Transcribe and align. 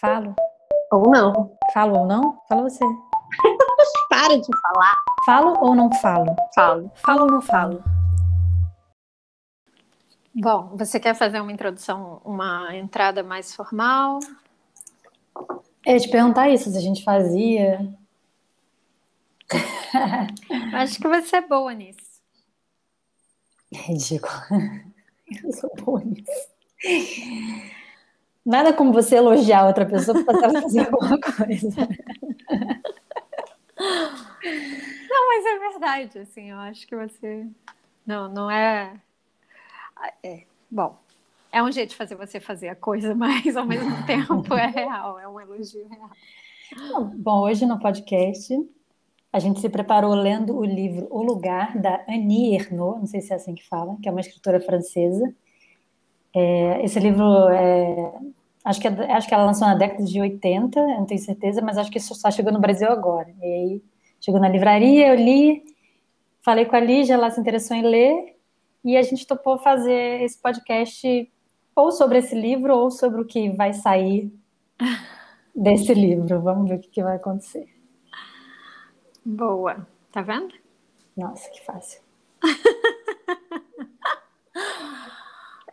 Falo. 0.00 0.34
Ou 0.92 1.10
não. 1.10 1.58
Falo 1.74 1.98
ou 1.98 2.06
não? 2.06 2.40
Fala 2.48 2.62
você. 2.62 2.84
Para 4.08 4.38
de 4.38 4.48
falar. 4.60 4.96
Falo 5.26 5.58
ou 5.60 5.74
não 5.74 5.92
falo? 6.00 6.36
Falo. 6.54 6.90
Falo 6.94 7.22
ou 7.22 7.30
não 7.30 7.40
falo? 7.40 7.82
Bom, 10.34 10.76
você 10.76 11.00
quer 11.00 11.14
fazer 11.14 11.40
uma 11.40 11.50
introdução, 11.50 12.22
uma 12.24 12.76
entrada 12.76 13.24
mais 13.24 13.54
formal? 13.54 14.20
Eu 15.84 15.94
ia 15.94 16.00
te 16.00 16.08
perguntar 16.08 16.48
isso, 16.48 16.70
se 16.70 16.78
a 16.78 16.80
gente 16.80 17.02
fazia. 17.02 17.92
Acho 20.74 21.00
que 21.00 21.08
você 21.08 21.36
é 21.36 21.40
boa 21.40 21.74
nisso. 21.74 22.22
Ridículo. 23.72 24.32
Eu 25.44 25.52
sou 25.52 25.70
boa 25.74 26.02
nisso. 26.04 26.48
Nada 28.44 28.72
como 28.72 28.92
você 28.92 29.16
elogiar 29.16 29.66
outra 29.66 29.84
pessoa 29.84 30.24
para 30.24 30.44
ela 30.44 30.62
fazer 30.62 30.80
alguma 30.92 31.20
coisa. 31.20 31.88
Não, 35.08 35.26
mas 35.28 35.46
é 35.46 35.58
verdade, 35.58 36.18
assim, 36.20 36.50
eu 36.50 36.58
acho 36.58 36.86
que 36.86 36.96
você. 36.96 37.46
Não, 38.06 38.28
não 38.28 38.50
é. 38.50 38.94
é. 40.22 40.44
Bom, 40.70 40.98
é 41.52 41.62
um 41.62 41.70
jeito 41.72 41.90
de 41.90 41.96
fazer 41.96 42.14
você 42.14 42.40
fazer 42.40 42.68
a 42.68 42.76
coisa, 42.76 43.14
mas 43.16 43.56
ao 43.56 43.66
mesmo 43.66 44.04
tempo 44.06 44.54
é 44.54 44.66
real, 44.66 45.18
é 45.18 45.28
um 45.28 45.40
elogio 45.40 45.88
real. 45.88 46.10
Bom, 47.14 47.40
hoje 47.40 47.64
no 47.64 47.78
podcast 47.78 48.54
a 49.32 49.38
gente 49.38 49.60
se 49.60 49.68
preparou 49.68 50.14
lendo 50.14 50.56
o 50.56 50.64
livro 50.64 51.06
O 51.10 51.22
Lugar, 51.22 51.78
da 51.78 52.04
Annie 52.08 52.54
Ernaux, 52.54 52.98
não 52.98 53.06
sei 53.06 53.20
se 53.20 53.32
é 53.32 53.36
assim 53.36 53.54
que 53.54 53.66
fala, 53.66 53.96
que 54.02 54.08
é 54.08 54.12
uma 54.12 54.20
escritora 54.20 54.58
francesa. 54.58 55.34
É, 56.38 56.84
esse 56.84 57.00
livro, 57.00 57.48
é, 57.48 58.12
acho, 58.64 58.80
que 58.80 58.86
é, 58.86 59.12
acho 59.12 59.26
que 59.26 59.34
ela 59.34 59.44
lançou 59.44 59.66
na 59.66 59.74
década 59.74 60.04
de 60.04 60.20
80, 60.20 60.80
não 60.80 61.04
tenho 61.04 61.20
certeza, 61.20 61.60
mas 61.60 61.76
acho 61.76 61.90
que 61.90 61.98
só 61.98 62.30
chegou 62.30 62.52
no 62.52 62.60
Brasil 62.60 62.88
agora. 62.88 63.28
E 63.42 63.44
aí 63.44 63.82
chegou 64.20 64.40
na 64.40 64.48
livraria, 64.48 65.08
eu 65.08 65.16
li, 65.16 65.62
falei 66.40 66.64
com 66.64 66.76
a 66.76 66.80
Lígia, 66.80 67.14
ela 67.14 67.30
se 67.30 67.40
interessou 67.40 67.76
em 67.76 67.82
ler, 67.82 68.36
e 68.84 68.96
a 68.96 69.02
gente 69.02 69.26
topou 69.26 69.58
fazer 69.58 70.22
esse 70.22 70.40
podcast 70.40 71.30
ou 71.74 71.90
sobre 71.90 72.18
esse 72.18 72.34
livro 72.34 72.76
ou 72.76 72.90
sobre 72.90 73.20
o 73.20 73.24
que 73.24 73.50
vai 73.50 73.72
sair 73.72 74.32
desse 75.54 75.92
livro. 75.92 76.40
Vamos 76.40 76.68
ver 76.68 76.76
o 76.76 76.80
que, 76.80 76.88
que 76.88 77.02
vai 77.02 77.16
acontecer. 77.16 77.68
Boa. 79.24 79.86
Tá 80.12 80.22
vendo? 80.22 80.54
Nossa, 81.16 81.50
que 81.50 81.64
fácil. 81.64 82.00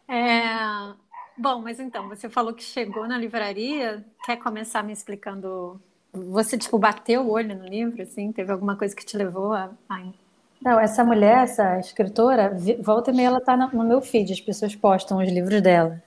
é... 0.08 0.94
Bom, 1.38 1.62
mas 1.62 1.80
então, 1.80 2.08
você 2.08 2.30
falou 2.30 2.54
que 2.54 2.64
chegou 2.64 3.08
na 3.08 3.18
livraria. 3.18 4.06
Quer 4.26 4.38
começar 4.38 4.84
me 4.84 4.94
explicando? 4.94 5.82
Você, 6.14 6.58
tipo, 6.58 6.80
bateu 6.80 7.24
o 7.24 7.32
olho 7.32 7.56
no 7.58 7.66
livro, 7.66 8.02
assim? 8.02 8.32
Teve 8.32 8.52
alguma 8.52 8.78
coisa 8.78 8.96
que 8.96 9.06
te 9.06 9.18
levou 9.18 9.54
a... 9.54 9.72
Não, 10.62 10.80
essa 10.80 11.04
mulher, 11.04 11.44
essa 11.44 11.78
escritora, 11.80 12.56
volta 12.80 13.12
e 13.12 13.14
meia 13.14 13.28
ela 13.28 13.42
tá 13.42 13.56
no 13.56 13.84
meu 13.84 14.02
feed, 14.02 14.32
as 14.32 14.40
pessoas 14.40 14.76
postam 14.76 15.18
os 15.18 15.30
livros 15.30 15.62
dela. 15.62 16.02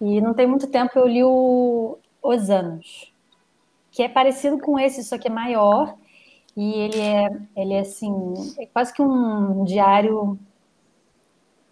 E 0.00 0.20
não 0.20 0.34
tem 0.34 0.46
muito 0.46 0.66
tempo 0.66 0.98
eu 0.98 1.06
li 1.06 1.22
o 1.22 1.96
Os 2.20 2.50
Anos, 2.50 3.12
que 3.90 4.02
é 4.02 4.08
parecido 4.08 4.58
com 4.58 4.78
esse, 4.78 5.04
só 5.04 5.16
que 5.16 5.28
é 5.28 5.30
maior 5.30 5.96
e 6.56 6.80
ele 6.80 7.00
é, 7.00 7.28
ele 7.56 7.74
é 7.74 7.80
assim, 7.80 8.12
é 8.58 8.66
quase 8.66 8.92
que 8.92 9.00
um 9.00 9.64
diário 9.64 10.38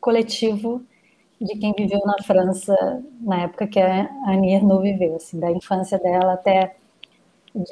coletivo 0.01 0.83
de 1.41 1.57
quem 1.59 1.73
viveu 1.73 2.01
na 2.05 2.23
França 2.23 2.75
na 3.21 3.43
época 3.43 3.67
que 3.67 3.81
a 3.81 4.11
Annie 4.27 4.55
Ernaux 4.55 4.83
viveu, 4.83 5.17
assim, 5.17 5.41
da 5.41 5.51
infância 5.51 5.99
dela 5.99 6.35
até 6.35 6.77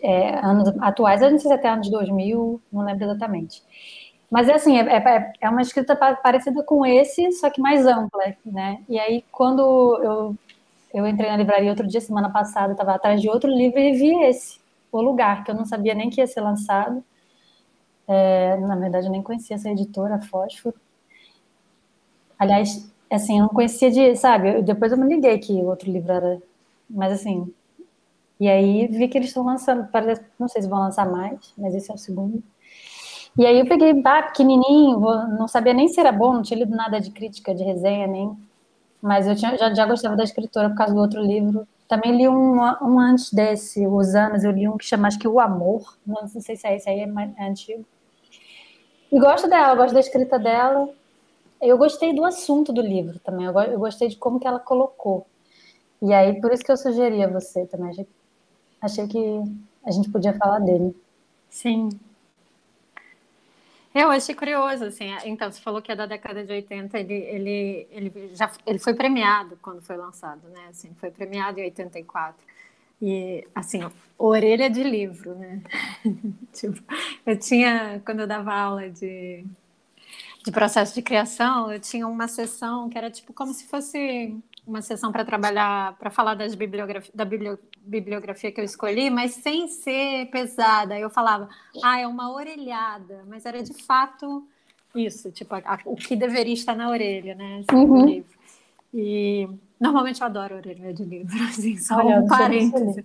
é, 0.02 0.38
anos 0.44 0.68
atuais, 0.80 1.22
eu 1.22 1.30
não 1.30 1.38
sei 1.38 1.48
se 1.48 1.54
até 1.54 1.68
anos 1.68 1.90
2000, 1.90 2.60
não 2.72 2.82
lembro 2.82 3.04
exatamente. 3.04 3.62
Mas 4.30 4.48
é 4.48 4.54
assim, 4.54 4.76
é, 4.78 4.96
é, 4.96 5.32
é, 5.40 5.48
uma 5.48 5.62
escrita 5.62 5.96
parecida 5.96 6.62
com 6.62 6.84
esse, 6.84 7.32
só 7.32 7.50
que 7.50 7.60
mais 7.60 7.86
ampla, 7.86 8.34
né? 8.44 8.82
E 8.88 8.98
aí, 8.98 9.24
quando 9.32 9.60
eu, 10.02 10.36
eu 10.92 11.06
entrei 11.06 11.30
na 11.30 11.36
livraria 11.36 11.70
outro 11.70 11.86
dia, 11.86 12.00
semana 12.00 12.30
passada, 12.30 12.72
estava 12.72 12.94
atrás 12.94 13.20
de 13.22 13.28
outro 13.28 13.50
livro 13.50 13.78
e 13.78 13.92
vi 13.92 14.14
esse 14.24 14.58
o 14.90 15.00
lugar, 15.02 15.44
que 15.44 15.50
eu 15.50 15.54
não 15.54 15.64
sabia 15.64 15.94
nem 15.94 16.10
que 16.10 16.20
ia 16.20 16.26
ser 16.26 16.40
lançado. 16.40 17.04
É, 18.06 18.56
na 18.58 18.76
verdade, 18.76 19.06
eu 19.06 19.12
nem 19.12 19.22
conhecia 19.22 19.56
essa 19.56 19.70
editora, 19.70 20.18
Fósforo. 20.18 20.74
Aliás, 22.38 22.90
assim, 23.10 23.38
eu 23.38 23.42
não 23.42 23.48
conhecia 23.48 23.90
de, 23.90 24.16
sabe, 24.16 24.62
depois 24.62 24.92
eu 24.92 24.98
me 24.98 25.06
liguei 25.06 25.38
que 25.38 25.52
o 25.52 25.66
outro 25.66 25.90
livro 25.90 26.12
era, 26.12 26.42
mas 26.88 27.12
assim, 27.12 27.52
e 28.40 28.48
aí 28.48 28.86
vi 28.88 29.08
que 29.08 29.18
eles 29.18 29.28
estão 29.28 29.44
lançando, 29.44 29.88
não 30.38 30.48
sei 30.48 30.62
se 30.62 30.68
vão 30.68 30.78
lançar 30.80 31.10
mais, 31.10 31.52
mas 31.56 31.74
esse 31.74 31.90
é 31.90 31.94
o 31.94 31.98
segundo. 31.98 32.42
E 33.36 33.46
aí 33.46 33.58
eu 33.60 33.66
peguei, 33.66 33.92
bah, 33.94 34.22
pequenininho, 34.22 35.00
não 35.38 35.48
sabia 35.48 35.72
nem 35.72 35.88
se 35.88 36.00
era 36.00 36.12
bom, 36.12 36.34
não 36.34 36.42
tinha 36.42 36.58
lido 36.58 36.74
nada 36.74 37.00
de 37.00 37.10
crítica, 37.10 37.54
de 37.54 37.62
resenha, 37.62 38.06
nem, 38.06 38.36
mas 39.00 39.26
eu 39.28 39.36
tinha, 39.36 39.56
já, 39.56 39.72
já 39.72 39.86
gostava 39.86 40.16
da 40.16 40.24
escritora 40.24 40.70
por 40.70 40.76
causa 40.76 40.94
do 40.94 41.00
outro 41.00 41.20
livro, 41.22 41.66
também 41.88 42.16
li 42.16 42.28
um, 42.28 42.60
um 42.82 43.00
antes 43.00 43.32
desse, 43.32 43.86
Os 43.86 44.14
Anos, 44.14 44.44
eu 44.44 44.50
li 44.50 44.68
um 44.68 44.76
que 44.76 44.84
chama, 44.84 45.08
acho 45.08 45.18
que 45.18 45.26
O 45.26 45.40
Amor, 45.40 45.96
não 46.06 46.28
sei 46.28 46.54
se 46.54 46.66
é 46.66 46.76
esse 46.76 46.88
aí, 46.88 47.00
é, 47.00 47.06
mais, 47.06 47.30
é 47.38 47.48
antigo. 47.48 47.84
E 49.10 49.18
gosto 49.18 49.48
dela, 49.48 49.74
gosto 49.74 49.94
da 49.94 50.00
escrita 50.00 50.38
dela. 50.38 50.88
Eu 51.60 51.76
gostei 51.78 52.12
do 52.14 52.24
assunto 52.24 52.72
do 52.72 52.80
livro 52.80 53.18
também, 53.20 53.46
eu, 53.46 53.52
eu 53.60 53.78
gostei 53.78 54.08
de 54.08 54.16
como 54.16 54.38
que 54.38 54.46
ela 54.46 54.60
colocou. 54.60 55.26
E 56.00 56.12
aí, 56.12 56.40
por 56.40 56.52
isso 56.52 56.64
que 56.64 56.70
eu 56.70 56.76
sugeri 56.76 57.22
a 57.22 57.28
você 57.28 57.66
também, 57.66 57.90
achei, 57.90 58.06
achei 58.80 59.08
que 59.08 59.42
a 59.84 59.90
gente 59.90 60.10
podia 60.10 60.32
falar 60.34 60.60
dele. 60.60 60.94
Sim, 61.50 61.88
eu 63.94 64.10
achei 64.10 64.34
curioso, 64.34 64.84
assim. 64.84 65.06
Então, 65.24 65.50
você 65.50 65.60
falou 65.60 65.82
que 65.82 65.90
é 65.90 65.96
da 65.96 66.06
década 66.06 66.44
de 66.44 66.52
80, 66.52 66.98
ele, 66.98 67.14
ele, 67.14 67.88
ele, 67.90 68.30
já, 68.34 68.50
ele 68.66 68.78
foi 68.78 68.94
premiado 68.94 69.58
quando 69.60 69.82
foi 69.82 69.96
lançado, 69.96 70.48
né? 70.50 70.68
Assim, 70.70 70.94
foi 71.00 71.10
premiado 71.10 71.58
em 71.58 71.64
84. 71.64 72.40
E, 73.02 73.46
assim, 73.54 73.80
orelha 74.16 74.68
de 74.70 74.82
livro, 74.84 75.34
né? 75.34 75.62
tipo, 76.52 76.80
eu 77.26 77.38
tinha, 77.38 78.00
quando 78.04 78.20
eu 78.20 78.26
dava 78.26 78.52
aula 78.54 78.88
de, 78.88 79.44
de 80.48 80.52
processo 80.52 80.94
de 80.94 81.02
criação, 81.02 81.70
eu 81.70 81.78
tinha 81.78 82.08
uma 82.08 82.26
sessão 82.26 82.88
que 82.88 82.96
era 82.96 83.10
tipo 83.10 83.34
como 83.34 83.52
se 83.52 83.66
fosse 83.66 84.34
uma 84.66 84.80
sessão 84.80 85.12
para 85.12 85.22
trabalhar, 85.22 85.94
para 85.98 86.10
falar 86.10 86.34
das 86.34 86.54
bibliografia, 86.54 87.12
da 87.14 87.24
bibliografia 87.24 88.50
que 88.50 88.58
eu 88.58 88.64
escolhi, 88.64 89.10
mas 89.10 89.32
sem 89.32 89.68
ser 89.68 90.26
pesada. 90.30 90.98
Eu 90.98 91.10
falava, 91.10 91.50
ah, 91.82 92.00
é 92.00 92.06
uma 92.06 92.32
orelhada, 92.32 93.24
mas 93.28 93.44
era 93.44 93.62
de 93.62 93.74
fato 93.82 94.46
isso, 94.94 95.30
tipo, 95.30 95.54
a, 95.54 95.58
a, 95.58 95.78
o 95.84 95.94
que 95.94 96.16
deveria 96.16 96.54
estar 96.54 96.74
na 96.74 96.88
orelha, 96.88 97.34
né? 97.34 97.62
Assim, 97.68 97.78
uhum. 97.78 98.06
livro. 98.06 98.38
E 98.94 99.48
normalmente 99.78 100.22
eu 100.22 100.26
adoro 100.26 100.56
orelha 100.56 100.94
de 100.94 101.04
livro, 101.04 101.36
assim, 101.44 101.76
só 101.76 101.96
Olha, 101.96 102.20
um 102.20 102.26
parêntese. 102.26 103.04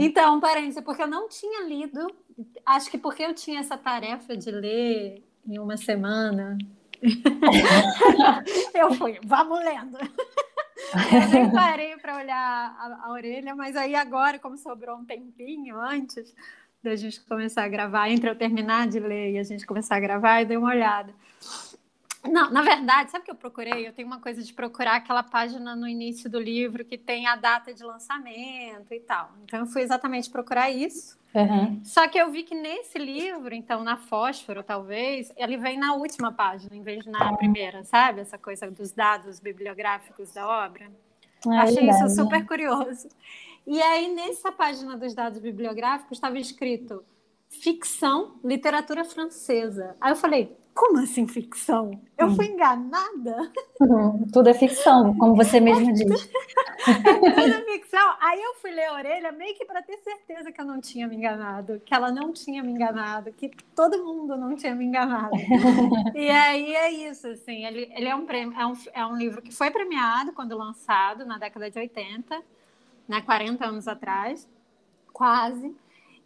Então, 0.00 0.36
um 0.36 0.40
parêntese, 0.40 0.82
porque 0.82 1.02
eu 1.02 1.06
não 1.06 1.28
tinha 1.28 1.64
lido, 1.64 2.08
acho 2.66 2.90
que 2.90 2.98
porque 2.98 3.22
eu 3.22 3.32
tinha 3.32 3.60
essa 3.60 3.78
tarefa 3.78 4.36
de 4.36 4.50
ler 4.50 5.22
em 5.46 5.58
uma 5.58 5.76
semana. 5.76 6.56
eu 8.74 8.94
fui, 8.94 9.18
vamos 9.24 9.58
lendo. 9.60 9.98
Eu 10.92 11.28
nem 11.28 11.50
parei 11.50 11.96
para 11.96 12.16
olhar 12.16 12.76
a, 12.78 13.06
a, 13.06 13.12
orelha, 13.12 13.54
mas 13.54 13.76
aí 13.76 13.94
agora, 13.94 14.38
como 14.38 14.58
sobrou 14.58 14.98
um 14.98 15.04
tempinho 15.04 15.78
antes 15.80 16.34
da 16.82 16.94
gente 16.96 17.20
começar 17.22 17.64
a 17.64 17.68
gravar, 17.68 18.10
entre 18.10 18.28
eu 18.28 18.36
terminar 18.36 18.88
de 18.88 18.98
ler 18.98 19.32
e 19.32 19.38
a 19.38 19.42
gente 19.42 19.64
começar 19.64 19.96
a 19.96 20.00
gravar, 20.00 20.42
eu 20.42 20.46
dei 20.46 20.56
uma 20.56 20.68
olhada. 20.68 21.14
Não, 22.24 22.50
na 22.50 22.62
verdade, 22.62 23.10
sabe 23.10 23.22
o 23.22 23.24
que 23.24 23.30
eu 23.32 23.36
procurei? 23.36 23.86
Eu 23.86 23.92
tenho 23.92 24.06
uma 24.06 24.20
coisa 24.20 24.42
de 24.42 24.52
procurar 24.52 24.96
aquela 24.96 25.22
página 25.22 25.74
no 25.74 25.88
início 25.88 26.30
do 26.30 26.38
livro 26.38 26.84
que 26.84 26.96
tem 26.96 27.26
a 27.26 27.34
data 27.34 27.74
de 27.74 27.82
lançamento 27.82 28.92
e 28.92 29.00
tal. 29.00 29.32
Então, 29.42 29.60
eu 29.60 29.66
fui 29.66 29.82
exatamente 29.82 30.30
procurar 30.30 30.70
isso. 30.70 31.18
Uhum. 31.34 31.80
Só 31.82 32.06
que 32.06 32.18
eu 32.18 32.30
vi 32.30 32.44
que 32.44 32.54
nesse 32.54 32.98
livro, 32.98 33.52
então, 33.54 33.82
na 33.82 33.96
Fósforo, 33.96 34.62
talvez, 34.62 35.32
ele 35.36 35.56
vem 35.56 35.76
na 35.76 35.94
última 35.94 36.30
página, 36.30 36.76
em 36.76 36.82
vez 36.82 37.04
de 37.04 37.10
na 37.10 37.36
primeira, 37.36 37.82
sabe? 37.84 38.20
Essa 38.20 38.38
coisa 38.38 38.70
dos 38.70 38.92
dados 38.92 39.40
bibliográficos 39.40 40.32
da 40.32 40.46
obra. 40.46 40.90
É 41.46 41.58
Achei 41.58 41.88
isso 41.88 42.08
super 42.10 42.46
curioso. 42.46 43.08
E 43.66 43.82
aí, 43.82 44.14
nessa 44.14 44.52
página 44.52 44.96
dos 44.96 45.14
dados 45.14 45.40
bibliográficos, 45.40 46.18
estava 46.18 46.38
escrito 46.38 47.04
ficção, 47.48 48.38
literatura 48.44 49.04
francesa. 49.04 49.96
Aí 50.00 50.12
eu 50.12 50.16
falei, 50.16 50.56
como 50.74 50.98
assim 51.00 51.26
ficção? 51.26 52.00
Eu 52.16 52.30
fui 52.34 52.48
hum. 52.48 52.52
enganada? 52.52 53.52
Uhum. 53.80 54.26
Tudo 54.32 54.48
é 54.48 54.54
ficção, 54.54 55.14
como 55.16 55.36
você 55.36 55.60
mesmo 55.60 55.92
diz. 55.92 56.30
é 56.86 56.94
tudo 56.94 57.64
ficção. 57.66 58.16
Aí 58.20 58.40
eu 58.42 58.54
fui 58.54 58.70
ler 58.70 58.86
a 58.86 58.94
orelha 58.94 59.32
meio 59.32 59.54
que 59.54 59.64
para 59.64 59.82
ter 59.82 59.98
certeza 59.98 60.50
que 60.50 60.60
eu 60.60 60.64
não 60.64 60.80
tinha 60.80 61.06
me 61.06 61.16
enganado, 61.16 61.80
que 61.84 61.94
ela 61.94 62.10
não 62.10 62.32
tinha 62.32 62.62
me 62.62 62.72
enganado, 62.72 63.32
que 63.32 63.50
todo 63.74 64.02
mundo 64.02 64.36
não 64.36 64.56
tinha 64.56 64.74
me 64.74 64.84
enganado. 64.84 65.32
e 66.14 66.30
aí 66.30 66.74
é 66.74 66.90
isso, 66.90 67.28
assim, 67.28 67.66
ele, 67.66 67.92
ele 67.94 68.08
é, 68.08 68.14
um 68.14 68.24
prêmio, 68.24 68.58
é, 68.58 68.66
um, 68.66 68.72
é 68.94 69.06
um 69.06 69.16
livro 69.16 69.42
que 69.42 69.52
foi 69.52 69.70
premiado 69.70 70.32
quando 70.32 70.56
lançado, 70.56 71.26
na 71.26 71.38
década 71.38 71.70
de 71.70 71.78
80, 71.78 72.42
né, 73.06 73.20
40 73.20 73.66
anos 73.66 73.86
atrás, 73.86 74.48
quase. 75.12 75.74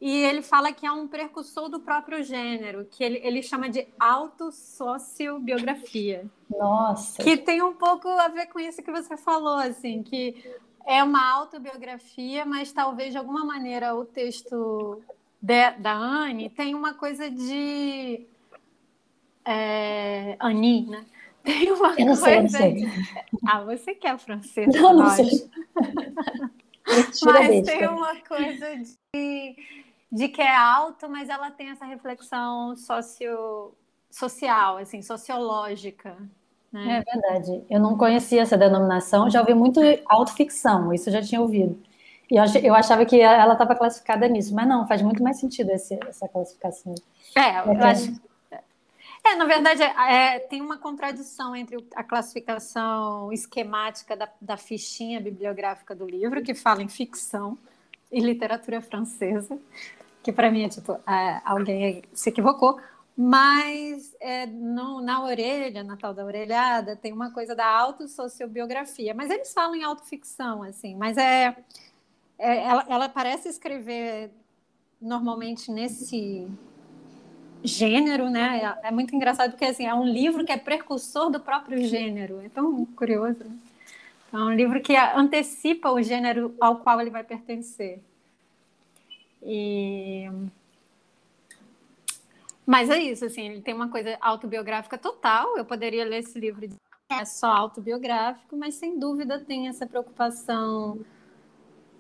E 0.07 0.23
ele 0.23 0.41
fala 0.41 0.73
que 0.73 0.87
é 0.87 0.93
um 0.93 1.09
precursor 1.09 1.69
do 1.69 1.81
próprio 1.81 2.23
gênero, 2.23 2.87
que 2.89 3.03
ele, 3.03 3.21
ele 3.25 3.43
chama 3.43 3.69
de 3.69 3.89
autossociobiografia. 3.99 6.31
Nossa! 6.49 7.21
Que 7.25 7.37
tem 7.37 7.61
um 7.61 7.73
pouco 7.73 8.09
a 8.09 8.29
ver 8.29 8.47
com 8.47 8.61
isso 8.61 8.85
que 8.85 8.93
você 8.93 9.17
falou, 9.17 9.57
assim, 9.57 10.05
que 10.05 10.49
é 10.87 11.03
uma 11.03 11.29
autobiografia, 11.29 12.47
mas 12.47 12.73
talvez 12.73 13.11
de 13.11 13.19
alguma 13.19 13.45
maneira 13.45 13.97
o 13.97 14.05
texto 14.05 15.03
de, 15.43 15.73
da 15.73 15.95
Anne 15.95 16.51
tem 16.51 16.77
uma 16.77 16.95
coisa 16.95 17.29
de 17.29 18.25
é, 19.45 20.37
Annie, 20.39 20.87
né? 20.87 21.05
Tem 21.43 21.73
uma 21.73 21.99
eu 21.99 22.07
não 22.07 22.17
coisa. 22.17 22.25
Sei, 22.27 22.43
não 22.43 22.49
sei. 22.49 22.77
Ah, 23.45 23.65
você 23.65 23.93
quer 23.93 24.15
é 24.15 24.19
francês? 24.19 24.73
Não, 24.73 24.95
não 24.95 25.11
sei. 25.11 25.51
mas 26.87 27.21
tem 27.67 27.89
uma 27.89 28.15
coisa 28.21 28.77
de, 28.77 29.57
de 30.11 30.29
que 30.29 30.41
é 30.41 30.55
alto, 30.55 31.09
mas 31.09 31.29
ela 31.29 31.51
tem 31.51 31.71
essa 31.71 31.85
reflexão 31.85 32.77
socio, 32.77 33.75
social, 34.11 34.79
assim, 34.79 35.03
sociológica. 35.03 36.17
Né? 36.73 36.99
É 37.05 37.13
verdade. 37.13 37.65
Eu 37.69 37.81
não 37.81 37.97
conhecia 37.97 38.43
essa 38.43 38.57
denominação, 38.57 39.31
já 39.31 39.41
ouvi 39.41 39.55
muito 39.55 39.81
autoficção, 40.07 40.93
isso 40.93 41.09
eu 41.09 41.15
já 41.15 41.23
tinha 41.23 41.41
ouvido. 41.41 41.81
E 42.31 42.37
eu 42.67 42.75
achava 42.75 43.07
que 43.07 43.21
ela 43.21 43.53
estava 43.53 43.77
classificada 43.77 44.27
nisso, 44.27 44.53
mas 44.53 44.67
não, 44.67 44.87
faz 44.87 45.01
muito 45.01 45.23
mais 45.23 45.39
sentido 45.39 45.71
esse, 45.71 45.99
essa 46.09 46.27
classificação. 46.29 46.93
É, 47.37 47.61
eu 47.61 47.85
acho, 47.85 48.21
é, 49.27 49.35
na 49.35 49.45
verdade, 49.45 49.83
é, 49.83 50.39
tem 50.39 50.61
uma 50.61 50.79
contradição 50.79 51.55
entre 51.55 51.77
a 51.97 52.05
classificação 52.05 53.33
esquemática 53.33 54.17
da, 54.17 54.29
da 54.41 54.57
fichinha 54.57 55.21
bibliográfica 55.21 55.97
do 55.97 56.07
livro, 56.07 56.43
que 56.43 56.55
fala 56.55 56.81
em 56.81 56.89
ficção 56.89 57.59
e 58.11 58.21
literatura 58.21 58.81
francesa, 58.81 59.59
que 60.23 60.33
para 60.33 60.51
mim 60.51 60.65
é 60.65 60.69
tipo, 60.69 60.99
alguém 61.45 62.03
se 62.13 62.31
equivocou, 62.31 62.79
mas 63.17 64.15
é, 64.21 64.45
no, 64.47 65.01
na 65.01 65.25
orelha, 65.25 65.83
na 65.83 65.97
tal 65.97 66.13
da 66.13 66.25
orelhada, 66.25 66.97
tem 66.97 67.13
uma 67.13 67.31
coisa 67.31 67.55
da 67.55 67.67
autossociobiografia, 67.67 69.15
mas 69.15 69.31
eles 69.31 69.53
falam 69.53 69.75
em 69.75 69.85
autoficção, 69.85 70.63
assim, 70.63 70.95
mas 70.95 71.17
é, 71.17 71.57
é 72.39 72.57
ela, 72.65 72.85
ela 72.89 73.09
parece 73.09 73.49
escrever 73.49 74.31
normalmente 75.01 75.71
nesse 75.71 76.47
gênero, 77.63 78.31
né? 78.31 78.77
É, 78.83 78.89
é 78.89 78.91
muito 78.91 79.15
engraçado 79.15 79.51
porque 79.51 79.65
assim, 79.65 79.87
é 79.87 79.95
um 79.95 80.05
livro 80.05 80.45
que 80.45 80.53
é 80.53 80.57
precursor 80.57 81.31
do 81.31 81.41
próprio 81.41 81.79
gênero. 81.87 82.41
É 82.41 82.49
tão 82.49 82.85
curioso. 82.87 83.45
Né? 83.45 83.57
É 84.33 84.37
um 84.37 84.53
livro 84.53 84.81
que 84.81 84.97
antecipa 84.97 85.91
o 85.91 86.03
gênero 86.03 86.55
ao 86.61 86.77
qual 86.81 87.01
ele 87.01 87.11
vai 87.11 87.25
pertencer. 87.25 88.03
E... 89.43 90.29
Mas 92.67 92.91
é 92.91 92.99
isso, 92.99 93.25
assim, 93.25 93.49
ele 93.49 93.63
tem 93.63 93.73
uma 93.73 93.89
coisa 93.89 94.17
autobiográfica 94.21 94.99
total. 94.99 95.57
Eu 95.57 95.65
poderia 95.65 96.05
ler 96.05 96.19
esse 96.19 96.39
livro 96.39 96.65
e 96.65 96.69
que 96.69 96.77
é 97.09 97.25
só 97.25 97.47
autobiográfico, 97.47 98.57
mas 98.57 98.75
sem 98.75 98.99
dúvida 98.99 99.39
tem 99.39 99.69
essa 99.69 99.87
preocupação. 99.87 100.99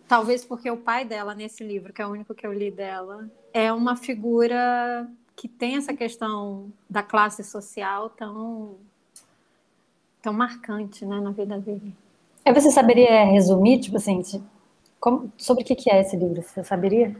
Talvez 0.08 0.44
porque 0.44 0.68
o 0.70 0.76
pai 0.76 1.04
dela, 1.04 1.34
nesse 1.34 1.62
livro, 1.62 1.92
que 1.92 2.02
é 2.02 2.06
o 2.06 2.10
único 2.10 2.34
que 2.34 2.46
eu 2.46 2.52
li 2.52 2.70
dela, 2.70 3.30
é 3.52 3.72
uma 3.72 3.94
figura 3.96 5.08
que 5.36 5.48
tem 5.48 5.76
essa 5.76 5.94
questão 5.94 6.72
da 6.88 7.02
classe 7.02 7.44
social 7.44 8.10
tão, 8.10 8.76
tão 10.20 10.32
marcante 10.32 11.04
né, 11.04 11.20
na 11.20 11.30
vida 11.30 11.58
dele. 11.58 11.94
Aí 12.46 12.54
você 12.54 12.70
saberia 12.70 13.24
resumir, 13.24 13.80
tipo 13.80 13.96
assim, 13.96 14.22
como, 15.00 15.32
sobre 15.36 15.64
o 15.64 15.66
que 15.66 15.90
é 15.90 16.00
esse 16.00 16.16
livro? 16.16 16.40
Você 16.40 16.62
saberia? 16.62 17.16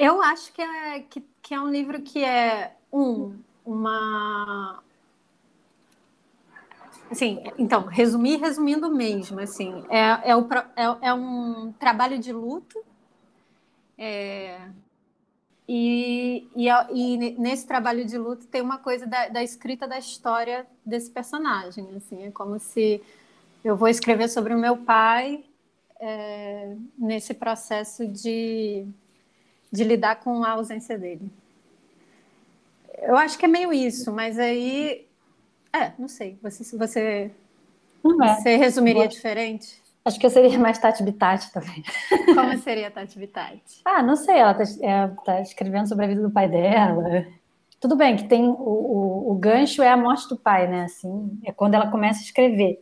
Eu 0.00 0.20
acho 0.20 0.52
que 0.52 0.60
é, 0.60 1.00
que, 1.08 1.22
que 1.40 1.54
é 1.54 1.60
um 1.60 1.70
livro 1.70 2.02
que 2.02 2.24
é, 2.24 2.74
um, 2.92 3.38
uma... 3.64 4.82
Assim, 7.08 7.44
então, 7.56 7.86
resumir, 7.86 8.40
resumindo 8.40 8.92
mesmo, 8.92 9.38
assim, 9.38 9.84
é, 9.88 10.30
é, 10.30 10.36
o, 10.36 10.44
é, 10.74 11.08
é 11.08 11.14
um 11.14 11.72
trabalho 11.78 12.18
de 12.18 12.32
luto, 12.32 12.82
é, 13.96 14.68
e, 15.68 16.48
e, 16.54 16.68
e, 16.68 17.30
nesse 17.38 17.66
trabalho 17.66 18.04
de 18.04 18.16
luto 18.16 18.46
tem 18.46 18.62
uma 18.62 18.78
coisa 18.78 19.06
da, 19.06 19.28
da, 19.28 19.42
escrita 19.42 19.86
da 19.86 19.98
história 19.98 20.66
desse 20.84 21.10
personagem. 21.10 21.88
Assim, 21.96 22.24
é 22.24 22.30
como 22.30 22.58
se 22.60 23.02
eu 23.64 23.76
vou 23.76 23.88
escrever 23.88 24.28
sobre 24.28 24.54
o 24.54 24.58
meu 24.58 24.76
pai 24.76 25.44
é, 25.98 26.76
nesse 26.96 27.34
processo 27.34 28.06
de, 28.06 28.86
de 29.72 29.82
lidar 29.82 30.20
com 30.20 30.44
a 30.44 30.50
ausência 30.50 30.96
dele. 30.96 31.28
Eu 33.02 33.16
acho 33.16 33.36
que 33.36 33.44
é 33.44 33.48
meio 33.48 33.72
isso, 33.72 34.12
mas 34.12 34.38
aí. 34.38 35.06
É, 35.72 35.92
não 35.98 36.08
sei. 36.08 36.38
Você, 36.42 36.76
você, 36.76 37.00
é. 37.00 37.30
você 38.04 38.56
resumiria 38.56 39.08
diferente? 39.08 39.82
Acho 40.06 40.20
que 40.20 40.26
eu 40.26 40.30
seria 40.30 40.56
mais 40.56 40.78
Tati 40.78 41.02
Bitati 41.02 41.52
também. 41.52 41.82
Como 42.32 42.56
seria 42.58 42.86
a 42.86 42.90
Tati 42.92 43.18
Bitati? 43.18 43.80
ah, 43.84 44.04
não 44.04 44.14
sei, 44.14 44.36
ela 44.36 44.52
está 44.62 44.86
é, 44.86 45.08
tá 45.24 45.40
escrevendo 45.40 45.88
sobre 45.88 46.04
a 46.04 46.08
vida 46.08 46.22
do 46.22 46.30
pai 46.30 46.48
dela. 46.48 47.26
Tudo 47.80 47.96
bem 47.96 48.14
que 48.14 48.28
tem 48.28 48.46
o, 48.46 48.52
o, 48.52 49.32
o, 49.32 49.34
gancho 49.34 49.82
é 49.82 49.90
a 49.90 49.96
morte 49.96 50.28
do 50.28 50.36
pai, 50.36 50.68
né? 50.68 50.84
Assim, 50.84 51.40
é 51.44 51.50
quando 51.50 51.74
ela 51.74 51.90
começa 51.90 52.20
a 52.20 52.22
escrever. 52.22 52.80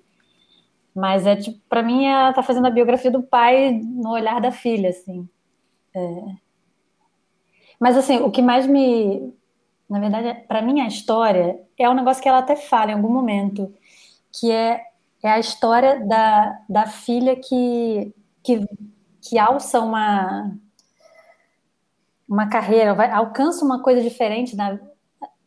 Mas 0.94 1.26
é 1.26 1.34
tipo, 1.34 1.58
para 1.66 1.82
mim 1.82 2.04
ela 2.04 2.28
está 2.28 2.42
fazendo 2.42 2.66
a 2.66 2.70
biografia 2.70 3.10
do 3.10 3.22
pai 3.22 3.72
no 3.72 4.10
olhar 4.10 4.38
da 4.38 4.52
filha, 4.52 4.90
assim. 4.90 5.26
É... 5.96 6.24
Mas 7.80 7.96
assim, 7.96 8.18
o 8.18 8.30
que 8.30 8.42
mais 8.42 8.66
me, 8.66 9.32
na 9.88 9.98
verdade, 9.98 10.42
para 10.46 10.60
mim 10.60 10.82
a 10.82 10.86
história 10.86 11.58
é 11.78 11.88
um 11.88 11.94
negócio 11.94 12.22
que 12.22 12.28
ela 12.28 12.40
até 12.40 12.54
fala 12.54 12.90
em 12.90 12.94
algum 12.94 13.08
momento, 13.08 13.72
que 14.30 14.52
é 14.52 14.82
é 15.24 15.30
a 15.30 15.38
história 15.38 16.04
da, 16.06 16.60
da 16.68 16.86
filha 16.86 17.34
que, 17.34 18.14
que, 18.42 18.60
que 19.22 19.38
alça 19.38 19.80
uma, 19.80 20.54
uma 22.28 22.46
carreira, 22.46 22.92
vai, 22.92 23.10
alcança 23.10 23.64
uma 23.64 23.82
coisa 23.82 24.02
diferente, 24.02 24.54
na, 24.54 24.78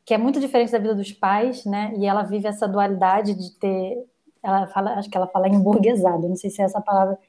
que 0.03 0.15
é 0.15 0.17
muito 0.17 0.39
diferente 0.39 0.71
da 0.71 0.79
vida 0.79 0.95
dos 0.95 1.11
pais, 1.11 1.63
né? 1.63 1.93
E 1.95 2.07
ela 2.07 2.23
vive 2.23 2.47
essa 2.47 2.67
dualidade 2.67 3.35
de 3.35 3.51
ter. 3.59 4.03
Ela 4.41 4.65
fala, 4.65 4.95
acho 4.95 5.11
que 5.11 5.15
ela 5.15 5.27
fala 5.27 5.47
emburguesada, 5.47 6.27
não 6.27 6.35
sei 6.35 6.49
se 6.49 6.59
é 6.59 6.65
essa 6.65 6.81
palavra 6.81 7.19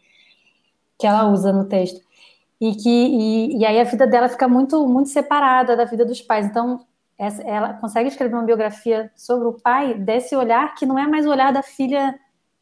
que 0.99 1.07
ela 1.07 1.29
usa 1.31 1.53
no 1.53 1.67
texto. 1.67 2.01
E 2.59 2.75
que 2.75 2.89
e, 2.89 3.59
e 3.59 3.67
aí 3.67 3.79
a 3.79 3.85
vida 3.85 4.07
dela 4.07 4.29
fica 4.29 4.49
muito 4.49 4.87
muito 4.89 5.11
separada 5.11 5.77
da 5.77 5.85
vida 5.85 6.07
dos 6.07 6.23
pais. 6.23 6.47
Então 6.47 6.81
essa, 7.19 7.43
ela 7.43 7.75
consegue 7.75 8.09
escrever 8.09 8.35
uma 8.35 8.45
biografia 8.45 9.13
sobre 9.15 9.49
o 9.49 9.53
pai 9.53 9.95
desse 9.95 10.35
olhar 10.35 10.75
que 10.75 10.87
não 10.87 10.99
é 10.99 11.07
mais 11.07 11.27
o 11.27 11.31
olhar 11.31 11.53
da 11.53 11.63
filha 11.63 12.19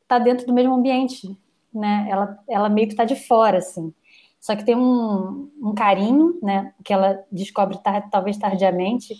está 0.06 0.18
dentro 0.18 0.46
do 0.46 0.54
mesmo 0.54 0.74
ambiente, 0.74 1.36
né? 1.74 2.06
Ela, 2.08 2.38
ela 2.48 2.68
meio 2.68 2.86
que 2.86 2.94
está 2.94 3.04
de 3.04 3.16
fora, 3.16 3.58
assim. 3.58 3.92
Só 4.40 4.54
que 4.54 4.64
tem 4.64 4.76
um, 4.76 5.50
um 5.60 5.74
carinho, 5.74 6.38
né? 6.40 6.72
Que 6.84 6.92
ela 6.92 7.24
descobre 7.30 7.78
tar, 7.82 8.08
talvez 8.10 8.38
tardiamente 8.38 9.14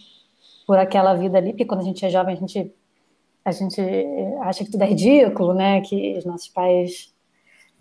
por 0.67 0.79
aquela 0.79 1.15
vida 1.15 1.39
ali, 1.39 1.51
porque 1.51 1.65
quando 1.65 1.81
a 1.81 1.85
gente 1.85 2.05
é 2.05 2.11
jovem 2.11 2.35
a 2.35 2.39
gente 2.39 2.73
a 3.45 3.53
gente 3.53 3.81
acha 4.41 4.65
que 4.65 4.73
tudo 4.73 4.83
é 4.83 4.87
ridículo, 4.87 5.55
né? 5.55 5.81
Que 5.81 6.19
os 6.19 6.25
nossos 6.25 6.49
pais, 6.49 7.15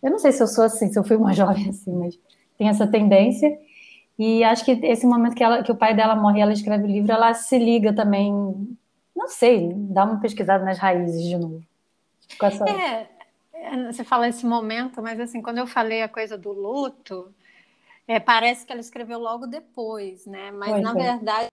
eu 0.01 0.11
não 0.11 0.19
sei 0.19 0.31
se 0.31 0.41
eu 0.43 0.47
sou 0.47 0.63
assim, 0.63 0.91
se 0.91 0.99
eu 0.99 1.03
fui 1.03 1.15
uma 1.17 1.33
jovem 1.33 1.69
assim, 1.69 1.91
mas 1.91 2.19
tem 2.57 2.69
essa 2.69 2.85
tendência. 2.87 3.57
E 4.17 4.43
acho 4.43 4.63
que 4.63 4.71
esse 4.71 5.05
momento 5.05 5.35
que, 5.35 5.43
ela, 5.43 5.63
que 5.63 5.71
o 5.71 5.75
pai 5.75 5.95
dela 5.95 6.15
morre 6.15 6.39
ela 6.39 6.53
escreve 6.53 6.85
o 6.85 6.87
livro, 6.87 7.11
ela 7.11 7.33
se 7.33 7.57
liga 7.57 7.93
também, 7.93 8.31
não 9.15 9.27
sei, 9.27 9.73
dá 9.73 10.05
uma 10.05 10.19
pesquisada 10.19 10.63
nas 10.63 10.77
raízes 10.77 11.21
de 11.21 11.37
novo. 11.37 11.61
Essa... 12.41 12.69
É, 12.69 13.09
é, 13.53 13.91
você 13.91 14.03
fala 14.03 14.27
esse 14.27 14.45
momento, 14.45 15.01
mas 15.01 15.19
assim, 15.19 15.41
quando 15.41 15.57
eu 15.57 15.67
falei 15.67 16.01
a 16.01 16.09
coisa 16.09 16.37
do 16.37 16.51
luto, 16.51 17.33
é, 18.07 18.19
parece 18.19 18.65
que 18.65 18.71
ela 18.71 18.81
escreveu 18.81 19.19
logo 19.19 19.47
depois, 19.47 20.25
né? 20.25 20.51
Mas 20.51 20.71
pois 20.71 20.83
na 20.83 20.91
é. 20.91 20.93
verdade 20.93 21.47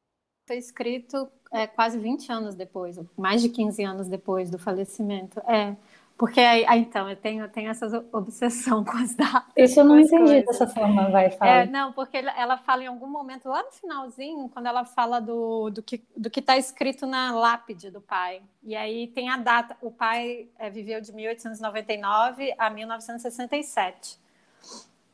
foi 0.46 0.56
escrito 0.56 1.28
é, 1.52 1.66
quase 1.66 1.98
20 1.98 2.30
anos 2.32 2.54
depois, 2.54 2.98
mais 3.16 3.42
de 3.42 3.48
15 3.48 3.82
anos 3.84 4.08
depois 4.08 4.50
do 4.50 4.58
falecimento. 4.58 5.38
É. 5.40 5.76
Porque 6.16 6.40
aí, 6.40 6.64
ah, 6.68 6.76
então, 6.76 7.08
eu 7.10 7.16
tenho, 7.16 7.44
eu 7.44 7.48
tenho 7.48 7.70
essa 7.70 8.04
obsessão 8.12 8.84
com 8.86 8.96
as 8.96 9.14
datas. 9.14 9.52
Isso 9.56 9.80
eu 9.80 9.84
não 9.84 9.98
entendi 9.98 10.24
coisas. 10.24 10.46
dessa 10.46 10.66
forma, 10.66 11.10
vai 11.10 11.30
falar. 11.30 11.50
É, 11.50 11.66
não, 11.66 11.92
porque 11.92 12.16
ela 12.16 12.56
fala 12.58 12.84
em 12.84 12.86
algum 12.86 13.08
momento, 13.08 13.48
lá 13.48 13.62
no 13.62 13.72
finalzinho, 13.72 14.48
quando 14.48 14.66
ela 14.66 14.84
fala 14.84 15.20
do, 15.20 15.70
do 15.70 15.82
que 15.82 16.02
do 16.16 16.28
está 16.28 16.56
escrito 16.56 17.06
na 17.06 17.32
lápide 17.32 17.90
do 17.90 18.00
pai. 18.00 18.42
E 18.62 18.76
aí 18.76 19.08
tem 19.08 19.30
a 19.30 19.36
data, 19.36 19.76
o 19.80 19.90
pai 19.90 20.48
é, 20.58 20.70
viveu 20.70 21.00
de 21.00 21.12
1899 21.12 22.54
a 22.56 22.70
1967. 22.70 24.20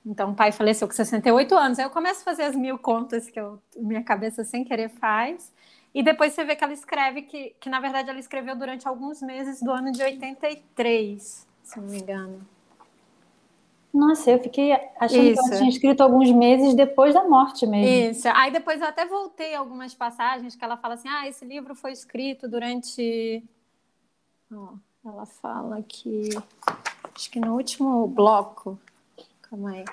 Então, 0.05 0.31
o 0.31 0.35
pai 0.35 0.53
faleceu 0.53 0.89
com 0.89 0.95
68 0.95 1.55
anos. 1.55 1.79
Aí 1.79 1.85
eu 1.85 1.91
começo 1.91 2.23
a 2.23 2.25
fazer 2.25 2.45
as 2.45 2.57
mil 2.57 2.79
contas 2.79 3.29
que 3.29 3.39
eu, 3.39 3.61
minha 3.77 4.03
cabeça 4.03 4.43
sem 4.43 4.65
querer 4.65 4.89
faz. 4.89 5.53
E 5.95 6.03
depois 6.03 6.33
você 6.33 6.45
vê 6.45 6.55
que 6.55 6.63
ela 6.63 6.73
escreve 6.73 7.23
que, 7.23 7.55
que, 7.59 7.69
na 7.69 7.81
verdade, 7.81 8.11
ela 8.11 8.19
escreveu 8.19 8.55
durante 8.55 8.87
alguns 8.87 9.23
meses 9.23 9.63
do 9.63 9.71
ano 9.71 9.91
de 9.91 10.03
83, 10.03 11.47
se 11.63 11.81
não 11.81 11.89
me 11.89 11.99
engano. 11.99 12.47
Nossa, 13.93 14.31
eu 14.31 14.39
fiquei 14.39 14.73
achando 15.01 15.23
Isso. 15.23 15.43
que 15.43 15.49
ela 15.49 15.57
tinha 15.59 15.71
escrito 15.71 16.03
alguns 16.03 16.31
meses 16.31 16.75
depois 16.75 17.15
da 17.15 17.25
morte 17.25 17.67
mesmo. 17.67 18.11
Isso. 18.11 18.29
Aí 18.29 18.53
depois 18.53 18.81
eu 18.81 18.87
até 18.87 19.07
voltei 19.07 19.55
algumas 19.55 19.95
passagens 19.95 20.55
que 20.55 20.65
ela 20.65 20.77
fala 20.77 20.95
assim: 20.95 21.09
ah, 21.09 21.27
esse 21.27 21.45
livro 21.45 21.75
foi 21.75 21.93
escrito 21.93 22.47
durante. 22.47 23.43
Ela 25.05 25.27
fala 25.27 25.83
que. 25.83 26.29
Acho 27.15 27.31
que 27.31 27.41
no 27.41 27.55
último 27.55 28.07
bloco. 28.07 28.79
Calma 29.43 29.71
aí. 29.71 29.85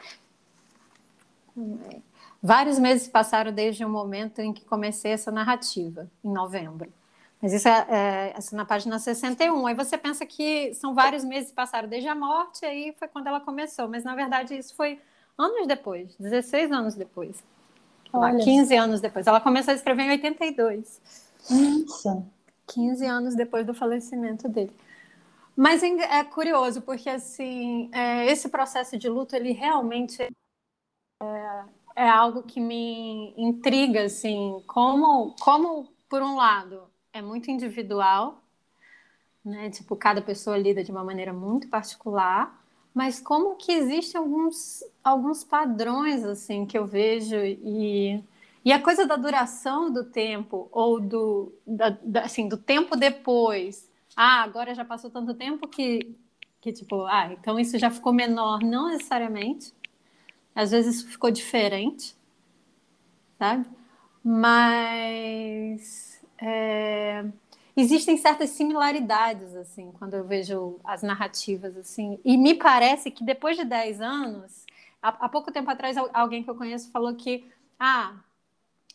Calma 1.56 1.80
aí. 1.90 2.04
Vários 2.46 2.78
meses 2.78 3.08
passaram 3.08 3.52
desde 3.52 3.84
o 3.84 3.90
momento 3.90 4.40
em 4.40 4.54
que 4.54 4.64
comecei 4.64 5.12
essa 5.12 5.32
narrativa, 5.32 6.08
em 6.24 6.32
novembro. 6.32 6.94
Mas 7.42 7.52
isso 7.54 7.68
é, 7.68 7.88
é 7.90 8.34
assim, 8.38 8.56
na 8.56 8.64
página 8.64 9.00
61. 9.00 9.66
Aí 9.66 9.74
você 9.74 9.98
pensa 9.98 10.28
que 10.28 10.72
são 10.75 10.94
vários 10.94 11.24
meses 11.24 11.50
que 11.50 11.56
passaram 11.56 11.90
desde 11.90 12.08
a 12.08 12.14
morte, 12.14 12.64
aí 12.64 12.94
foi 13.00 13.08
quando 13.08 13.25
ela 13.25 13.40
começou. 13.40 13.88
Mas 13.88 14.04
na 14.04 14.14
verdade 14.14 14.56
isso 14.56 14.75
foi 14.75 15.02
anos 15.36 15.66
depois, 15.66 16.16
16 16.20 16.72
anos 16.72 16.94
depois. 16.94 17.44
Olha. 18.14 18.44
15 18.44 18.75
anos 18.75 19.02
depois. 19.02 19.25
Ela 19.25 19.42
começou 19.42 19.72
a 19.72 19.75
escrever 19.75 20.04
em 20.04 20.12
82. 20.12 21.02
Nossa! 21.50 22.24
15 22.68 23.06
anos 23.08 23.34
depois 23.36 23.66
do 23.66 23.74
falecimento 23.74 24.48
dele. 24.48 24.75
Mas 25.56 25.82
é 25.82 26.24
curioso, 26.24 26.80
porque 26.80 27.10
assim, 27.10 27.90
é, 27.92 28.28
esse 28.28 28.50
processo 28.50 29.00
de 29.00 29.10
luto, 29.10 29.36
ele 29.36 29.52
realmente 29.52 30.22
é, 31.24 31.64
é, 31.96 32.08
algo 32.10 32.44
que 32.44 32.60
me 32.60 33.34
intriga, 33.38 34.04
assim, 34.04 34.62
como, 34.68 35.36
como 35.40 35.88
por 36.10 36.22
um 36.22 36.36
lado, 36.36 36.84
é 37.14 37.22
muito 37.22 37.50
individual, 37.50 38.42
né? 39.44 39.70
Tipo, 39.70 39.96
cada 39.96 40.22
pessoa 40.22 40.58
lida 40.58 40.84
de 40.84 40.92
uma 40.92 41.04
maneira 41.04 41.32
muito 41.34 41.68
particular, 41.70 42.62
mas 42.94 43.20
como 43.20 43.56
que 43.56 43.72
existem 43.72 44.20
alguns, 44.20 44.84
alguns 45.04 45.44
padrões, 45.44 46.24
assim, 46.24 46.66
que 46.66 46.78
eu 46.78 46.86
vejo 46.86 47.36
e... 47.38 48.24
E 48.64 48.72
a 48.74 48.82
coisa 48.82 49.06
da 49.06 49.16
duração 49.16 49.94
do 49.94 50.04
tempo, 50.06 50.68
ou 50.72 51.00
do, 51.00 51.54
da, 51.68 51.90
da, 52.02 52.22
assim, 52.22 52.50
do 52.50 52.58
tempo 52.58 52.96
depois. 52.96 53.88
Ah, 54.16 54.42
agora 54.42 54.74
já 54.74 54.84
passou 54.84 55.12
tanto 55.12 55.36
tempo 55.36 55.68
que, 55.68 56.16
que, 56.60 56.74
tipo, 56.74 57.06
ah, 57.06 57.32
então 57.32 57.60
isso 57.60 57.78
já 57.78 57.92
ficou 57.92 58.12
menor. 58.12 58.64
Não 58.64 58.88
necessariamente. 58.88 59.72
Às 60.56 60.72
vezes 60.72 61.04
ficou 61.04 61.30
diferente, 61.30 62.16
sabe? 63.38 63.66
Mas 64.24 66.20
é, 66.42 67.26
existem 67.76 68.18
certas 68.18 68.52
similaridades, 68.52 69.56
assim, 69.56 69.92
quando 70.00 70.14
eu 70.14 70.24
vejo 70.24 70.80
as 70.84 71.04
narrativas, 71.04 71.76
assim, 71.78 72.20
e 72.24 72.38
me 72.38 72.56
parece 72.56 73.12
que 73.12 73.24
depois 73.24 73.58
de 73.58 73.66
10 73.66 74.02
anos, 74.02 74.66
há, 75.02 75.10
há 75.10 75.30
pouco 75.30 75.52
tempo 75.52 75.70
atrás, 75.70 75.98
alguém 76.14 76.44
que 76.44 76.50
eu 76.50 76.56
conheço 76.56 76.90
falou 76.92 77.14
que, 77.16 77.46
ah, 77.80 78.16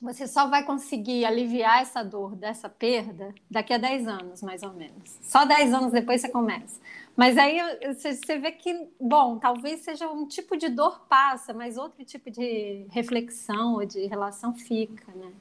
você 0.00 0.26
só 0.26 0.48
vai 0.48 0.64
conseguir 0.64 1.26
aliviar 1.26 1.82
essa 1.82 2.02
dor 2.02 2.34
dessa 2.34 2.70
perda 2.70 3.34
daqui 3.50 3.74
a 3.74 3.78
10 3.78 4.08
anos, 4.08 4.42
mais 4.42 4.62
ou 4.62 4.72
menos. 4.72 5.18
Só 5.20 5.44
10 5.44 5.74
anos 5.74 5.92
depois 5.92 6.22
você 6.22 6.28
começa. 6.30 6.80
Mas 7.16 7.36
aí 7.36 7.60
você 7.86 8.38
vê 8.38 8.52
que, 8.52 8.88
bom, 9.00 9.38
talvez 9.38 9.80
seja 9.80 10.08
um 10.08 10.26
tipo 10.26 10.56
de 10.56 10.68
dor 10.68 11.00
passa, 11.08 11.52
mas 11.52 11.76
outro 11.76 12.04
tipo 12.04 12.30
de 12.30 12.86
reflexão 12.90 13.74
ou 13.74 13.84
de 13.84 14.06
relação 14.06 14.54
fica, 14.54 15.12
né? 15.14 15.32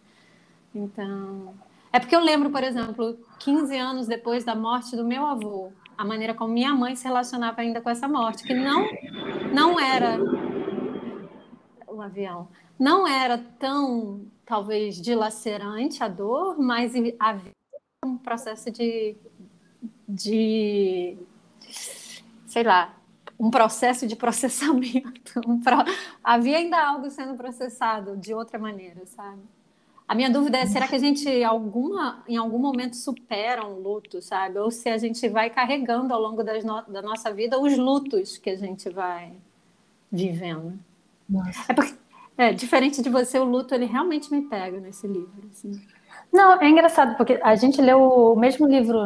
Então, 0.75 1.53
é 1.91 1.99
porque 1.99 2.15
eu 2.15 2.19
lembro, 2.19 2.49
por 2.49 2.63
exemplo, 2.63 3.17
15 3.39 3.77
anos 3.77 4.07
depois 4.07 4.43
da 4.43 4.55
morte 4.55 4.95
do 4.95 5.05
meu 5.05 5.25
avô, 5.25 5.71
a 5.97 6.05
maneira 6.05 6.33
como 6.33 6.53
minha 6.53 6.73
mãe 6.73 6.95
se 6.95 7.05
relacionava 7.05 7.61
ainda 7.61 7.81
com 7.81 7.89
essa 7.89 8.07
morte, 8.07 8.43
que 8.43 8.53
não, 8.53 8.87
não 9.53 9.79
era 9.79 10.17
o 11.87 12.01
avião, 12.01 12.47
não 12.77 13.07
era 13.07 13.37
tão, 13.59 14.25
talvez, 14.45 15.01
dilacerante 15.01 16.03
a 16.03 16.07
dor, 16.07 16.57
mas 16.59 16.93
havia 17.19 17.51
um 18.05 18.17
processo 18.17 18.71
de, 18.71 19.17
de 20.07 21.17
sei 22.49 22.63
lá, 22.63 22.95
um 23.39 23.49
processo 23.49 24.05
de 24.05 24.15
processamento. 24.15 25.39
Um 25.47 25.59
pro... 25.59 25.77
Havia 26.23 26.57
ainda 26.57 26.77
algo 26.77 27.09
sendo 27.09 27.35
processado 27.35 28.17
de 28.17 28.33
outra 28.33 28.59
maneira, 28.59 29.05
sabe? 29.05 29.41
A 30.07 30.15
minha 30.15 30.29
dúvida 30.29 30.57
é, 30.57 30.65
será 30.65 30.87
que 30.87 30.95
a 30.95 30.99
gente 30.99 31.43
alguma, 31.43 32.23
em 32.27 32.35
algum 32.35 32.57
momento 32.57 32.95
supera 32.95 33.63
um 33.63 33.75
luto, 33.75 34.21
sabe? 34.23 34.57
Ou 34.57 34.71
se 34.71 34.89
a 34.89 34.97
gente 34.97 35.29
vai 35.29 35.51
carregando 35.51 36.11
ao 36.11 36.19
longo 36.19 36.43
no, 36.43 36.81
da 36.91 37.01
nossa 37.01 37.31
vida 37.31 37.59
os 37.59 37.77
lutos 37.77 38.35
que 38.35 38.49
a 38.49 38.57
gente 38.57 38.89
vai 38.89 39.33
vivendo. 40.11 40.79
Nossa. 41.29 41.71
É 41.71 41.73
porque, 41.75 41.93
é, 42.35 42.51
diferente 42.51 43.03
de 43.03 43.09
você, 43.09 43.37
o 43.37 43.43
luto, 43.43 43.75
ele 43.75 43.85
realmente 43.85 44.31
me 44.31 44.41
pega 44.41 44.79
nesse 44.79 45.05
livro. 45.05 45.47
Assim. 45.51 45.79
Não, 46.33 46.59
é 46.59 46.67
engraçado, 46.67 47.15
porque 47.15 47.39
a 47.43 47.55
gente 47.55 47.79
leu 47.79 48.01
o 48.01 48.35
mesmo 48.35 48.67
livro, 48.67 48.97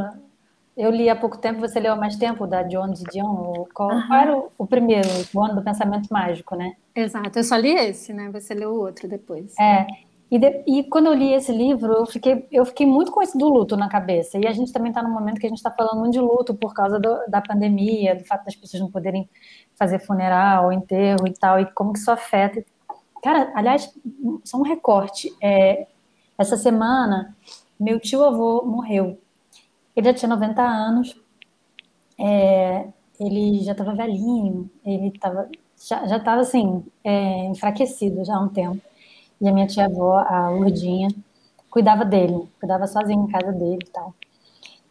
eu 0.76 0.90
li 0.90 1.10
há 1.10 1.16
pouco 1.16 1.38
tempo, 1.38 1.60
você 1.60 1.80
leu 1.80 1.94
há 1.94 1.96
mais 1.96 2.16
tempo, 2.16 2.48
da 2.48 2.64
Jones 2.64 3.04
Dion, 3.12 3.66
qual, 3.74 3.90
uhum. 3.90 4.08
qual 4.08 4.20
era 4.20 4.38
o, 4.38 4.52
o, 4.58 4.68
primeiro, 4.68 5.08
o 5.34 5.44
ano 5.44 5.56
do 5.56 5.64
pensamento 5.64 6.08
mágico, 6.12 6.56
né? 6.56 6.74
Exato, 6.96 7.38
eu 7.38 7.44
só 7.44 7.56
li 7.56 7.72
esse, 7.72 8.12
né? 8.14 8.30
Você 8.32 8.54
leu 8.54 8.72
o 8.72 8.80
outro 8.80 9.08
depois. 9.08 9.54
É, 9.60 9.86
e, 10.34 10.40
de, 10.40 10.64
e, 10.66 10.84
quando 10.86 11.06
eu 11.06 11.14
li 11.14 11.32
esse 11.32 11.52
livro, 11.52 11.94
eu 11.94 12.06
fiquei, 12.08 12.48
eu 12.52 12.66
fiquei 12.66 12.88
muito 12.88 13.12
com 13.12 13.22
esse 13.22 13.38
do 13.38 13.48
luto 13.48 13.78
na 13.78 13.88
cabeça. 13.88 14.40
E 14.40 14.48
a 14.48 14.52
gente 14.52 14.74
também 14.74 14.90
está 14.90 15.04
num 15.04 15.12
momento 15.12 15.40
que 15.40 15.46
a 15.46 15.50
gente 15.50 15.60
está 15.60 15.70
falando 15.70 16.00
muito 16.00 16.14
de 16.14 16.20
luto 16.20 16.56
por 16.56 16.74
causa 16.74 17.00
do, 17.00 17.24
da 17.28 17.40
pandemia, 17.40 18.16
do 18.16 18.26
fato 18.26 18.44
das 18.44 18.56
pessoas 18.56 18.82
não 18.82 18.90
poderem 18.90 19.30
fazer 19.76 20.00
funeral, 20.00 20.72
enterro 20.72 21.28
e 21.28 21.34
tal, 21.34 21.60
e 21.60 21.66
como 21.74 21.94
que 21.94 22.00
isso 22.00 22.10
afeta. 22.10 22.66
Cara, 23.22 23.52
aliás, 23.54 23.94
só 24.44 24.58
um 24.58 24.64
recorte. 24.64 25.32
É, 25.40 25.86
essa 26.36 26.58
semana, 26.58 27.36
meu 27.80 28.00
tio-avô 28.00 28.64
morreu. 28.66 29.20
Ele 29.96 30.08
já 30.08 30.14
tinha 30.14 30.30
90 30.30 30.62
anos, 30.62 31.16
é, 32.20 32.88
ele 33.20 33.64
já 33.64 33.74
estava 33.74 33.94
velhinho, 33.94 34.70
ele 34.86 35.12
tava, 35.20 35.50
já 35.78 36.18
estava 36.18 36.42
assim, 36.42 36.84
é, 37.04 37.46
enfraquecido 37.46 38.24
já 38.26 38.36
há 38.36 38.40
um 38.40 38.50
tempo. 38.50 38.82
E 39.40 39.48
a 39.48 39.52
minha 39.52 39.68
tia-avó, 39.68 40.20
a 40.20 40.50
Lourdinha, 40.50 41.10
cuidava 41.70 42.06
dele, 42.06 42.48
cuidava 42.60 42.88
sozinha 42.88 43.22
em 43.22 43.28
casa 43.28 43.52
dele 43.52 43.80
e 43.84 43.92
tal. 43.92 44.14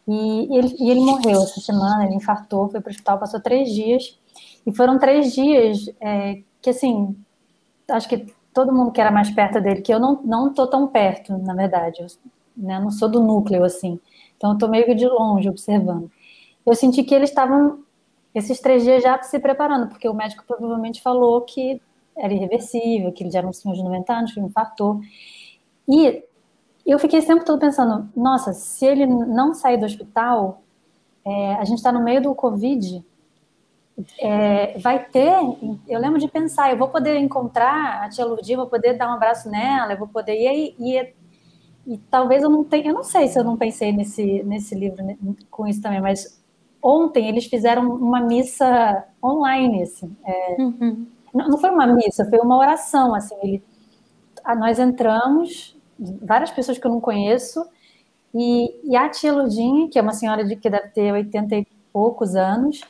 E 0.06 0.56
ele, 0.56 0.76
e 0.78 0.90
ele 0.90 1.00
morreu 1.00 1.42
essa 1.42 1.60
semana, 1.60 2.04
ele 2.04 2.16
infartou, 2.16 2.68
foi 2.68 2.80
para 2.80 2.90
o 2.90 2.92
hospital, 2.92 3.18
passou 3.18 3.40
três 3.40 3.70
dias. 3.72 4.18
E 4.66 4.74
foram 4.74 4.98
três 4.98 5.32
dias 5.32 5.86
é, 6.00 6.42
que, 6.60 6.70
assim, 6.70 7.16
acho 7.88 8.08
que 8.08 8.26
todo 8.52 8.72
mundo 8.72 8.92
que 8.92 9.00
era 9.00 9.10
mais 9.10 9.30
perto 9.30 9.60
dele, 9.60 9.80
que 9.82 9.92
eu 9.92 10.00
não, 10.00 10.20
não 10.22 10.52
tô 10.52 10.66
tão 10.66 10.88
perto, 10.88 11.36
na 11.38 11.54
verdade, 11.54 12.00
eu 12.00 12.06
né, 12.56 12.78
não 12.80 12.90
sou 12.90 13.08
do 13.08 13.20
núcleo, 13.22 13.64
assim. 13.64 13.98
Então, 14.42 14.54
eu 14.54 14.58
tô 14.58 14.66
meio 14.66 14.84
que 14.84 14.92
de 14.92 15.06
longe 15.06 15.48
observando. 15.48 16.10
Eu 16.66 16.74
senti 16.74 17.04
que 17.04 17.14
eles 17.14 17.30
estavam, 17.30 17.84
esses 18.34 18.58
três 18.58 18.82
dias 18.82 19.00
já 19.00 19.22
se 19.22 19.38
preparando, 19.38 19.86
porque 19.86 20.08
o 20.08 20.12
médico 20.12 20.42
provavelmente 20.44 21.00
falou 21.00 21.42
que 21.42 21.80
era 22.16 22.34
irreversível, 22.34 23.12
que 23.12 23.22
ele 23.22 23.30
já 23.30 23.38
era 23.38 23.46
um 23.46 23.52
senhor 23.52 23.76
de 23.76 23.84
90 23.84 24.12
anos, 24.12 24.34
que 24.34 24.40
infartou. 24.40 25.00
E 25.88 26.24
eu 26.84 26.98
fiquei 26.98 27.22
sempre 27.22 27.44
todo 27.44 27.60
pensando, 27.60 28.10
nossa, 28.16 28.52
se 28.52 28.84
ele 28.84 29.06
não 29.06 29.54
sair 29.54 29.76
do 29.76 29.86
hospital, 29.86 30.60
é, 31.24 31.54
a 31.54 31.64
gente 31.64 31.78
está 31.78 31.92
no 31.92 32.02
meio 32.02 32.20
do 32.20 32.34
Covid, 32.34 33.00
é, 34.18 34.76
vai 34.80 35.04
ter, 35.04 35.38
eu 35.86 36.00
lembro 36.00 36.18
de 36.18 36.26
pensar, 36.26 36.72
eu 36.72 36.76
vou 36.76 36.88
poder 36.88 37.16
encontrar 37.16 38.02
a 38.02 38.08
tia 38.08 38.24
Lourdes, 38.24 38.56
vou 38.56 38.66
poder 38.66 38.94
dar 38.94 39.08
um 39.08 39.14
abraço 39.14 39.48
nela, 39.48 39.92
eu 39.92 39.98
vou 39.98 40.08
poder, 40.08 40.34
e, 40.34 40.74
e, 40.80 41.14
e 41.86 41.98
talvez 42.10 42.42
eu 42.42 42.50
não 42.50 42.64
tenha, 42.64 42.90
eu 42.90 42.94
não 42.94 43.04
sei 43.04 43.28
se 43.28 43.38
eu 43.38 43.44
não 43.44 43.56
pensei 43.56 43.92
nesse, 43.92 44.42
nesse 44.44 44.74
livro 44.74 45.04
né, 45.04 45.16
com 45.50 45.66
isso 45.66 45.82
também, 45.82 46.00
mas 46.00 46.40
ontem 46.80 47.28
eles 47.28 47.46
fizeram 47.46 47.94
uma 47.94 48.20
missa 48.20 49.04
online, 49.22 49.82
assim, 49.82 50.16
é, 50.24 50.56
uhum. 50.58 51.06
Não, 51.32 51.48
não 51.48 51.58
foi 51.58 51.70
uma 51.70 51.86
missa, 51.86 52.28
foi 52.28 52.38
uma 52.38 52.58
oração, 52.58 53.14
assim. 53.14 53.34
Ele, 53.42 53.62
nós 54.58 54.78
entramos, 54.78 55.76
várias 55.98 56.50
pessoas 56.50 56.78
que 56.78 56.86
eu 56.86 56.90
não 56.90 57.00
conheço, 57.00 57.64
e, 58.34 58.90
e 58.90 58.96
a 58.96 59.08
tia 59.08 59.32
Ludinha, 59.32 59.88
que 59.88 59.98
é 59.98 60.02
uma 60.02 60.12
senhora 60.12 60.44
de 60.44 60.56
que 60.56 60.68
deve 60.68 60.88
ter 60.88 61.12
80 61.12 61.56
e 61.56 61.66
poucos 61.92 62.34
anos, 62.34 62.80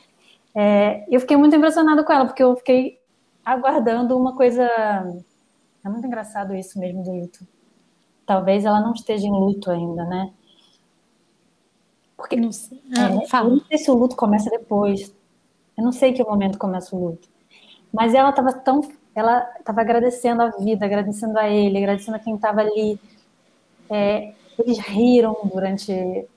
é, 0.55 1.05
eu 1.09 1.19
fiquei 1.19 1.37
muito 1.37 1.55
impressionada 1.55 2.03
com 2.03 2.13
ela, 2.13 2.25
porque 2.25 2.43
eu 2.43 2.55
fiquei 2.55 2.99
aguardando 3.43 4.17
uma 4.17 4.35
coisa. 4.35 4.63
É 5.83 5.89
muito 5.89 6.05
engraçado 6.07 6.55
isso 6.55 6.79
mesmo 6.79 7.03
do 7.03 7.11
luto. 7.11 7.45
Talvez 8.25 8.65
ela 8.65 8.79
não 8.79 8.93
esteja 8.93 9.27
em 9.27 9.31
luto 9.31 9.69
ainda, 9.69 10.05
né? 10.05 10.31
Porque 12.15 12.35
não 12.35 12.51
sei, 12.51 12.81
ah, 12.97 13.09
é, 13.11 13.39
eu 13.41 13.49
não 13.49 13.65
sei 13.65 13.77
se 13.77 13.91
o 13.91 13.95
luto 13.95 14.15
começa 14.15 14.49
depois. 14.49 15.13
Eu 15.77 15.83
não 15.83 15.91
sei 15.91 16.13
que 16.13 16.23
momento 16.23 16.57
começa 16.57 16.95
o 16.95 17.09
luto. 17.09 17.27
Mas 17.91 18.13
ela 18.13 18.29
estava 18.29 18.53
tão. 18.53 18.81
Ela 19.13 19.47
estava 19.59 19.81
agradecendo 19.81 20.41
a 20.41 20.49
vida, 20.51 20.85
agradecendo 20.85 21.37
a 21.37 21.49
ele, 21.49 21.77
agradecendo 21.77 22.17
a 22.17 22.19
quem 22.19 22.35
estava 22.35 22.61
ali. 22.61 22.99
É, 23.89 24.33
eles 24.57 24.79
riram 24.79 25.35
durante 25.53 26.27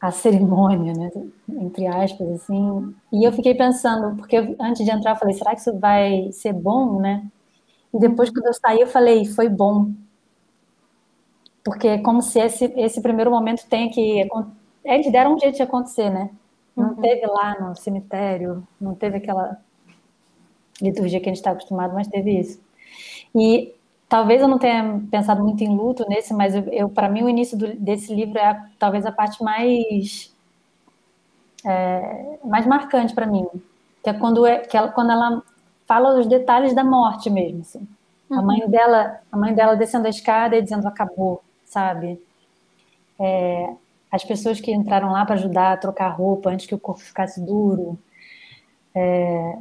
a 0.00 0.12
cerimônia, 0.12 0.92
né, 0.94 1.10
entre 1.48 1.86
aspas, 1.86 2.28
assim. 2.30 2.94
E 3.12 3.26
eu 3.26 3.32
fiquei 3.32 3.54
pensando, 3.54 4.16
porque 4.16 4.36
eu, 4.36 4.56
antes 4.60 4.84
de 4.84 4.90
entrar 4.90 5.12
eu 5.12 5.16
falei, 5.16 5.34
será 5.34 5.54
que 5.54 5.60
isso 5.60 5.76
vai 5.78 6.30
ser 6.30 6.52
bom, 6.52 7.00
né? 7.00 7.26
E 7.92 7.98
depois 7.98 8.30
quando 8.30 8.46
eu 8.46 8.54
saí 8.54 8.80
eu 8.80 8.86
falei, 8.86 9.24
foi 9.24 9.48
bom. 9.48 9.90
Porque 11.68 11.86
é 11.86 11.98
como 11.98 12.22
se 12.22 12.40
esse, 12.40 12.64
esse 12.76 13.02
primeiro 13.02 13.30
momento 13.30 13.66
tenha 13.68 13.90
que... 13.90 14.26
Eles 14.82 15.12
deram 15.12 15.34
um 15.34 15.38
jeito 15.38 15.56
de 15.56 15.62
acontecer, 15.62 16.08
né? 16.08 16.30
Não 16.74 16.90
uhum. 16.90 16.94
teve 16.94 17.26
lá 17.26 17.60
no 17.60 17.76
cemitério, 17.76 18.66
não 18.80 18.94
teve 18.94 19.18
aquela 19.18 19.58
liturgia 20.80 21.20
que 21.20 21.28
a 21.28 21.30
gente 21.30 21.36
está 21.36 21.50
acostumado, 21.50 21.92
mas 21.92 22.08
teve 22.08 22.40
isso. 22.40 22.58
E 23.34 23.74
talvez 24.08 24.40
eu 24.40 24.48
não 24.48 24.58
tenha 24.58 25.02
pensado 25.10 25.44
muito 25.44 25.62
em 25.62 25.76
luto 25.76 26.06
nesse, 26.08 26.32
mas 26.32 26.54
eu, 26.54 26.62
eu 26.72 26.88
para 26.88 27.06
mim 27.06 27.22
o 27.22 27.28
início 27.28 27.58
do, 27.58 27.74
desse 27.74 28.14
livro 28.14 28.38
é 28.38 28.46
a, 28.46 28.66
talvez 28.78 29.04
a 29.04 29.12
parte 29.12 29.44
mais 29.44 30.34
é, 31.66 32.38
mais 32.44 32.66
marcante 32.66 33.14
para 33.14 33.26
mim, 33.26 33.46
que 34.02 34.08
é 34.08 34.14
quando 34.14 34.46
é, 34.46 34.60
que 34.60 34.74
ela, 34.74 34.88
quando 34.88 35.12
ela 35.12 35.42
fala 35.86 36.18
os 36.18 36.26
detalhes 36.26 36.74
da 36.74 36.82
morte 36.82 37.28
mesmo, 37.28 37.60
assim. 37.60 37.86
Uhum. 38.30 38.38
A 38.38 38.42
mãe 38.42 38.70
dela, 38.70 39.20
a 39.30 39.36
mãe 39.36 39.52
dela 39.54 39.76
descendo 39.76 40.06
a 40.06 40.10
escada 40.10 40.56
e 40.56 40.62
dizendo 40.62 40.86
acabou, 40.88 41.42
sabe? 41.68 42.20
É, 43.18 43.74
as 44.10 44.24
pessoas 44.24 44.60
que 44.60 44.72
entraram 44.72 45.12
lá 45.12 45.24
para 45.24 45.34
ajudar 45.34 45.72
a 45.72 45.76
trocar 45.76 46.08
roupa 46.08 46.50
antes 46.50 46.66
que 46.66 46.74
o 46.74 46.78
corpo 46.78 47.00
ficasse 47.00 47.40
duro. 47.40 47.98
É, 48.94 49.58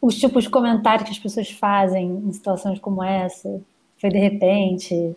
os 0.00 0.16
tipos 0.16 0.44
de 0.44 0.50
comentários 0.50 1.04
que 1.04 1.14
as 1.14 1.18
pessoas 1.18 1.50
fazem 1.50 2.22
em 2.26 2.32
situações 2.32 2.78
como 2.78 3.02
essa, 3.02 3.60
foi 3.96 4.10
de 4.10 4.18
repente. 4.18 5.16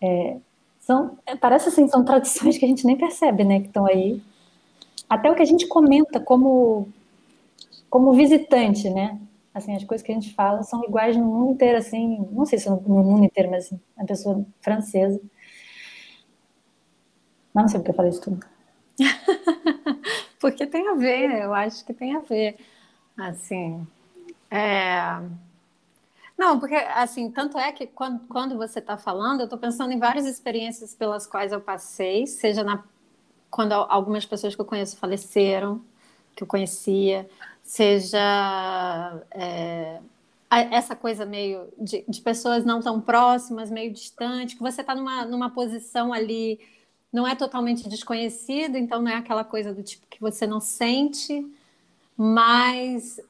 É, 0.00 0.36
são, 0.80 1.18
é, 1.26 1.36
parece 1.36 1.68
assim, 1.68 1.88
são 1.88 2.04
tradições 2.04 2.56
que 2.56 2.64
a 2.64 2.68
gente 2.68 2.86
nem 2.86 2.96
percebe, 2.96 3.44
né, 3.44 3.60
que 3.60 3.66
estão 3.66 3.86
aí. 3.86 4.22
Até 5.08 5.30
o 5.30 5.34
que 5.34 5.42
a 5.42 5.46
gente 5.46 5.66
comenta 5.66 6.20
como, 6.20 6.88
como 7.90 8.12
visitante, 8.12 8.90
né? 8.90 9.18
Assim, 9.54 9.74
as 9.74 9.82
coisas 9.84 10.06
que 10.06 10.12
a 10.12 10.14
gente 10.14 10.32
fala 10.34 10.62
são 10.62 10.84
iguais 10.84 11.16
no 11.16 11.24
mundo 11.24 11.52
inteiro, 11.52 11.78
assim, 11.78 12.24
não 12.30 12.46
sei 12.46 12.58
se 12.58 12.68
no, 12.68 12.80
mundo 12.80 13.24
inteiro, 13.24 13.50
mas 13.50 13.66
assim, 13.66 13.80
a 13.96 14.04
pessoa 14.04 14.44
francesa. 14.60 15.20
Não 17.62 17.68
sei 17.68 17.80
porque 17.80 17.90
eu 17.90 17.94
falei 17.94 18.10
isso 18.10 18.22
tudo. 18.22 18.46
porque 20.40 20.66
tem 20.66 20.88
a 20.88 20.94
ver, 20.94 21.42
eu 21.42 21.52
acho 21.52 21.84
que 21.84 21.92
tem 21.92 22.14
a 22.14 22.20
ver. 22.20 22.56
Assim, 23.16 23.86
é... 24.50 25.20
Não, 26.36 26.60
porque 26.60 26.76
assim, 26.76 27.30
tanto 27.32 27.58
é 27.58 27.72
que 27.72 27.86
quando, 27.86 28.20
quando 28.28 28.56
você 28.56 28.78
está 28.78 28.96
falando, 28.96 29.40
eu 29.40 29.44
estou 29.44 29.58
pensando 29.58 29.92
em 29.92 29.98
várias 29.98 30.24
experiências 30.24 30.94
pelas 30.94 31.26
quais 31.26 31.50
eu 31.50 31.60
passei, 31.60 32.28
seja 32.28 32.62
na, 32.62 32.84
quando 33.50 33.72
algumas 33.72 34.24
pessoas 34.24 34.54
que 34.54 34.60
eu 34.60 34.64
conheço 34.64 34.96
faleceram, 34.96 35.82
que 36.36 36.44
eu 36.44 36.46
conhecia, 36.46 37.28
seja 37.64 39.20
é, 39.32 40.00
essa 40.48 40.94
coisa 40.94 41.26
meio 41.26 41.68
de, 41.76 42.04
de, 42.08 42.20
pessoas 42.20 42.64
não 42.64 42.80
tão 42.80 43.00
próximas, 43.00 43.68
meio 43.68 43.92
distante, 43.92 44.54
que 44.54 44.62
você 44.62 44.80
está 44.80 44.94
numa, 44.94 45.24
numa 45.24 45.50
posição 45.50 46.12
ali, 46.12 46.60
não 47.12 47.26
é 47.26 47.34
totalmente 47.34 47.88
desconhecido, 47.88 48.76
então 48.76 49.00
não 49.00 49.10
é 49.10 49.16
aquela 49.16 49.44
coisa 49.44 49.72
do 49.72 49.82
tipo 49.82 50.06
que 50.06 50.20
você 50.20 50.46
não 50.46 50.60
sente, 50.60 51.46
mas 52.16 53.20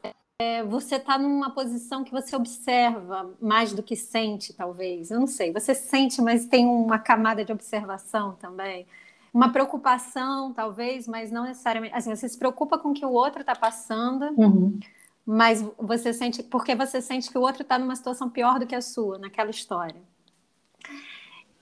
é, 0.40 0.62
você 0.62 0.96
está 0.96 1.18
numa 1.18 1.50
posição 1.50 2.04
que 2.04 2.12
você 2.12 2.36
observa 2.36 3.34
mais 3.40 3.72
do 3.72 3.82
que 3.82 3.96
sente, 3.96 4.52
talvez. 4.52 5.10
Eu 5.10 5.20
não 5.20 5.26
sei. 5.26 5.52
Você 5.52 5.74
sente, 5.74 6.22
mas 6.22 6.46
tem 6.46 6.64
uma 6.64 6.98
camada 6.98 7.44
de 7.44 7.52
observação 7.52 8.36
também. 8.36 8.86
Uma 9.34 9.52
preocupação, 9.52 10.52
talvez, 10.52 11.06
mas 11.06 11.30
não 11.30 11.44
necessariamente. 11.44 11.94
Assim, 11.94 12.14
você 12.14 12.28
se 12.28 12.38
preocupa 12.38 12.78
com 12.78 12.90
o 12.90 12.94
que 12.94 13.04
o 13.04 13.10
outro 13.10 13.40
está 13.40 13.54
passando, 13.54 14.26
uhum. 14.40 14.78
mas 15.26 15.60
você 15.76 16.12
sente. 16.12 16.42
Porque 16.42 16.74
você 16.74 17.00
sente 17.00 17.30
que 17.30 17.38
o 17.38 17.42
outro 17.42 17.62
está 17.62 17.78
numa 17.78 17.94
situação 17.96 18.30
pior 18.30 18.58
do 18.58 18.66
que 18.66 18.74
a 18.74 18.80
sua, 18.80 19.18
naquela 19.18 19.50
história. 19.50 20.00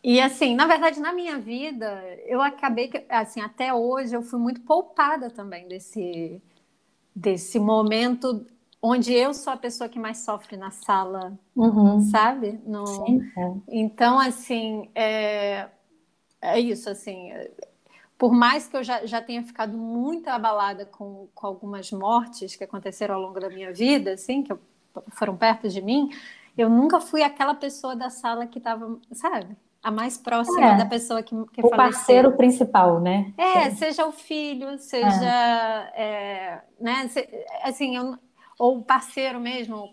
E 0.06 0.20
assim, 0.20 0.54
na 0.54 0.68
verdade, 0.68 1.00
na 1.00 1.12
minha 1.12 1.36
vida, 1.36 2.00
eu 2.26 2.40
acabei 2.40 2.86
que, 2.86 3.04
assim, 3.08 3.40
até 3.40 3.74
hoje 3.74 4.14
eu 4.14 4.22
fui 4.22 4.38
muito 4.38 4.60
poupada 4.60 5.28
também 5.28 5.66
desse 5.66 6.40
desse 7.12 7.58
momento 7.58 8.46
onde 8.80 9.12
eu 9.12 9.34
sou 9.34 9.52
a 9.52 9.56
pessoa 9.56 9.88
que 9.88 9.98
mais 9.98 10.18
sofre 10.18 10.56
na 10.56 10.70
sala, 10.70 11.36
uhum. 11.56 12.00
sabe? 12.02 12.60
No... 12.64 12.86
Sim, 12.86 13.20
é. 13.36 13.54
Então, 13.66 14.16
assim, 14.16 14.88
é... 14.94 15.68
é 16.40 16.60
isso, 16.60 16.88
assim, 16.88 17.32
por 18.16 18.32
mais 18.32 18.68
que 18.68 18.76
eu 18.76 18.84
já, 18.84 19.04
já 19.06 19.20
tenha 19.20 19.42
ficado 19.42 19.76
muito 19.76 20.28
abalada 20.28 20.86
com, 20.86 21.26
com 21.34 21.46
algumas 21.48 21.90
mortes 21.90 22.54
que 22.54 22.62
aconteceram 22.62 23.16
ao 23.16 23.22
longo 23.22 23.40
da 23.40 23.48
minha 23.48 23.72
vida, 23.72 24.12
assim, 24.12 24.44
que 24.44 24.54
foram 25.10 25.36
perto 25.36 25.68
de 25.68 25.82
mim, 25.82 26.10
eu 26.56 26.70
nunca 26.70 27.00
fui 27.00 27.24
aquela 27.24 27.54
pessoa 27.54 27.96
da 27.96 28.08
sala 28.08 28.46
que 28.46 28.58
estava, 28.58 29.00
sabe? 29.10 29.56
A 29.86 29.90
mais 29.92 30.18
próxima 30.18 30.72
é, 30.72 30.78
da 30.78 30.84
pessoa 30.84 31.22
que, 31.22 31.32
que 31.52 31.64
O 31.64 31.70
parceiro 31.70 32.36
principal, 32.36 32.98
né? 32.98 33.32
É, 33.38 33.70
seja 33.70 34.04
o 34.04 34.10
filho, 34.10 34.76
seja. 34.80 35.92
É. 35.94 36.02
É, 36.02 36.62
né? 36.80 37.08
Assim, 37.62 37.96
eu, 37.96 38.18
ou 38.58 38.82
parceiro 38.82 39.38
mesmo. 39.38 39.88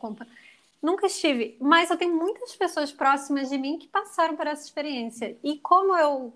Nunca 0.82 1.06
estive, 1.06 1.56
mas 1.62 1.92
eu 1.92 1.98
tenho 1.98 2.16
muitas 2.16 2.56
pessoas 2.56 2.92
próximas 2.92 3.50
de 3.50 3.58
mim 3.60 3.78
que 3.78 3.88
passaram 3.88 4.36
por 4.36 4.48
essa 4.48 4.64
experiência. 4.64 5.38
E 5.44 5.60
como 5.60 5.96
eu, 5.96 6.34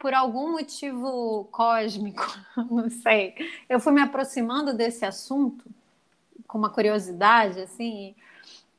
por 0.00 0.12
algum 0.12 0.50
motivo 0.50 1.44
cósmico, 1.52 2.26
não 2.68 2.90
sei, 2.90 3.36
eu 3.68 3.78
fui 3.78 3.92
me 3.92 4.00
aproximando 4.00 4.74
desse 4.74 5.04
assunto 5.04 5.64
com 6.48 6.58
uma 6.58 6.70
curiosidade, 6.70 7.60
assim, 7.60 8.16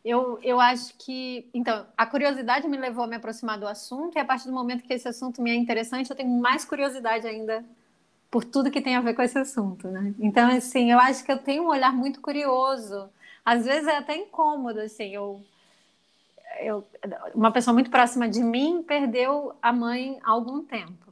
eu, 0.09 0.39
eu 0.41 0.59
acho 0.59 0.93
que. 0.97 1.49
Então, 1.53 1.85
a 1.97 2.05
curiosidade 2.05 2.67
me 2.67 2.77
levou 2.77 3.03
a 3.03 3.07
me 3.07 3.15
aproximar 3.15 3.59
do 3.59 3.67
assunto, 3.67 4.15
e 4.15 4.19
a 4.19 4.25
partir 4.25 4.47
do 4.47 4.53
momento 4.53 4.83
que 4.83 4.93
esse 4.93 5.07
assunto 5.07 5.41
me 5.41 5.51
é 5.51 5.55
interessante, 5.55 6.09
eu 6.09 6.15
tenho 6.15 6.29
mais 6.29 6.63
curiosidade 6.63 7.27
ainda 7.27 7.63
por 8.29 8.43
tudo 8.43 8.71
que 8.71 8.81
tem 8.81 8.95
a 8.95 9.01
ver 9.01 9.13
com 9.13 9.21
esse 9.21 9.37
assunto, 9.37 9.87
né? 9.87 10.13
Então, 10.19 10.49
assim, 10.49 10.91
eu 10.91 10.99
acho 10.99 11.23
que 11.23 11.31
eu 11.31 11.37
tenho 11.37 11.63
um 11.63 11.67
olhar 11.67 11.93
muito 11.93 12.21
curioso. 12.21 13.09
Às 13.43 13.65
vezes 13.65 13.87
é 13.87 13.97
até 13.97 14.15
incômodo, 14.15 14.79
assim, 14.79 15.15
eu, 15.15 15.41
eu 16.59 16.85
uma 17.33 17.51
pessoa 17.51 17.73
muito 17.73 17.89
próxima 17.89 18.27
de 18.27 18.43
mim 18.43 18.83
perdeu 18.83 19.55
a 19.61 19.71
mãe 19.71 20.19
há 20.23 20.31
algum 20.31 20.63
tempo. 20.63 21.06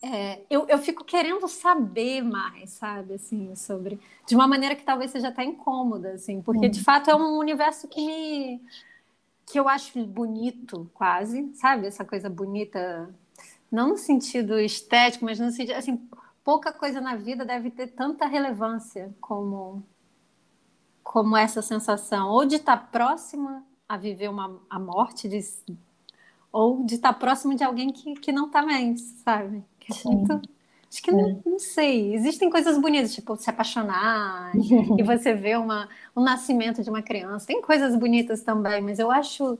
É, 0.00 0.42
eu, 0.48 0.66
eu 0.68 0.78
fico 0.78 1.04
querendo 1.04 1.48
saber 1.48 2.22
mais, 2.22 2.70
sabe, 2.70 3.14
assim, 3.14 3.54
sobre... 3.56 3.98
De 4.26 4.34
uma 4.34 4.46
maneira 4.46 4.76
que 4.76 4.84
talvez 4.84 5.10
seja 5.10 5.28
até 5.28 5.42
incômoda, 5.42 6.12
assim, 6.12 6.40
porque, 6.40 6.66
uhum. 6.66 6.70
de 6.70 6.82
fato, 6.84 7.10
é 7.10 7.16
um 7.16 7.36
universo 7.38 7.88
que 7.88 8.04
me... 8.04 8.62
que 9.44 9.58
eu 9.58 9.68
acho 9.68 10.04
bonito, 10.06 10.88
quase, 10.94 11.50
sabe? 11.54 11.86
Essa 11.86 12.04
coisa 12.04 12.30
bonita 12.30 13.12
não 13.70 13.90
no 13.90 13.96
sentido 13.96 14.58
estético, 14.58 15.24
mas 15.24 15.38
no 15.38 15.50
sentido 15.50 15.76
assim, 15.76 16.08
pouca 16.42 16.72
coisa 16.72 17.00
na 17.00 17.16
vida 17.16 17.44
deve 17.44 17.70
ter 17.70 17.88
tanta 17.88 18.26
relevância 18.26 19.14
como 19.20 19.82
como 21.02 21.34
essa 21.36 21.62
sensação, 21.62 22.28
ou 22.28 22.44
de 22.44 22.56
estar 22.56 22.76
próxima 22.90 23.64
a 23.88 23.96
viver 23.96 24.28
uma 24.28 24.60
a 24.68 24.78
morte 24.78 25.26
de, 25.26 25.40
ou 26.52 26.84
de 26.84 26.96
estar 26.96 27.14
próximo 27.14 27.54
de 27.54 27.64
alguém 27.64 27.90
que, 27.90 28.14
que 28.14 28.30
não 28.30 28.46
está 28.46 28.62
bem, 28.62 28.94
sabe? 28.96 29.64
É 29.90 30.40
acho 30.90 31.02
que 31.02 31.10
não, 31.10 31.28
é. 31.28 31.36
não, 31.44 31.58
sei. 31.58 32.14
Existem 32.14 32.48
coisas 32.50 32.78
bonitas, 32.78 33.14
tipo 33.14 33.36
se 33.36 33.50
apaixonar 33.50 34.52
e 34.54 35.02
você 35.04 35.34
vê 35.34 35.56
uma, 35.56 35.88
o 36.14 36.20
nascimento 36.20 36.82
de 36.82 36.90
uma 36.90 37.02
criança. 37.02 37.46
Tem 37.46 37.60
coisas 37.60 37.94
bonitas 37.96 38.42
também, 38.42 38.80
mas 38.80 38.98
eu 38.98 39.10
acho 39.10 39.58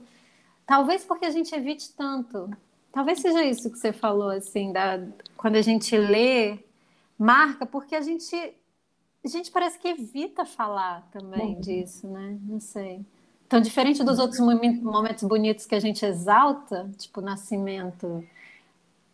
talvez 0.65 1.03
porque 1.03 1.25
a 1.25 1.31
gente 1.31 1.53
evite 1.53 1.91
tanto 1.93 2.49
Talvez 2.91 3.19
seja 3.19 3.43
isso 3.43 3.69
que 3.69 3.77
você 3.77 3.93
falou, 3.93 4.29
assim, 4.29 4.71
da, 4.71 4.99
quando 5.37 5.55
a 5.55 5.61
gente 5.61 5.95
lê, 5.95 6.57
marca, 7.17 7.65
porque 7.65 7.95
a 7.95 8.01
gente, 8.01 8.35
a 9.23 9.27
gente 9.27 9.51
parece 9.51 9.77
que 9.77 9.87
evita 9.87 10.43
falar 10.43 11.07
também 11.11 11.55
uhum. 11.55 11.61
disso, 11.61 12.07
né? 12.07 12.37
Não 12.41 12.59
sei. 12.59 13.05
Então, 13.45 13.61
diferente 13.61 14.03
dos 14.03 14.19
outros 14.19 14.39
momentos 14.39 15.23
bonitos 15.23 15.65
que 15.65 15.75
a 15.75 15.79
gente 15.79 16.05
exalta, 16.05 16.89
tipo 16.97 17.21
nascimento, 17.21 18.23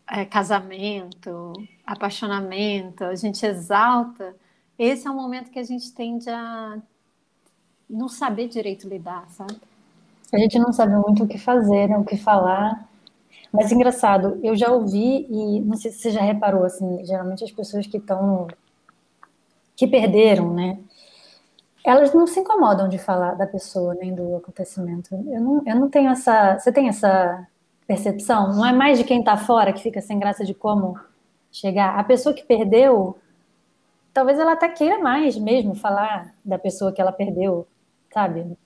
é, 0.08 0.24
casamento, 0.24 1.52
apaixonamento, 1.84 3.04
a 3.04 3.14
gente 3.14 3.44
exalta, 3.44 4.34
esse 4.78 5.06
é 5.06 5.10
um 5.10 5.16
momento 5.16 5.50
que 5.50 5.58
a 5.58 5.64
gente 5.64 5.92
tende 5.92 6.28
a 6.28 6.78
não 7.88 8.08
saber 8.08 8.48
direito 8.48 8.88
lidar, 8.88 9.28
sabe? 9.30 9.56
A 10.32 10.38
gente 10.38 10.58
não 10.58 10.72
sabe 10.72 10.94
muito 10.96 11.24
o 11.24 11.28
que 11.28 11.38
fazer, 11.38 11.88
né? 11.88 11.96
o 11.96 12.04
que 12.04 12.16
falar. 12.16 12.88
Mas 13.52 13.72
engraçado, 13.72 14.38
eu 14.42 14.56
já 14.56 14.70
ouvi, 14.70 15.26
e 15.30 15.60
não 15.60 15.76
sei 15.76 15.90
se 15.90 15.98
você 15.98 16.10
já 16.10 16.20
reparou, 16.20 16.64
assim, 16.64 17.04
geralmente 17.04 17.44
as 17.44 17.52
pessoas 17.52 17.86
que 17.86 17.96
estão. 17.96 18.48
que 19.74 19.86
perderam, 19.86 20.52
né? 20.52 20.78
Elas 21.84 22.12
não 22.12 22.26
se 22.26 22.40
incomodam 22.40 22.88
de 22.88 22.98
falar 22.98 23.34
da 23.34 23.46
pessoa 23.46 23.94
nem 23.94 24.12
do 24.14 24.36
acontecimento. 24.36 25.14
Eu 25.14 25.40
não, 25.40 25.62
eu 25.64 25.76
não 25.76 25.88
tenho 25.88 26.10
essa. 26.10 26.58
Você 26.58 26.72
tem 26.72 26.88
essa 26.88 27.46
percepção? 27.86 28.54
Não 28.54 28.66
é 28.66 28.72
mais 28.72 28.98
de 28.98 29.04
quem 29.04 29.20
está 29.20 29.36
fora 29.36 29.72
que 29.72 29.82
fica 29.82 30.00
sem 30.00 30.18
graça 30.18 30.44
de 30.44 30.54
como 30.54 30.98
chegar. 31.50 31.98
A 31.98 32.04
pessoa 32.04 32.34
que 32.34 32.44
perdeu, 32.44 33.16
talvez 34.12 34.38
ela 34.38 34.52
até 34.52 34.68
queira 34.68 34.98
mais 34.98 35.36
mesmo 35.36 35.74
falar 35.74 36.34
da 36.44 36.58
pessoa 36.58 36.92
que 36.92 37.00
ela 37.00 37.12
perdeu, 37.12 37.66
sabe? 38.12 38.56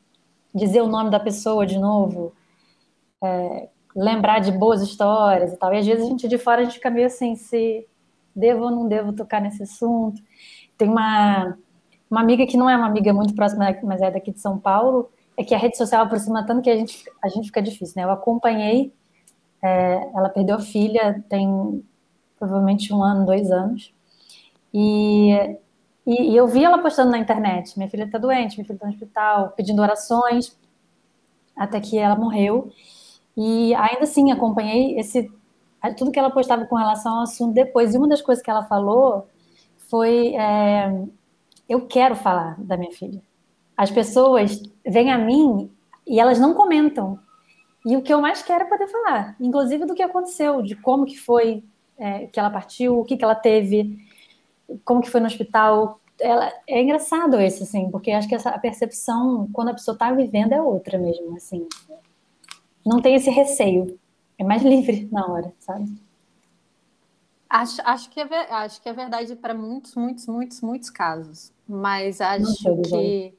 Dizer 0.55 0.81
o 0.81 0.89
nome 0.89 1.11
da 1.11 1.21
pessoa 1.21 1.67
de 1.67 1.79
novo, 1.79 2.33
é, 3.23 3.69
lembrar 3.95 4.41
de 4.41 4.53
boas 4.53 4.83
histórias 4.83 5.53
e 5.53 5.57
tal. 5.57 5.73
E 5.73 5.79
às 5.79 5.87
vezes 5.87 6.05
a 6.05 6.09
gente 6.09 6.29
de 6.29 6.39
fora 6.39 6.63
a 6.63 6.65
gente 6.65 6.75
fica 6.75 6.91
meio 6.91 7.07
assim, 7.07 7.37
se 7.37 7.87
devo 8.35 8.65
ou 8.65 8.71
não 8.71 8.89
devo 8.89 9.13
tocar 9.13 9.41
nesse 9.41 9.63
assunto. 9.63 10.21
Tem 10.77 10.89
uma, 10.89 11.57
uma 12.11 12.21
amiga 12.21 12.47
que 12.47 12.57
não 12.57 12.69
é 12.69 12.77
uma 12.77 12.87
amiga 12.87 13.13
muito 13.13 13.35
próxima, 13.35 13.67
mas 13.83 14.01
é 14.01 14.11
daqui 14.11 14.33
de 14.33 14.41
São 14.41 14.59
Paulo, 14.59 15.11
é 15.37 15.45
que 15.45 15.55
a 15.55 15.59
rede 15.59 15.77
social 15.77 16.05
aproxima 16.05 16.45
tanto 16.45 16.63
que 16.63 16.71
a 16.71 16.77
gente, 16.77 17.05
a 17.23 17.29
gente 17.29 17.47
fica 17.47 17.63
difícil, 17.63 17.95
né? 17.97 18.05
Eu 18.05 18.11
acompanhei, 18.11 18.93
é, 19.63 20.11
ela 20.15 20.29
perdeu 20.29 20.57
a 20.57 20.61
filha, 20.61 21.23
tem 21.29 21.85
provavelmente 22.39 22.93
um 22.93 23.03
ano, 23.03 23.27
dois 23.27 23.51
anos, 23.51 23.93
e, 24.73 25.33
e, 26.07 26.33
e 26.33 26.37
eu 26.37 26.47
vi 26.47 26.65
ela 26.65 26.79
postando 26.79 27.11
na 27.11 27.19
internet, 27.19 27.77
minha 27.77 27.89
filha 27.89 28.05
está 28.05 28.19
doente, 28.19 28.57
minha 28.57 28.65
filha 28.65 28.77
está 28.77 28.87
no 28.87 28.93
hospital, 28.93 29.51
pedindo 29.57 29.83
orações, 29.83 30.57
até 31.57 31.81
que 31.81 31.99
ela 31.99 32.17
morreu, 32.17 32.73
e 33.37 33.75
ainda 33.75 34.05
assim 34.05 34.33
acompanhei 34.33 34.99
esse 34.99 35.31
tudo 35.97 36.11
que 36.11 36.19
ela 36.19 36.31
postava 36.31 36.67
com 36.67 36.77
relação 36.77 37.17
ao 37.17 37.23
assunto 37.23 37.55
depois, 37.55 37.95
e 37.95 37.99
uma 37.99 38.09
das 38.09 38.21
coisas 38.21 38.45
que 38.45 38.51
ela 38.51 38.65
falou 38.65 39.27
foi, 39.89 40.35
é, 40.35 41.05
eu 41.69 41.87
quero 41.87 42.15
falar 42.15 42.61
da 42.61 42.77
minha 42.77 42.93
filha, 42.93 43.21
as 43.77 43.91
pessoas 43.91 44.63
vêm 44.87 45.11
a 45.11 45.17
mim 45.17 45.71
e 46.07 46.21
elas 46.21 46.39
não 46.39 46.53
comentam. 46.53 47.19
E 47.85 47.97
o 47.97 48.03
que 48.03 48.13
eu 48.13 48.21
mais 48.21 48.43
quero 48.43 48.65
é 48.65 48.69
poder 48.69 48.89
falar, 48.89 49.37
inclusive 49.41 49.87
do 49.87 49.95
que 49.95 50.03
aconteceu, 50.03 50.61
de 50.61 50.77
como 50.77 51.07
que 51.07 51.17
foi 51.17 51.65
é, 51.97 52.27
que 52.27 52.41
ela 52.41 52.51
partiu, 52.51 52.99
o 52.99 53.05
que, 53.05 53.17
que 53.17 53.25
ela 53.25 53.35
teve, 53.35 53.99
como 54.85 55.03
que 55.03 55.11
foi 55.11 55.21
no 55.21 55.27
hospital. 55.27 56.01
Ela, 56.19 56.53
é 56.67 56.83
engraçado 56.83 57.41
isso, 57.41 57.63
assim, 57.63 57.91
porque 57.91 58.11
acho 58.11 58.29
que 58.29 58.35
essa, 58.35 58.51
a 58.51 58.59
percepção, 58.59 59.49
quando 59.53 59.69
a 59.69 59.75
pessoa 59.75 59.95
está 59.95 60.13
vivendo, 60.13 60.53
é 60.53 60.61
outra 60.61 60.99
mesmo, 60.99 61.37
assim. 61.37 61.67
Não 62.85 63.01
tem 63.01 63.15
esse 63.15 63.31
receio. 63.31 63.99
É 64.39 64.45
mais 64.45 64.63
livre 64.63 65.09
na 65.13 65.27
hora, 65.27 65.53
sabe? 65.59 65.93
Acho, 67.49 67.83
acho, 67.85 68.11
que, 68.11 68.21
é, 68.21 68.53
acho 68.53 68.81
que 68.81 68.89
é 68.89 68.93
verdade 68.93 69.37
para 69.37 69.53
muitos, 69.53 69.95
muitos, 69.95 70.27
muitos, 70.27 70.61
muitos 70.61 70.89
casos. 70.89 71.53
Mas 71.69 72.21
acho 72.21 72.81
que 72.83 73.35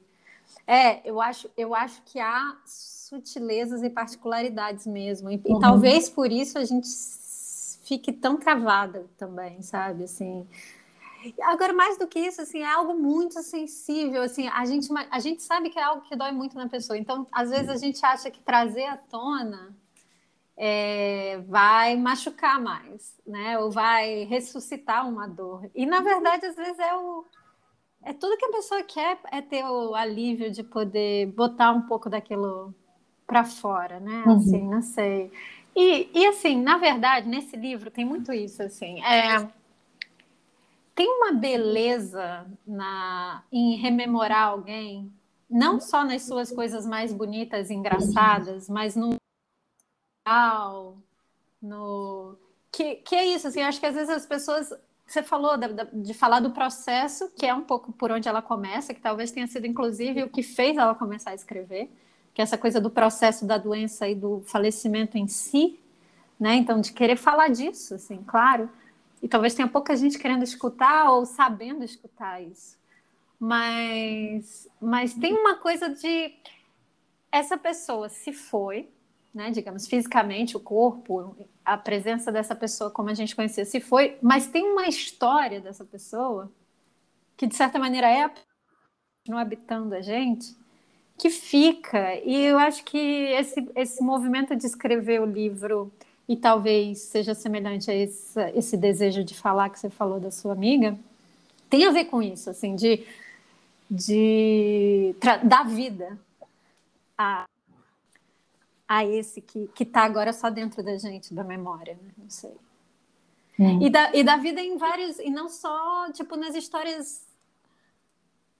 é, 0.66 1.08
eu 1.08 1.20
acho, 1.20 1.50
eu 1.56 1.74
acho 1.74 2.02
que 2.02 2.20
há 2.20 2.56
sutilezas 3.12 3.82
e 3.82 3.90
particularidades 3.90 4.86
mesmo. 4.86 5.30
E, 5.30 5.36
uhum. 5.44 5.58
e, 5.58 5.60
talvez 5.60 6.08
por 6.08 6.32
isso 6.32 6.58
a 6.58 6.64
gente 6.64 6.88
fique 7.84 8.10
tão 8.10 8.38
travada 8.38 9.06
também, 9.18 9.60
sabe? 9.60 10.04
Assim. 10.04 10.48
Agora, 11.42 11.74
mais 11.74 11.98
do 11.98 12.06
que 12.06 12.18
isso, 12.18 12.40
assim, 12.40 12.60
é 12.60 12.72
algo 12.72 12.94
muito 12.94 13.42
sensível, 13.42 14.22
assim, 14.22 14.48
a 14.48 14.64
gente, 14.64 14.88
a 15.10 15.18
gente 15.20 15.42
sabe 15.42 15.68
que 15.68 15.78
é 15.78 15.82
algo 15.82 16.02
que 16.02 16.16
dói 16.16 16.32
muito 16.32 16.56
na 16.56 16.68
pessoa. 16.68 16.96
Então, 16.96 17.26
às 17.30 17.50
vezes 17.50 17.68
a 17.68 17.76
gente 17.76 18.04
acha 18.04 18.30
que 18.30 18.40
trazer 18.40 18.86
à 18.86 18.96
tona 18.96 19.76
é, 20.56 21.38
vai 21.46 21.96
machucar 21.96 22.60
mais, 22.60 23.14
né? 23.26 23.58
Ou 23.58 23.70
vai 23.70 24.24
ressuscitar 24.24 25.06
uma 25.06 25.28
dor. 25.28 25.70
E, 25.74 25.84
na 25.84 26.00
verdade, 26.00 26.46
às 26.46 26.56
vezes 26.56 26.78
é 26.78 26.94
o, 26.96 27.24
é 28.02 28.12
tudo 28.14 28.38
que 28.38 28.46
a 28.46 28.52
pessoa 28.52 28.82
quer 28.82 29.18
é 29.30 29.42
ter 29.42 29.64
o 29.64 29.94
alívio 29.94 30.50
de 30.50 30.64
poder 30.64 31.26
botar 31.26 31.72
um 31.72 31.82
pouco 31.82 32.08
daquilo 32.08 32.74
para 33.26 33.44
fora, 33.44 34.00
né? 34.00 34.24
Uhum. 34.26 34.36
Assim, 34.36 34.68
não 34.68 34.82
sei. 34.82 35.32
E, 35.74 36.10
e 36.14 36.26
assim, 36.26 36.60
na 36.60 36.76
verdade, 36.76 37.28
nesse 37.28 37.56
livro 37.56 37.90
tem 37.90 38.04
muito 38.04 38.32
isso, 38.32 38.62
assim. 38.62 39.02
É, 39.02 39.48
tem 40.94 41.08
uma 41.08 41.32
beleza 41.32 42.46
na, 42.66 43.42
em 43.50 43.76
rememorar 43.76 44.48
alguém, 44.48 45.10
não 45.48 45.80
só 45.80 46.04
nas 46.04 46.22
suas 46.22 46.52
coisas 46.52 46.86
mais 46.86 47.12
bonitas 47.12 47.70
e 47.70 47.74
engraçadas, 47.74 48.68
mas 48.68 48.94
no 48.94 49.16
no 51.60 52.36
que, 52.70 52.96
que 52.96 53.14
é 53.14 53.26
isso, 53.26 53.48
assim, 53.48 53.62
acho 53.62 53.80
que 53.80 53.86
às 53.86 53.94
vezes 53.94 54.10
as 54.10 54.26
pessoas 54.26 54.72
você 55.06 55.22
falou 55.22 55.58
de, 55.58 55.68
de, 55.92 56.14
falar 56.14 56.40
do 56.40 56.52
processo, 56.52 57.30
que 57.36 57.44
é 57.44 57.52
um 57.52 57.62
pouco 57.62 57.92
por 57.92 58.10
onde 58.10 58.28
ela 58.28 58.40
começa, 58.40 58.94
que 58.94 59.00
talvez 59.00 59.30
tenha 59.30 59.46
sido 59.46 59.66
inclusive 59.66 60.22
o 60.22 60.28
que 60.28 60.42
fez 60.42 60.76
ela 60.76 60.94
começar 60.94 61.30
a 61.30 61.34
escrever, 61.34 61.90
que 62.34 62.40
é 62.40 62.44
essa 62.44 62.56
coisa 62.56 62.80
do 62.80 62.90
processo 62.90 63.46
da 63.46 63.58
doença 63.58 64.08
e 64.08 64.14
do 64.14 64.40
falecimento 64.46 65.18
em 65.18 65.28
si, 65.28 65.78
né? 66.38 66.54
Então, 66.54 66.80
de 66.80 66.92
querer 66.92 67.16
falar 67.16 67.48
disso, 67.48 67.94
assim, 67.94 68.22
claro. 68.26 68.70
E 69.22 69.28
talvez 69.28 69.54
tenha 69.54 69.68
pouca 69.68 69.94
gente 69.94 70.18
querendo 70.18 70.42
escutar 70.42 71.10
ou 71.10 71.24
sabendo 71.24 71.84
escutar 71.84 72.42
isso. 72.42 72.76
Mas, 73.38 74.68
mas 74.80 75.14
tem 75.14 75.34
uma 75.34 75.56
coisa 75.56 75.88
de 75.88 76.34
essa 77.30 77.56
pessoa 77.56 78.08
se 78.08 78.32
foi, 78.32 78.88
né, 79.34 79.50
digamos, 79.50 79.86
fisicamente, 79.86 80.56
o 80.56 80.60
corpo, 80.60 81.36
a 81.64 81.76
presença 81.76 82.30
dessa 82.30 82.54
pessoa 82.54 82.90
como 82.90 83.08
a 83.08 83.14
gente 83.14 83.34
conhecia 83.34 83.64
se 83.64 83.80
foi, 83.80 84.18
mas 84.20 84.46
tem 84.46 84.64
uma 84.64 84.86
história 84.86 85.60
dessa 85.60 85.84
pessoa 85.84 86.52
que, 87.36 87.46
de 87.46 87.56
certa 87.56 87.78
maneira, 87.78 88.08
é 88.08 88.30
não 89.26 89.38
habitando 89.38 89.94
a 89.94 90.00
gente, 90.00 90.56
que 91.22 91.30
fica. 91.30 92.16
E 92.24 92.34
eu 92.46 92.58
acho 92.58 92.82
que 92.82 92.98
esse, 92.98 93.70
esse 93.76 94.02
movimento 94.02 94.56
de 94.56 94.66
escrever 94.66 95.20
o 95.20 95.24
livro, 95.24 95.88
e 96.28 96.36
talvez 96.36 96.98
seja 96.98 97.32
semelhante 97.32 97.88
a 97.88 97.94
esse, 97.94 98.40
esse 98.56 98.76
desejo 98.76 99.22
de 99.22 99.32
falar 99.32 99.70
que 99.70 99.78
você 99.78 99.88
falou 99.88 100.18
da 100.18 100.32
sua 100.32 100.52
amiga, 100.52 100.98
tem 101.70 101.86
a 101.86 101.92
ver 101.92 102.06
com 102.06 102.20
isso, 102.20 102.50
assim, 102.50 102.74
de, 102.74 103.06
de 103.88 105.14
dar 105.44 105.64
vida 105.64 106.18
a 107.16 107.44
a 108.88 109.06
esse 109.06 109.40
que 109.40 109.70
está 109.78 110.02
agora 110.02 110.34
só 110.34 110.50
dentro 110.50 110.82
da 110.82 110.98
gente, 110.98 111.32
da 111.32 111.42
memória, 111.42 111.94
né? 111.94 112.10
Não 112.18 112.28
sei. 112.28 112.54
E, 113.80 113.88
da, 113.88 114.14
e 114.14 114.22
da 114.22 114.36
vida 114.36 114.60
em 114.60 114.76
vários, 114.76 115.18
e 115.18 115.30
não 115.30 115.48
só, 115.48 116.10
tipo, 116.12 116.36
nas 116.36 116.54
histórias 116.54 117.24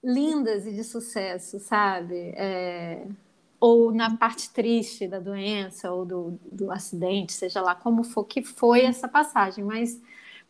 lindas 0.03 0.65
e 0.67 0.73
de 0.73 0.83
sucesso, 0.83 1.59
sabe? 1.59 2.33
É, 2.35 3.05
ou 3.59 3.93
na 3.93 4.17
parte 4.17 4.49
triste 4.51 5.07
da 5.07 5.19
doença 5.19 5.91
ou 5.91 6.05
do, 6.05 6.39
do 6.51 6.71
acidente, 6.71 7.33
seja 7.33 7.61
lá 7.61 7.73
como 7.73 8.03
for 8.03 8.25
que 8.25 8.43
foi 8.43 8.81
essa 8.81 9.07
passagem. 9.07 9.63
Mas 9.63 10.01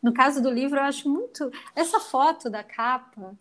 no 0.02 0.14
caso 0.14 0.42
do 0.42 0.50
livro, 0.50 0.80
eu 0.80 0.84
acho 0.84 1.10
muito. 1.10 1.52
Essa 1.76 2.00
foto 2.00 2.50
da 2.50 2.64
capa 2.64 3.38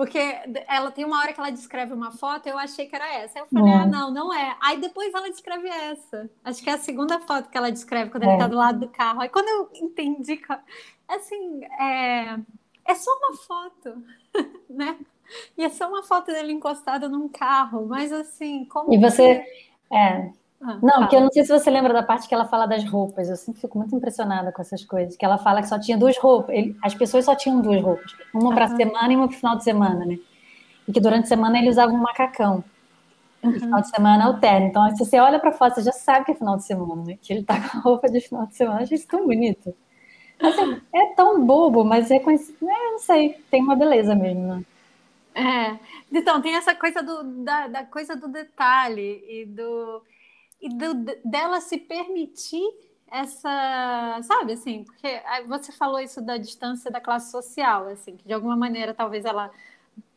porque 0.00 0.18
ela 0.66 0.90
tem 0.90 1.04
uma 1.04 1.18
hora 1.18 1.32
que 1.32 1.38
ela 1.38 1.50
descreve 1.50 1.92
uma 1.92 2.10
foto, 2.10 2.48
eu 2.48 2.56
achei 2.56 2.86
que 2.86 2.96
era 2.96 3.12
essa. 3.12 3.38
Aí 3.38 3.42
eu 3.44 3.48
falei, 3.48 3.70
é. 3.70 3.76
ah, 3.76 3.86
não, 3.86 4.10
não 4.10 4.32
é. 4.32 4.56
Aí 4.58 4.80
depois 4.80 5.12
ela 5.12 5.28
descreve 5.28 5.68
essa. 5.68 6.30
Acho 6.42 6.62
que 6.62 6.70
é 6.70 6.72
a 6.72 6.78
segunda 6.78 7.20
foto 7.20 7.50
que 7.50 7.58
ela 7.58 7.70
descreve 7.70 8.10
quando 8.10 8.22
é. 8.22 8.28
ele 8.28 8.38
tá 8.38 8.46
do 8.46 8.56
lado 8.56 8.80
do 8.80 8.88
carro. 8.88 9.20
Aí 9.20 9.28
quando 9.28 9.48
eu 9.48 9.70
entendi, 9.74 10.40
assim, 11.06 11.64
é, 11.78 12.38
é 12.86 12.94
só 12.94 13.10
uma 13.18 13.36
foto, 13.36 14.02
né? 14.70 14.98
E 15.56 15.64
é 15.64 15.68
só 15.68 15.88
uma 15.88 16.02
foto 16.02 16.26
dele 16.26 16.52
encostado 16.52 17.08
num 17.08 17.28
carro, 17.28 17.86
mas 17.86 18.12
assim, 18.12 18.64
como. 18.64 18.92
E 18.92 18.98
você. 18.98 19.44
É, 19.92 20.30
ah, 20.62 20.78
não, 20.82 21.00
porque 21.00 21.16
eu 21.16 21.22
não 21.22 21.30
sei 21.30 21.42
se 21.42 21.50
você 21.50 21.70
lembra 21.70 21.92
da 21.92 22.02
parte 22.02 22.28
que 22.28 22.34
ela 22.34 22.44
fala 22.44 22.66
das 22.66 22.84
roupas. 22.84 23.30
Eu 23.30 23.36
sempre 23.36 23.60
fico 23.60 23.78
muito 23.78 23.96
impressionada 23.96 24.52
com 24.52 24.60
essas 24.60 24.84
coisas. 24.84 25.16
Que 25.16 25.24
ela 25.24 25.38
fala 25.38 25.62
que 25.62 25.68
só 25.68 25.78
tinha 25.78 25.96
duas 25.96 26.18
roupas. 26.18 26.54
Ele, 26.54 26.76
as 26.82 26.94
pessoas 26.94 27.24
só 27.24 27.34
tinham 27.34 27.62
duas 27.62 27.82
roupas. 27.82 28.14
Uma 28.34 28.54
para 28.54 28.68
semana 28.68 29.12
e 29.12 29.16
uma 29.16 29.26
para 29.26 29.38
final 29.38 29.56
de 29.56 29.64
semana, 29.64 30.04
né? 30.04 30.18
E 30.86 30.92
que 30.92 31.00
durante 31.00 31.24
a 31.24 31.28
semana 31.28 31.58
ele 31.58 31.70
usava 31.70 31.92
um 31.92 31.96
macacão. 31.96 32.62
Uhum. 33.42 33.52
E 33.52 33.60
final 33.60 33.80
de 33.80 33.88
semana 33.88 34.24
é 34.24 34.28
o 34.28 34.38
terno. 34.38 34.66
Então, 34.66 34.90
se 34.94 34.98
você 34.98 35.18
olha 35.18 35.40
para 35.40 35.52
foto, 35.52 35.76
você 35.76 35.82
já 35.82 35.92
sabe 35.92 36.26
que 36.26 36.32
é 36.32 36.34
final 36.34 36.58
de 36.58 36.64
semana, 36.64 37.04
né? 37.04 37.18
Que 37.22 37.32
ele 37.32 37.42
tá 37.42 37.56
com 37.66 37.78
a 37.78 37.80
roupa 37.80 38.10
de 38.10 38.20
final 38.20 38.46
de 38.46 38.54
semana. 38.54 38.80
Eu 38.80 38.84
achei 38.84 38.98
isso 38.98 39.08
tão 39.08 39.26
bonito. 39.26 39.74
Assim, 40.38 40.80
é 40.94 41.06
tão 41.14 41.44
bobo, 41.44 41.84
mas 41.84 42.10
é 42.10 42.18
conhecido. 42.18 42.68
É, 42.68 42.90
não 42.90 42.98
sei, 42.98 43.36
tem 43.50 43.62
uma 43.62 43.76
beleza 43.76 44.14
mesmo, 44.14 44.42
né? 44.42 44.64
É. 45.34 45.78
Então, 46.10 46.40
tem 46.42 46.56
essa 46.56 46.74
coisa 46.74 47.02
do, 47.02 47.44
da, 47.44 47.68
da 47.68 47.84
coisa 47.84 48.16
do 48.16 48.28
detalhe 48.28 49.24
e 49.28 49.46
do 49.46 50.02
e 50.60 50.68
do, 50.68 50.94
dela 51.24 51.60
se 51.60 51.78
permitir 51.78 52.62
essa, 53.10 54.20
sabe, 54.22 54.52
assim, 54.52 54.84
porque 54.84 55.20
você 55.48 55.72
falou 55.72 55.98
isso 55.98 56.20
da 56.20 56.36
distância 56.36 56.90
da 56.90 57.00
classe 57.00 57.30
social, 57.30 57.88
assim, 57.88 58.16
que 58.16 58.26
de 58.26 58.32
alguma 58.32 58.56
maneira 58.56 58.92
talvez 58.92 59.24
ela 59.24 59.50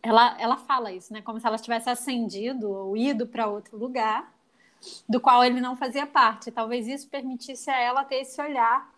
ela, 0.02 0.36
ela 0.40 0.58
fala 0.58 0.92
isso, 0.92 1.14
né, 1.14 1.22
como 1.22 1.40
se 1.40 1.48
ela 1.48 1.58
tivesse 1.58 1.90
ascendido 1.90 2.70
ou 2.70 2.96
ido 2.98 3.26
para 3.26 3.48
outro 3.48 3.78
lugar 3.78 4.32
do 5.08 5.20
qual 5.22 5.44
ele 5.46 5.62
não 5.62 5.78
fazia 5.78 6.06
parte. 6.06 6.52
Talvez 6.52 6.88
isso 6.88 7.08
permitisse 7.08 7.70
a 7.70 7.80
ela 7.80 8.04
ter 8.04 8.18
esse 8.18 8.40
olhar 8.42 8.94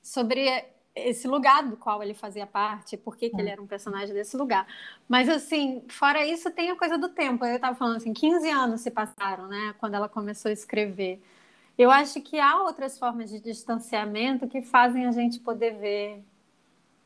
sobre 0.00 0.64
esse 1.06 1.28
lugar 1.28 1.62
do 1.62 1.76
qual 1.76 2.02
ele 2.02 2.14
fazia 2.14 2.46
parte, 2.46 2.96
por 2.96 3.16
que, 3.16 3.30
que 3.30 3.40
ele 3.40 3.48
é. 3.48 3.52
era 3.52 3.62
um 3.62 3.66
personagem 3.66 4.14
desse 4.14 4.36
lugar. 4.36 4.66
Mas, 5.08 5.28
assim, 5.28 5.82
fora 5.88 6.26
isso, 6.26 6.50
tem 6.50 6.70
a 6.70 6.76
coisa 6.76 6.98
do 6.98 7.08
tempo. 7.08 7.44
Eu 7.44 7.56
estava 7.56 7.76
falando 7.76 7.96
assim, 7.96 8.12
15 8.12 8.48
anos 8.50 8.80
se 8.80 8.90
passaram, 8.90 9.46
né, 9.48 9.74
quando 9.78 9.94
ela 9.94 10.08
começou 10.08 10.48
a 10.48 10.52
escrever. 10.52 11.22
eu 11.76 11.90
acho 11.90 12.20
que 12.20 12.40
há 12.40 12.62
outras 12.62 12.98
formas 12.98 13.30
de 13.30 13.40
distanciamento 13.40 14.48
que 14.48 14.62
fazem 14.62 15.06
a 15.06 15.12
gente 15.12 15.40
poder 15.40 15.78
ver 15.78 16.24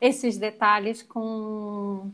esses 0.01 0.39
detalhes 0.39 1.03
com 1.03 2.11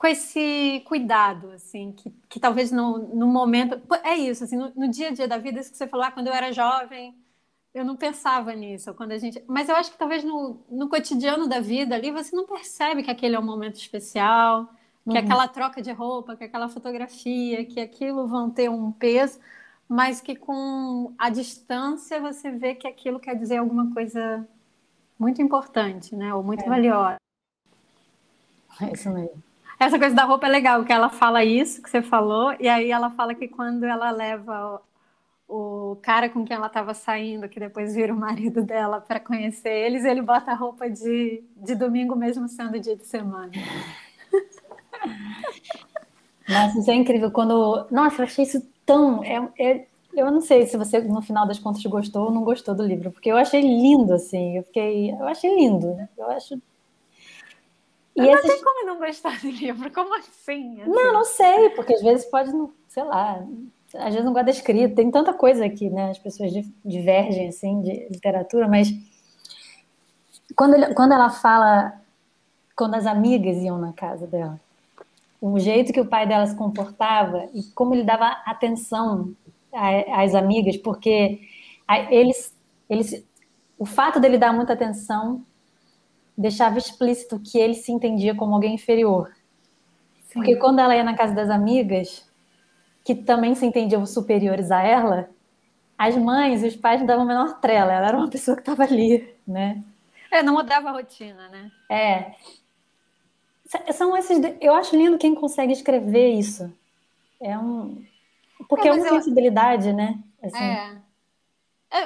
com 0.00 0.06
esse 0.06 0.82
cuidado, 0.86 1.50
assim, 1.50 1.92
que, 1.92 2.10
que 2.26 2.40
talvez 2.40 2.72
no, 2.72 2.98
no 3.14 3.26
momento. 3.26 3.78
É 4.02 4.16
isso, 4.16 4.44
assim, 4.44 4.56
no, 4.56 4.72
no, 4.74 4.88
dia 4.88 5.08
a 5.08 5.10
dia 5.12 5.28
da 5.28 5.36
vida, 5.36 5.60
isso 5.60 5.70
que 5.70 5.76
você 5.76 5.86
falou, 5.86 6.06
ah, 6.06 6.10
quando 6.10 6.28
eu 6.28 6.32
era 6.32 6.50
jovem, 6.52 7.14
eu 7.74 7.84
não 7.84 7.96
pensava 7.96 8.52
nisso. 8.54 8.92
Quando 8.94 9.12
a 9.12 9.18
gente, 9.18 9.42
mas 9.46 9.68
eu 9.68 9.76
acho 9.76 9.92
que 9.92 9.98
talvez 9.98 10.24
no, 10.24 10.58
no 10.68 10.88
cotidiano 10.88 11.48
da 11.48 11.60
vida 11.60 11.94
ali, 11.94 12.10
você 12.10 12.34
não 12.34 12.46
percebe 12.46 13.02
que 13.02 13.10
aquele 13.10 13.36
é 13.36 13.38
um 13.38 13.44
momento 13.44 13.76
especial, 13.76 14.66
que 15.04 15.16
uhum. 15.16 15.24
aquela 15.24 15.48
troca 15.48 15.80
de 15.80 15.92
roupa, 15.92 16.36
que 16.36 16.44
aquela 16.44 16.68
fotografia, 16.68 17.64
que 17.64 17.80
aquilo 17.80 18.26
vão 18.26 18.50
ter 18.50 18.68
um 18.68 18.90
peso, 18.90 19.38
mas 19.88 20.20
que 20.20 20.34
com 20.36 21.12
a 21.18 21.30
distância 21.30 22.20
você 22.20 22.50
vê 22.50 22.74
que 22.74 22.86
aquilo 22.86 23.20
quer 23.20 23.34
dizer 23.34 23.58
alguma 23.58 23.92
coisa 23.92 24.46
muito 25.18 25.40
importante, 25.42 26.14
né? 26.14 26.34
Ou 26.34 26.42
muito 26.42 26.64
é. 26.64 26.68
valiosa. 26.68 27.16
É 28.80 28.92
isso 28.92 29.10
mesmo. 29.10 29.42
Essa 29.78 29.98
coisa 29.98 30.14
da 30.14 30.24
roupa 30.24 30.46
é 30.46 30.50
legal, 30.50 30.84
que 30.84 30.92
ela 30.92 31.08
fala 31.08 31.42
isso 31.42 31.82
que 31.82 31.88
você 31.88 32.02
falou, 32.02 32.54
e 32.60 32.68
aí 32.68 32.90
ela 32.90 33.10
fala 33.10 33.34
que 33.34 33.48
quando 33.48 33.84
ela 33.84 34.10
leva 34.10 34.82
o, 35.50 35.96
cara 35.96 36.28
com 36.28 36.44
quem 36.44 36.56
ela 36.56 36.68
estava 36.68 36.94
saindo, 36.94 37.48
que 37.48 37.58
depois 37.58 37.94
vira 37.94 38.12
o 38.12 38.16
marido 38.16 38.62
dela 38.62 39.00
para 39.00 39.18
conhecer 39.18 39.70
eles, 39.70 40.04
ele 40.04 40.22
bota 40.22 40.52
a 40.52 40.54
roupa 40.54 40.88
de, 40.88 41.42
de 41.56 41.74
domingo 41.74 42.14
mesmo 42.14 42.48
sendo 42.48 42.78
dia 42.78 42.96
de 42.96 43.06
semana. 43.06 43.50
Nossa, 46.48 46.78
isso 46.78 46.90
é 46.90 46.94
incrível. 46.94 47.30
Quando. 47.30 47.86
Nossa, 47.90 48.22
eu 48.22 48.24
achei 48.24 48.44
isso 48.44 48.66
tão. 48.84 49.22
É, 49.22 49.48
é, 49.58 49.86
eu 50.14 50.30
não 50.30 50.40
sei 50.40 50.66
se 50.66 50.76
você, 50.76 51.00
no 51.00 51.22
final 51.22 51.46
das 51.46 51.58
contas, 51.58 51.82
gostou 51.84 52.26
ou 52.26 52.32
não 52.32 52.42
gostou 52.42 52.74
do 52.74 52.84
livro, 52.84 53.12
porque 53.12 53.30
eu 53.30 53.36
achei 53.36 53.60
lindo, 53.60 54.12
assim. 54.12 54.56
Eu 54.56 54.64
fiquei. 54.64 55.12
Eu 55.12 55.28
achei 55.28 55.54
lindo. 55.54 55.96
Eu 56.18 56.30
acho 56.30 56.60
e 58.16 58.22
não 58.22 58.34
esses... 58.34 58.52
tem 58.52 58.62
como 58.62 58.86
não 58.86 58.98
gostar 58.98 59.40
do 59.40 59.50
livro, 59.50 59.90
como 59.92 60.14
assim? 60.16 60.82
assim? 60.82 60.90
Não, 60.90 61.12
não 61.12 61.24
sei, 61.24 61.70
porque 61.70 61.94
às 61.94 62.02
vezes 62.02 62.26
pode, 62.26 62.50
sei 62.88 63.04
lá, 63.04 63.44
às 63.94 64.14
vezes 64.14 64.24
não 64.24 64.32
gosta 64.32 64.44
da 64.46 64.50
escrita, 64.50 64.94
tem 64.94 65.10
tanta 65.10 65.32
coisa 65.32 65.64
aqui, 65.64 65.90
né? 65.90 66.10
As 66.10 66.18
pessoas 66.18 66.52
divergem, 66.84 67.48
assim, 67.48 67.80
de 67.80 68.08
literatura, 68.10 68.68
mas 68.68 68.92
quando, 70.54 70.74
ele, 70.74 70.94
quando 70.94 71.12
ela 71.12 71.30
fala, 71.30 72.00
quando 72.76 72.94
as 72.94 73.06
amigas 73.06 73.56
iam 73.58 73.78
na 73.78 73.92
casa 73.92 74.26
dela, 74.26 74.60
o 75.40 75.58
jeito 75.58 75.92
que 75.92 76.00
o 76.00 76.06
pai 76.06 76.26
dela 76.26 76.46
se 76.46 76.54
comportava 76.54 77.48
e 77.54 77.62
como 77.74 77.94
ele 77.94 78.04
dava 78.04 78.26
atenção 78.44 79.34
às 80.12 80.34
amigas, 80.34 80.76
porque 80.76 81.40
eles, 82.10 82.54
eles, 82.88 83.24
o 83.78 83.86
fato 83.86 84.20
dele 84.20 84.36
dar 84.36 84.52
muita 84.52 84.74
atenção 84.74 85.42
deixava 86.36 86.78
explícito 86.78 87.38
que 87.38 87.58
ele 87.58 87.74
se 87.74 87.90
entendia 87.90 88.34
como 88.34 88.54
alguém 88.54 88.74
inferior. 88.74 89.30
Sim. 90.28 90.34
Porque 90.34 90.56
quando 90.56 90.78
ela 90.78 90.94
ia 90.94 91.04
na 91.04 91.16
casa 91.16 91.34
das 91.34 91.50
amigas, 91.50 92.29
que 93.14 93.24
também 93.24 93.56
se 93.56 93.66
entendiam 93.66 94.06
superiores 94.06 94.70
a 94.70 94.82
ela, 94.82 95.28
as 95.98 96.16
mães 96.16 96.62
e 96.62 96.68
os 96.68 96.76
pais 96.76 97.00
não 97.00 97.06
davam 97.06 97.24
a 97.24 97.26
menor 97.26 97.60
trela. 97.60 97.92
Ela 97.92 98.08
era 98.08 98.16
uma 98.16 98.30
pessoa 98.30 98.56
que 98.56 98.62
estava 98.62 98.84
ali, 98.84 99.28
né? 99.46 99.82
É, 100.30 100.42
não 100.44 100.54
mudava 100.54 100.90
a 100.90 100.92
rotina, 100.92 101.48
né? 101.48 101.70
É. 101.90 102.34
São 103.92 104.16
esses. 104.16 104.38
Eu 104.60 104.74
acho 104.74 104.96
lindo 104.96 105.18
quem 105.18 105.34
consegue 105.34 105.72
escrever 105.72 106.34
isso. 106.34 106.72
É 107.40 107.58
um. 107.58 108.04
Porque 108.68 108.86
é, 108.86 108.92
é 108.92 108.94
uma 108.94 109.06
eu... 109.06 109.14
sensibilidade, 109.16 109.92
né? 109.92 110.18
Assim. 110.40 110.62
É. 110.64 111.00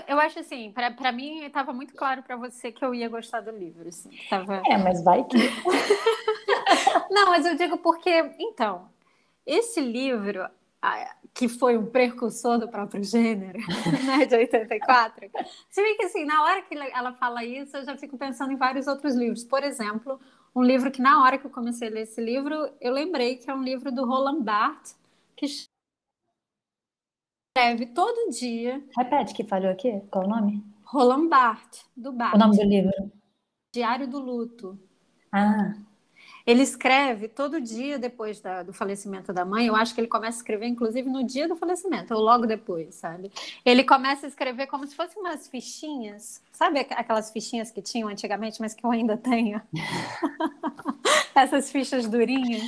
Eu 0.09 0.19
acho 0.19 0.39
assim, 0.39 0.73
para 0.73 1.13
mim 1.13 1.45
estava 1.45 1.71
muito 1.75 1.93
claro 1.93 2.23
para 2.23 2.37
você 2.37 2.73
que 2.73 2.83
eu 2.83 2.95
ia 2.95 3.07
gostar 3.07 3.43
do 3.43 3.51
livro. 3.51 3.87
Assim, 3.87 4.09
tava... 4.31 4.63
É, 4.65 4.79
mas 4.79 5.05
vai 5.05 5.23
que. 5.25 5.37
Não, 7.11 7.27
mas 7.27 7.45
eu 7.45 7.55
digo 7.55 7.77
porque, 7.77 8.33
então, 8.39 8.89
esse 9.47 9.83
livro, 9.83 10.49
que 11.35 11.49
foi 11.49 11.77
um 11.77 11.87
precursor 11.87 12.59
do 12.59 12.69
próprio 12.69 13.03
gênero, 13.03 13.59
né, 14.07 14.25
de 14.25 14.37
84, 14.37 15.29
você 15.69 15.83
vê 15.83 15.95
que 15.97 16.05
assim, 16.05 16.25
na 16.25 16.45
hora 16.45 16.63
que 16.63 16.75
ela 16.77 17.13
fala 17.15 17.45
isso, 17.45 17.77
eu 17.77 17.85
já 17.85 17.97
fico 17.97 18.17
pensando 18.17 18.53
em 18.53 18.57
vários 18.57 18.87
outros 18.87 19.17
livros. 19.17 19.43
Por 19.43 19.65
exemplo, 19.65 20.21
um 20.55 20.63
livro 20.63 20.93
que 20.93 21.03
na 21.03 21.23
hora 21.23 21.37
que 21.37 21.45
eu 21.45 21.51
comecei 21.51 21.89
a 21.89 21.91
ler 21.91 22.03
esse 22.03 22.21
livro, 22.21 22.71
eu 22.81 22.93
lembrei 22.93 23.37
que 23.37 23.51
é 23.51 23.55
um 23.55 23.65
livro 23.65 23.91
do 23.91 24.07
Roland 24.07 24.43
Barthes, 24.43 24.97
que 25.35 25.47
escreve 27.57 27.87
todo 27.87 28.31
dia. 28.31 28.85
Repete 28.97 29.35
que 29.35 29.43
falhou 29.43 29.73
aqui. 29.73 30.01
Qual 30.11 30.25
o 30.25 30.29
nome? 30.29 30.65
Roland 30.85 31.29
Barthes, 31.29 31.85
do 31.97 32.13
Barthes. 32.13 32.41
O 32.41 32.45
nome 32.45 32.57
do 32.57 32.63
livro? 32.63 33.13
Diário 33.73 34.07
do 34.07 34.21
Luto. 34.21 34.79
Ah. 35.33 35.75
Ele 36.47 36.63
escreve 36.63 37.27
todo 37.27 37.59
dia 37.59 37.99
depois 37.99 38.39
da, 38.39 38.63
do 38.63 38.73
falecimento 38.73 39.33
da 39.33 39.47
mãe. 39.47 39.67
Eu 39.67 39.75
acho 39.75 39.95
que 39.95 40.01
ele 40.01 40.09
começa 40.09 40.37
a 40.37 40.41
escrever, 40.41 40.67
inclusive, 40.67 41.09
no 41.09 41.25
dia 41.25 41.49
do 41.49 41.57
falecimento, 41.57 42.13
ou 42.15 42.21
logo 42.21 42.47
depois, 42.47 42.95
sabe? 42.97 43.33
Ele 43.65 43.83
começa 43.83 44.27
a 44.27 44.29
escrever 44.29 44.67
como 44.67 44.87
se 44.87 44.95
fossem 44.95 45.21
umas 45.23 45.49
fichinhas. 45.49 46.43
Sabe 46.53 46.81
aquelas 46.81 47.31
fichinhas 47.31 47.71
que 47.71 47.81
tinham 47.81 48.09
antigamente, 48.09 48.61
mas 48.61 48.75
que 48.75 48.85
eu 48.85 48.91
ainda 48.91 49.17
tenho? 49.17 49.61
Essas 51.35 51.71
fichas 51.73 52.07
durinhas. 52.07 52.63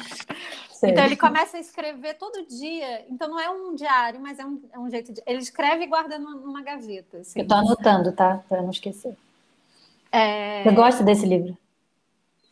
Sei. 0.72 0.90
Então 0.90 1.04
ele 1.04 1.16
começa 1.16 1.58
a 1.58 1.60
escrever 1.60 2.14
todo 2.14 2.46
dia. 2.46 3.04
Então 3.10 3.28
não 3.28 3.38
é 3.38 3.50
um 3.50 3.74
diário, 3.74 4.20
mas 4.20 4.38
é 4.38 4.44
um, 4.44 4.60
é 4.72 4.78
um 4.78 4.90
jeito 4.90 5.12
de. 5.12 5.22
Ele 5.26 5.38
escreve 5.38 5.84
e 5.84 5.86
guarda 5.86 6.18
numa, 6.18 6.34
numa 6.34 6.62
gaveta. 6.62 7.18
Assim. 7.18 7.40
Eu 7.40 7.46
tô 7.46 7.54
anotando, 7.54 8.12
tá? 8.12 8.42
Para 8.48 8.62
não 8.62 8.70
esquecer. 8.70 9.16
É... 10.10 10.62
Você 10.62 10.70
gosta 10.72 11.04
desse 11.04 11.26
livro? 11.26 11.56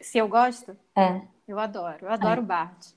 Se 0.05 0.19
eu 0.19 0.29
gosto? 0.29 0.77
É. 0.95 1.23
Eu 1.49 1.59
adoro, 1.59 1.99
eu 2.03 2.11
adoro 2.11 2.43
é. 2.43 2.45
Bart. 2.45 2.89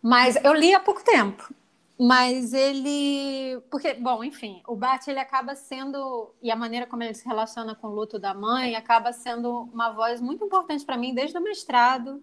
Mas 0.00 0.36
eu 0.42 0.54
li 0.54 0.74
há 0.74 0.80
pouco 0.80 1.04
tempo. 1.04 1.54
Mas 1.98 2.52
ele. 2.52 3.60
Porque, 3.70 3.94
bom, 3.94 4.24
enfim, 4.24 4.62
o 4.66 4.74
Bart 4.74 5.06
ele 5.06 5.20
acaba 5.20 5.54
sendo. 5.54 6.34
E 6.42 6.50
a 6.50 6.56
maneira 6.56 6.86
como 6.86 7.02
ele 7.02 7.14
se 7.14 7.26
relaciona 7.26 7.74
com 7.74 7.88
o 7.88 7.94
luto 7.94 8.18
da 8.18 8.32
mãe 8.32 8.74
acaba 8.74 9.12
sendo 9.12 9.68
uma 9.72 9.92
voz 9.92 10.20
muito 10.20 10.44
importante 10.44 10.84
para 10.84 10.96
mim 10.96 11.14
desde 11.14 11.36
o 11.36 11.42
mestrado, 11.42 12.22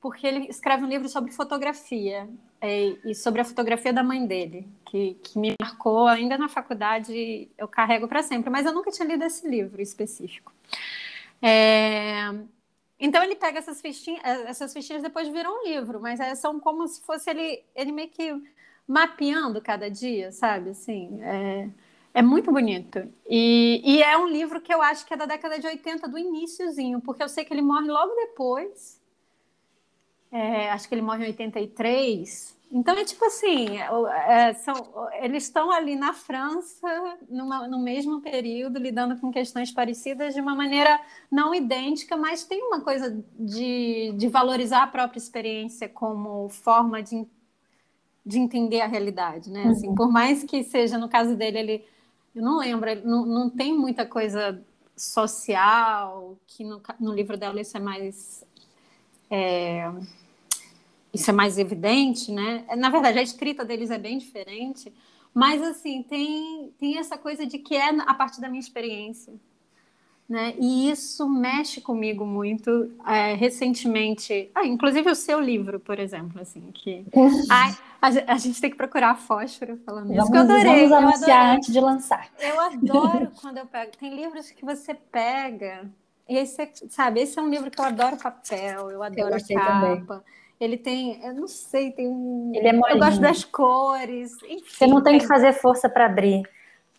porque 0.00 0.26
ele 0.26 0.46
escreve 0.48 0.84
um 0.84 0.88
livro 0.88 1.08
sobre 1.08 1.32
fotografia 1.32 2.28
é, 2.60 2.94
e 3.04 3.14
sobre 3.14 3.40
a 3.40 3.44
fotografia 3.44 3.92
da 3.92 4.04
mãe 4.04 4.24
dele, 4.24 4.68
que, 4.84 5.14
que 5.14 5.38
me 5.38 5.54
marcou 5.60 6.06
ainda 6.06 6.36
na 6.36 6.48
faculdade, 6.48 7.48
eu 7.56 7.66
carrego 7.66 8.06
para 8.06 8.22
sempre. 8.22 8.50
Mas 8.50 8.66
eu 8.66 8.72
nunca 8.72 8.90
tinha 8.90 9.08
lido 9.08 9.24
esse 9.24 9.48
livro 9.48 9.80
específico. 9.80 10.52
É, 11.40 12.32
então 13.02 13.20
ele 13.20 13.34
pega 13.34 13.58
essas 13.58 13.80
fichinhas, 13.80 14.22
eh, 14.24 14.44
essas 14.48 14.72
fichinhas 14.72 15.02
depois 15.02 15.26
viram 15.26 15.50
um 15.58 15.68
livro, 15.68 16.00
mas 16.00 16.20
são 16.38 16.60
como 16.60 16.86
se 16.86 17.02
fosse 17.02 17.28
ele, 17.30 17.64
ele 17.74 17.90
meio 17.90 18.08
que 18.08 18.32
mapeando 18.86 19.60
cada 19.60 19.90
dia, 19.90 20.30
sabe? 20.30 20.70
Assim, 20.70 21.20
é, 21.20 21.68
é 22.14 22.22
muito 22.22 22.52
bonito. 22.52 23.12
E, 23.28 23.82
e, 23.84 24.02
é 24.04 24.16
um 24.16 24.28
livro 24.28 24.60
que 24.60 24.72
eu 24.72 24.80
acho 24.80 25.04
que 25.04 25.14
é 25.14 25.16
da 25.16 25.26
década 25.26 25.58
de 25.58 25.66
80, 25.66 26.06
do 26.08 26.16
iníciozinho, 26.16 27.00
porque 27.00 27.24
eu 27.24 27.28
sei 27.28 27.44
que 27.44 27.52
ele 27.52 27.60
morre 27.60 27.88
logo 27.88 28.14
depois. 28.14 29.02
É, 30.30 30.70
acho 30.70 30.88
que 30.88 30.94
ele 30.94 31.02
morre 31.02 31.24
em 31.24 31.28
83. 31.28 32.56
Então 32.72 32.96
é 32.96 33.04
tipo 33.04 33.22
assim, 33.26 33.76
é, 33.76 34.54
são, 34.54 34.74
eles 35.20 35.44
estão 35.44 35.70
ali 35.70 35.94
na 35.94 36.14
França 36.14 36.88
numa, 37.28 37.68
no 37.68 37.78
mesmo 37.78 38.22
período 38.22 38.78
lidando 38.78 39.20
com 39.20 39.30
questões 39.30 39.70
parecidas 39.70 40.32
de 40.32 40.40
uma 40.40 40.54
maneira 40.54 40.98
não 41.30 41.54
idêntica, 41.54 42.16
mas 42.16 42.44
tem 42.44 42.62
uma 42.62 42.80
coisa 42.80 43.22
de, 43.38 44.14
de 44.16 44.26
valorizar 44.26 44.84
a 44.84 44.86
própria 44.86 45.18
experiência 45.18 45.86
como 45.86 46.48
forma 46.48 47.02
de, 47.02 47.26
de 48.24 48.38
entender 48.38 48.80
a 48.80 48.86
realidade, 48.86 49.50
né? 49.50 49.64
Assim, 49.64 49.88
uhum. 49.88 49.94
por 49.94 50.10
mais 50.10 50.42
que 50.42 50.64
seja 50.64 50.96
no 50.96 51.10
caso 51.10 51.36
dele 51.36 51.58
ele, 51.58 51.84
eu 52.34 52.42
não 52.42 52.56
lembro, 52.56 52.88
não, 53.04 53.26
não 53.26 53.50
tem 53.50 53.76
muita 53.76 54.06
coisa 54.06 54.64
social 54.96 56.38
que 56.46 56.64
no, 56.64 56.80
no 56.98 57.12
livro 57.12 57.36
dela 57.36 57.60
isso 57.60 57.76
é 57.76 57.80
mais 57.80 58.46
é, 59.30 59.92
isso 61.12 61.30
é 61.30 61.32
mais 61.32 61.58
evidente, 61.58 62.32
né? 62.32 62.64
Na 62.76 62.90
verdade, 62.90 63.18
a 63.18 63.22
escrita 63.22 63.64
deles 63.64 63.90
é 63.90 63.98
bem 63.98 64.18
diferente, 64.18 64.92
mas 65.34 65.62
assim, 65.62 66.02
tem, 66.02 66.72
tem 66.78 66.98
essa 66.98 67.16
coisa 67.18 67.46
de 67.46 67.58
que 67.58 67.74
é 67.74 67.88
a 68.00 68.14
partir 68.14 68.40
da 68.40 68.48
minha 68.48 68.60
experiência. 68.60 69.32
Né? 70.28 70.54
E 70.58 70.90
isso 70.90 71.28
mexe 71.28 71.80
comigo 71.80 72.24
muito. 72.24 72.90
É, 73.06 73.34
recentemente, 73.34 74.50
ah, 74.54 74.64
inclusive 74.64 75.10
o 75.10 75.14
seu 75.14 75.38
livro, 75.38 75.78
por 75.78 75.98
exemplo, 75.98 76.40
assim, 76.40 76.70
que 76.72 77.04
ai, 77.50 77.76
a, 78.00 78.32
a, 78.32 78.38
gente 78.38 78.58
tem 78.58 78.70
que 78.70 78.76
procurar 78.76 79.16
fósforo 79.16 79.78
falando 79.84 80.14
isso, 80.14 80.30
que 80.30 80.36
eu 80.36 80.40
adorei. 80.40 80.88
Vamos 80.88 81.12
anunciar 81.14 81.38
adorei. 81.38 81.56
antes 81.56 81.72
de 81.72 81.80
lançar. 81.80 82.30
Eu 82.38 82.58
adoro 82.60 83.30
quando 83.42 83.58
eu 83.58 83.66
pego. 83.66 83.92
Tem 83.98 84.14
livros 84.14 84.50
que 84.50 84.64
você 84.64 84.94
pega 84.94 85.90
e 86.28 86.38
aí 86.38 86.46
você, 86.46 86.70
sabe, 86.88 87.20
esse 87.20 87.38
é 87.38 87.42
um 87.42 87.50
livro 87.50 87.70
que 87.70 87.78
eu 87.78 87.84
adoro 87.84 88.16
papel, 88.16 88.90
eu 88.90 89.02
adoro 89.02 89.36
eu 89.36 89.56
capa. 89.56 90.06
Também. 90.06 90.22
Ele 90.62 90.76
tem, 90.76 91.20
eu 91.26 91.34
não 91.34 91.48
sei, 91.48 91.90
tem 91.90 92.06
um. 92.06 92.52
Ele 92.54 92.68
é 92.68 92.72
eu 92.72 92.78
gosto 92.78 92.98
molinho. 93.00 93.20
das 93.20 93.42
cores. 93.42 94.32
Enfim, 94.44 94.64
Você 94.68 94.86
não 94.86 95.02
tem 95.02 95.18
que 95.18 95.26
fazer 95.26 95.52
força 95.54 95.88
para 95.88 96.06
abrir. 96.06 96.48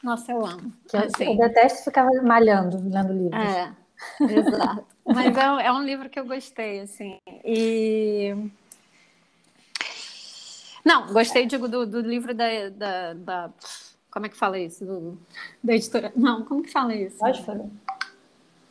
Nossa, 0.03 0.33
eu 0.33 0.45
amo. 0.45 0.73
Que 0.89 0.97
eu, 0.97 0.99
Assim, 0.99 1.31
eu 1.31 1.37
detesto 1.37 1.85
ficar 1.85 2.05
malhando, 2.23 2.77
lendo 2.89 3.13
livros. 3.13 3.41
É, 3.41 3.71
exato. 4.21 4.85
Mas 5.05 5.37
é, 5.37 5.49
um- 5.51 5.59
é 5.61 5.71
um 5.71 5.81
livro 5.81 6.09
que 6.09 6.19
eu 6.19 6.25
gostei, 6.25 6.81
assim. 6.81 7.17
E. 7.45 8.35
Não, 10.83 11.07
gostei, 11.13 11.45
digo, 11.45 11.69
do, 11.69 11.85
do 11.87 12.01
livro 12.01 12.33
da, 12.33 12.67
da, 12.69 13.13
da- 13.13 13.49
Como 14.11 14.25
é 14.25 14.29
que 14.29 14.35
fala 14.35 14.59
isso? 14.59 14.83
Do- 14.85 15.17
da 15.63 15.73
editora. 15.73 16.11
Não, 16.17 16.43
como 16.43 16.61
que 16.63 16.69
fala 16.69 16.93
isso? 16.93 17.17
Fósforo? 17.17 17.71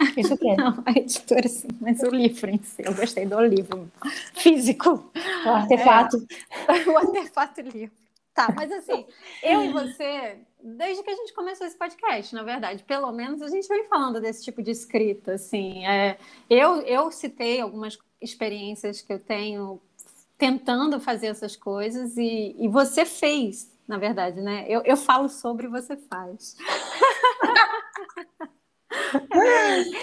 Isso 0.16 0.36
quê? 0.36 0.54
Não, 0.56 0.82
a 0.84 0.90
editora 0.92 1.48
sim, 1.48 1.68
mas 1.80 2.00
o 2.02 2.10
livro 2.10 2.50
em 2.50 2.62
si. 2.62 2.82
Eu 2.84 2.94
gostei 2.94 3.26
do 3.26 3.40
livro 3.40 3.90
físico. 4.34 5.10
O 5.44 5.48
artefato. 5.48 6.16
o 6.86 6.96
artefato 6.96 7.60
livro. 7.60 8.02
Tá, 8.34 8.48
mas 8.56 8.72
assim, 8.72 9.04
eu 9.42 9.62
e 9.62 9.72
você, 9.72 10.38
desde 10.62 11.02
que 11.02 11.10
a 11.10 11.14
gente 11.14 11.34
começou 11.34 11.66
esse 11.66 11.76
podcast, 11.76 12.34
na 12.34 12.42
verdade, 12.42 12.82
pelo 12.82 13.12
menos 13.12 13.42
a 13.42 13.48
gente 13.48 13.68
vem 13.68 13.84
falando 13.84 14.22
desse 14.22 14.42
tipo 14.42 14.62
de 14.62 14.70
escrita, 14.70 15.34
assim. 15.34 15.86
É, 15.86 16.16
eu, 16.48 16.80
eu 16.80 17.10
citei 17.10 17.60
algumas 17.60 17.98
experiências 18.22 19.02
que 19.02 19.12
eu 19.12 19.18
tenho 19.18 19.82
tentando 20.38 20.98
fazer 20.98 21.26
essas 21.26 21.56
coisas 21.56 22.16
e, 22.16 22.56
e 22.58 22.68
você 22.68 23.04
fez, 23.04 23.70
na 23.86 23.98
verdade, 23.98 24.40
né? 24.40 24.64
Eu, 24.66 24.80
eu 24.82 24.96
falo 24.96 25.28
sobre 25.28 25.66
e 25.66 25.70
você 25.70 25.94
faz. 25.96 26.56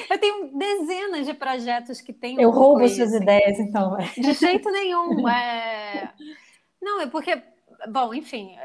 eu 0.09 0.19
tenho 0.19 0.57
dezenas 0.57 1.25
de 1.25 1.33
projetos 1.33 2.01
que 2.01 2.13
têm. 2.13 2.41
Eu 2.41 2.49
roubo 2.49 2.83
isso, 2.83 2.97
suas 2.97 3.13
ideias, 3.13 3.59
então. 3.59 3.97
de 4.15 4.33
jeito 4.33 4.69
nenhum. 4.71 5.27
É... 5.29 6.09
Não, 6.81 7.01
é 7.01 7.07
porque, 7.07 7.41
bom, 7.89 8.13
enfim, 8.13 8.55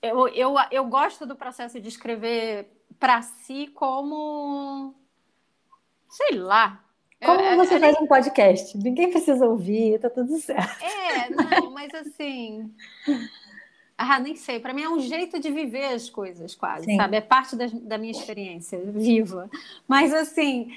eu, 0.00 0.28
eu, 0.28 0.54
eu 0.70 0.84
gosto 0.84 1.26
do 1.26 1.34
processo 1.34 1.80
de 1.80 1.88
escrever 1.88 2.68
para 2.98 3.22
si 3.22 3.68
como. 3.68 4.94
Sei 6.08 6.38
lá. 6.38 6.82
Como 7.24 7.56
você 7.56 7.80
faz 7.80 7.96
um 8.00 8.06
podcast? 8.06 8.76
Ninguém 8.76 9.10
precisa 9.10 9.46
ouvir, 9.46 9.98
tá 9.98 10.10
tudo 10.10 10.38
certo. 10.38 10.84
É, 10.84 11.30
não, 11.30 11.70
mas 11.72 11.92
assim. 11.94 12.72
Ah, 13.98 14.20
nem 14.20 14.36
sei. 14.36 14.60
Para 14.60 14.74
mim 14.74 14.82
é 14.82 14.88
um 14.90 15.00
jeito 15.00 15.40
de 15.40 15.50
viver 15.50 15.86
as 15.86 16.10
coisas, 16.10 16.54
quase, 16.54 16.84
Sim. 16.84 16.96
sabe? 16.96 17.16
É 17.16 17.20
parte 17.20 17.56
das- 17.56 17.72
da, 17.72 17.96
minha 17.96 18.10
experiência 18.10 18.78
viva. 18.84 19.48
Mas 19.88 20.12
assim, 20.12 20.70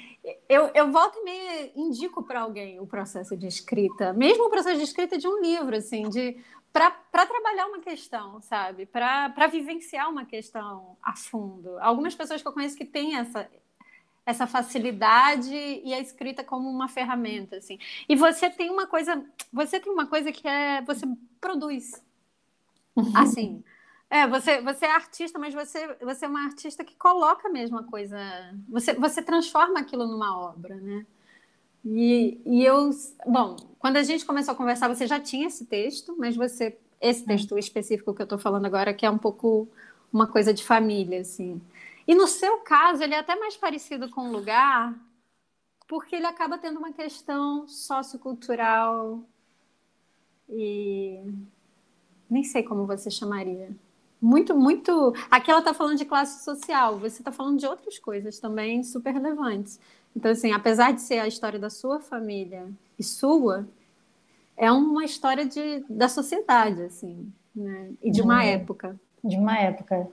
eu, 0.48 0.70
eu 0.74 0.90
volto 0.90 1.18
e 1.18 1.24
me 1.24 1.72
indico 1.88 2.22
para 2.22 2.40
alguém 2.40 2.80
o 2.80 2.86
processo 2.86 3.36
de 3.36 3.46
escrita, 3.46 4.12
mesmo 4.14 4.44
o 4.46 4.50
processo 4.50 4.78
de 4.78 4.84
escrita 4.84 5.18
de 5.18 5.28
um 5.28 5.40
livro, 5.40 5.76
assim, 5.76 6.08
de 6.08 6.38
para 6.72 6.92
trabalhar 7.26 7.66
uma 7.66 7.80
questão, 7.80 8.40
sabe? 8.40 8.86
Para 8.86 9.46
vivenciar 9.50 10.08
uma 10.08 10.24
questão 10.24 10.96
a 11.02 11.14
fundo. 11.16 11.76
Algumas 11.80 12.14
pessoas 12.14 12.40
que 12.40 12.46
eu 12.48 12.52
conheço 12.52 12.76
que 12.76 12.84
têm 12.84 13.16
essa 13.16 13.50
essa 14.24 14.46
facilidade 14.46 15.52
e 15.52 15.92
a 15.92 15.98
escrita 15.98 16.44
como 16.44 16.68
uma 16.70 16.88
ferramenta, 16.88 17.56
assim. 17.56 17.78
E 18.08 18.14
você 18.14 18.48
tem 18.48 18.70
uma 18.70 18.86
coisa, 18.86 19.24
você 19.52 19.80
tem 19.80 19.92
uma 19.92 20.06
coisa 20.06 20.30
que 20.30 20.46
é 20.46 20.82
você 20.82 21.04
produz. 21.40 21.92
Assim, 23.14 23.62
é, 24.08 24.26
você, 24.26 24.60
você 24.60 24.86
é 24.86 24.90
artista, 24.94 25.38
mas 25.38 25.54
você, 25.54 25.96
você 26.02 26.24
é 26.24 26.28
uma 26.28 26.44
artista 26.44 26.84
que 26.84 26.96
coloca 26.96 27.48
a 27.48 27.52
mesma 27.52 27.84
coisa. 27.84 28.18
Você, 28.68 28.94
você 28.94 29.22
transforma 29.22 29.78
aquilo 29.78 30.06
numa 30.06 30.36
obra, 30.36 30.74
né? 30.76 31.06
E, 31.84 32.40
e 32.44 32.64
eu, 32.64 32.90
bom, 33.26 33.56
quando 33.78 33.96
a 33.96 34.02
gente 34.02 34.26
começou 34.26 34.52
a 34.52 34.56
conversar, 34.56 34.88
você 34.88 35.06
já 35.06 35.18
tinha 35.18 35.46
esse 35.46 35.64
texto, 35.64 36.14
mas 36.18 36.36
você, 36.36 36.76
esse 37.00 37.24
texto 37.24 37.56
específico 37.56 38.14
que 38.14 38.20
eu 38.20 38.24
estou 38.24 38.38
falando 38.38 38.66
agora, 38.66 38.92
que 38.92 39.06
é 39.06 39.10
um 39.10 39.16
pouco 39.18 39.68
uma 40.12 40.26
coisa 40.26 40.52
de 40.52 40.64
família, 40.64 41.20
assim. 41.20 41.60
E 42.06 42.14
no 42.14 42.26
seu 42.26 42.58
caso, 42.58 43.02
ele 43.02 43.14
é 43.14 43.18
até 43.18 43.36
mais 43.36 43.56
parecido 43.56 44.10
com 44.10 44.28
o 44.28 44.32
lugar, 44.32 44.94
porque 45.88 46.16
ele 46.16 46.26
acaba 46.26 46.58
tendo 46.58 46.78
uma 46.78 46.92
questão 46.92 47.66
sociocultural 47.66 49.24
e 50.48 51.22
nem 52.30 52.44
sei 52.44 52.62
como 52.62 52.86
você 52.86 53.10
chamaria. 53.10 53.70
Muito, 54.22 54.54
muito. 54.56 55.14
Aqui 55.30 55.50
ela 55.50 55.60
está 55.60 55.72
falando 55.74 55.96
de 55.96 56.04
classe 56.04 56.44
social, 56.44 56.98
você 56.98 57.20
está 57.22 57.32
falando 57.32 57.58
de 57.58 57.66
outras 57.66 57.98
coisas 57.98 58.38
também 58.38 58.82
super 58.84 59.12
relevantes. 59.14 59.80
Então, 60.14 60.30
assim, 60.30 60.52
apesar 60.52 60.92
de 60.92 61.00
ser 61.00 61.18
a 61.20 61.26
história 61.28 61.58
da 61.58 61.70
sua 61.70 62.00
família 62.00 62.68
e 62.98 63.02
sua, 63.02 63.66
é 64.56 64.70
uma 64.70 65.04
história 65.04 65.46
de, 65.46 65.84
da 65.88 66.08
sociedade, 66.08 66.82
assim, 66.82 67.32
né? 67.56 67.90
E 68.02 68.10
de 68.10 68.20
uma 68.20 68.36
Uhum. 68.36 68.48
época. 68.48 69.00
De 69.24 69.36
uma 69.36 69.58
época. 69.58 70.06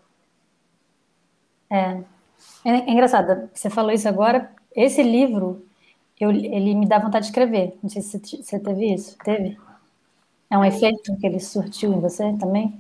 É. 1.70 2.04
É, 2.64 2.70
é 2.70 2.92
engraçado, 2.92 3.50
você 3.54 3.70
falou 3.70 3.92
isso 3.92 4.08
agora. 4.08 4.52
Esse 4.76 5.02
livro, 5.04 5.66
eu, 6.20 6.30
ele 6.32 6.76
me 6.76 6.88
dá 6.88 7.00
vontade 7.00 7.26
de 7.26 7.32
escrever. 7.32 7.78
Não 7.82 7.90
sei 7.90 8.02
se 8.02 8.20
você- 8.20 8.38
você 8.44 8.60
teve 8.60 8.94
isso. 8.94 9.18
Teve? 9.24 9.58
É 10.50 10.58
um 10.58 10.64
efeito 10.64 11.16
que 11.18 11.28
ele 11.28 11.40
surtiu 11.40 11.94
em 11.94 12.00
você 12.00 12.34
também? 12.40 12.80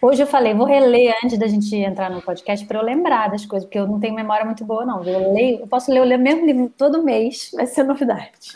Hoje 0.00 0.20
eu 0.20 0.26
falei, 0.26 0.52
vou 0.52 0.66
reler 0.66 1.14
antes 1.22 1.38
da 1.38 1.46
gente 1.46 1.76
entrar 1.76 2.10
no 2.10 2.20
podcast 2.20 2.66
para 2.66 2.78
eu 2.78 2.84
lembrar 2.84 3.30
das 3.30 3.46
coisas, 3.46 3.64
porque 3.64 3.78
eu 3.78 3.86
não 3.86 4.00
tenho 4.00 4.14
memória 4.14 4.44
muito 4.44 4.64
boa, 4.64 4.84
não. 4.84 5.04
Eu 5.04 5.32
leio, 5.32 5.60
eu 5.60 5.66
posso 5.68 5.92
ler, 5.92 6.00
o 6.00 6.18
mesmo 6.18 6.44
livro 6.44 6.68
todo 6.76 7.04
mês, 7.04 7.50
vai 7.54 7.66
ser 7.66 7.84
novidade. 7.84 8.52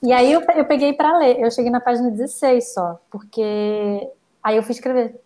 E 0.00 0.12
aí 0.12 0.32
eu, 0.32 0.40
eu 0.40 0.64
peguei 0.64 0.92
para 0.92 1.18
ler, 1.18 1.40
eu 1.40 1.50
cheguei 1.50 1.70
na 1.70 1.80
página 1.80 2.10
16 2.12 2.74
só, 2.74 3.00
porque 3.10 4.08
aí 4.40 4.56
eu 4.56 4.62
fui 4.62 4.72
escrever. 4.72 5.20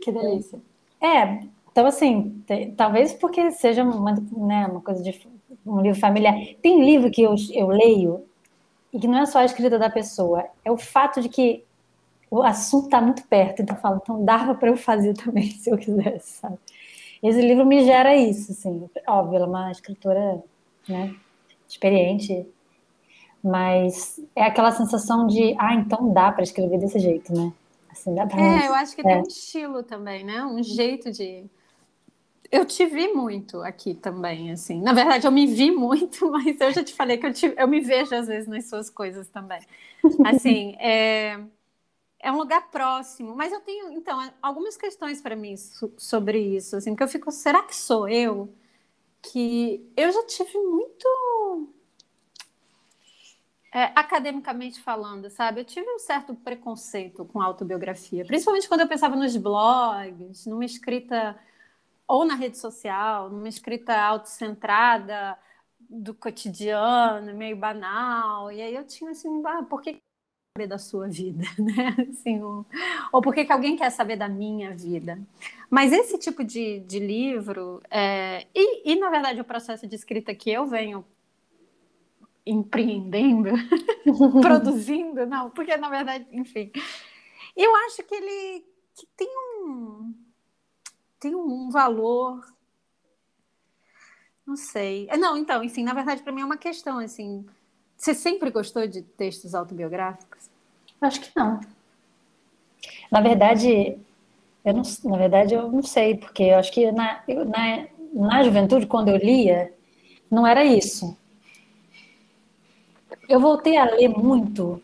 Que 0.00 0.10
delícia. 0.10 0.58
É, 1.00 1.44
então 1.70 1.86
assim, 1.86 2.42
talvez 2.76 3.12
porque 3.12 3.52
seja 3.52 3.84
uma, 3.84 4.14
né, 4.32 4.66
uma 4.66 4.80
coisa 4.80 5.00
de 5.00 5.20
um 5.64 5.80
livro 5.80 6.00
familiar. 6.00 6.34
Tem 6.60 6.84
livro 6.84 7.08
que 7.08 7.22
eu, 7.22 7.36
eu 7.52 7.68
leio 7.68 8.25
e 8.92 8.98
que 9.00 9.08
não 9.08 9.18
é 9.18 9.26
só 9.26 9.40
a 9.40 9.44
escrita 9.44 9.78
da 9.78 9.90
pessoa, 9.90 10.44
é 10.64 10.70
o 10.70 10.76
fato 10.76 11.20
de 11.20 11.28
que 11.28 11.64
o 12.30 12.42
assunto 12.42 12.86
está 12.86 13.00
muito 13.00 13.24
perto, 13.26 13.62
então 13.62 13.76
eu 13.76 13.80
falo, 13.80 14.00
então 14.02 14.24
dava 14.24 14.54
para 14.54 14.68
eu 14.68 14.76
fazer 14.76 15.14
também 15.14 15.50
se 15.56 15.70
eu 15.70 15.78
quisesse, 15.78 16.38
sabe? 16.40 16.58
Esse 17.22 17.40
livro 17.40 17.64
me 17.64 17.84
gera 17.84 18.14
isso, 18.16 18.52
assim, 18.52 18.88
óbvio, 19.06 19.36
ela 19.36 19.46
é 19.46 19.48
uma 19.48 19.70
escritora, 19.70 20.42
né, 20.88 21.14
experiente, 21.68 22.46
mas 23.42 24.20
é 24.34 24.42
aquela 24.42 24.72
sensação 24.72 25.26
de, 25.26 25.54
ah, 25.58 25.74
então 25.74 26.12
dá 26.12 26.32
para 26.32 26.42
escrever 26.42 26.78
desse 26.78 26.98
jeito, 26.98 27.32
né? 27.32 27.52
Assim, 27.88 28.14
dá 28.14 28.26
para 28.26 28.40
É, 28.40 28.68
eu 28.68 28.74
acho 28.74 28.94
que 28.94 29.00
É. 29.02 29.04
tem 29.04 29.18
um 29.18 29.26
estilo 29.26 29.82
também, 29.82 30.24
né? 30.24 30.44
Um 30.44 30.62
jeito 30.62 31.10
de. 31.10 31.44
Eu 32.50 32.64
te 32.64 32.86
vi 32.86 33.12
muito 33.12 33.60
aqui 33.62 33.94
também, 33.94 34.52
assim. 34.52 34.80
Na 34.80 34.92
verdade, 34.92 35.26
eu 35.26 35.32
me 35.32 35.46
vi 35.46 35.70
muito, 35.72 36.30
mas 36.30 36.60
eu 36.60 36.72
já 36.72 36.84
te 36.84 36.94
falei 36.94 37.18
que 37.18 37.26
eu, 37.26 37.32
te- 37.32 37.54
eu 37.56 37.68
me 37.68 37.80
vejo 37.80 38.14
às 38.14 38.26
vezes 38.26 38.48
nas 38.48 38.68
suas 38.68 38.90
coisas 38.90 39.28
também. 39.28 39.60
Assim, 40.24 40.76
é, 40.80 41.40
é 42.20 42.32
um 42.32 42.36
lugar 42.38 42.70
próximo, 42.70 43.34
mas 43.36 43.52
eu 43.52 43.60
tenho, 43.60 43.92
então, 43.92 44.20
algumas 44.42 44.76
questões 44.76 45.20
para 45.20 45.36
mim 45.36 45.56
so- 45.56 45.92
sobre 45.98 46.38
isso, 46.40 46.76
assim, 46.76 46.90
porque 46.92 47.04
eu 47.04 47.08
fico, 47.08 47.30
será 47.32 47.62
que 47.62 47.76
sou 47.76 48.08
eu? 48.08 48.52
Que 49.22 49.90
eu 49.96 50.12
já 50.12 50.24
tive 50.26 50.58
muito 50.58 51.06
é, 53.72 53.84
academicamente 53.94 54.80
falando, 54.80 55.28
sabe? 55.28 55.60
Eu 55.60 55.64
tive 55.64 55.88
um 55.90 55.98
certo 55.98 56.34
preconceito 56.34 57.24
com 57.26 57.40
autobiografia, 57.42 58.24
principalmente 58.24 58.68
quando 58.68 58.80
eu 58.82 58.88
pensava 58.88 59.16
nos 59.16 59.36
blogs, 59.36 60.46
numa 60.46 60.64
escrita 60.64 61.38
ou 62.08 62.24
na 62.24 62.34
rede 62.34 62.58
social, 62.58 63.30
numa 63.30 63.48
escrita 63.48 63.96
autocentrada 63.98 65.38
do 65.78 66.14
cotidiano, 66.14 67.34
meio 67.34 67.56
banal. 67.56 68.50
E 68.50 68.60
aí 68.60 68.74
eu 68.74 68.86
tinha 68.86 69.10
assim, 69.10 69.42
ah, 69.44 69.62
por 69.62 69.82
que 69.82 69.98
saber 70.56 70.66
da 70.66 70.78
sua 70.78 71.08
vida, 71.08 71.44
né? 71.58 71.94
Assim, 72.08 72.42
ou, 72.42 72.64
ou 73.12 73.20
por 73.20 73.34
que, 73.34 73.50
alguém 73.52 73.76
quer 73.76 73.90
saber 73.90 74.16
da 74.16 74.28
minha 74.28 74.74
vida? 74.74 75.20
Mas 75.68 75.92
esse 75.92 76.18
tipo 76.18 76.42
de, 76.42 76.80
de 76.80 76.98
livro, 76.98 77.82
é, 77.90 78.46
e, 78.54 78.92
e 78.92 78.96
na 78.98 79.10
verdade 79.10 79.40
o 79.40 79.44
processo 79.44 79.86
de 79.86 79.94
escrita 79.94 80.34
que 80.34 80.50
eu 80.50 80.66
venho 80.66 81.04
empreendendo, 82.46 83.50
produzindo, 84.40 85.26
não, 85.26 85.50
porque 85.50 85.76
na 85.76 85.90
verdade, 85.90 86.26
enfim, 86.32 86.70
eu 87.56 87.74
acho 87.86 88.02
que 88.04 88.14
ele 88.14 88.64
que 88.94 89.06
tem 89.14 89.28
um 89.58 90.14
tem 91.26 91.34
um 91.34 91.68
valor, 91.70 92.40
não 94.46 94.56
sei, 94.56 95.08
É, 95.10 95.16
não, 95.16 95.36
então, 95.36 95.64
enfim, 95.64 95.82
na 95.82 95.92
verdade 95.92 96.22
para 96.22 96.32
mim 96.32 96.42
é 96.42 96.44
uma 96.44 96.56
questão 96.56 96.98
assim, 96.98 97.44
você 97.96 98.14
sempre 98.14 98.48
gostou 98.50 98.86
de 98.86 99.02
textos 99.02 99.54
autobiográficos? 99.54 100.48
Acho 101.00 101.20
que 101.20 101.30
não. 101.34 101.60
Na 103.10 103.20
verdade, 103.20 103.98
eu 104.64 104.74
não, 104.74 104.82
na 105.04 105.16
verdade, 105.16 105.54
eu 105.54 105.70
não 105.70 105.82
sei, 105.82 106.16
porque 106.16 106.44
eu 106.44 106.58
acho 106.58 106.72
que 106.72 106.92
na, 106.92 107.22
na, 107.26 107.88
na 108.12 108.42
juventude, 108.44 108.86
quando 108.86 109.08
eu 109.08 109.16
lia, 109.16 109.74
não 110.30 110.46
era 110.46 110.64
isso. 110.64 111.16
eu 113.28 113.40
voltei 113.40 113.76
a 113.76 113.84
ler 113.84 114.08
muito, 114.08 114.80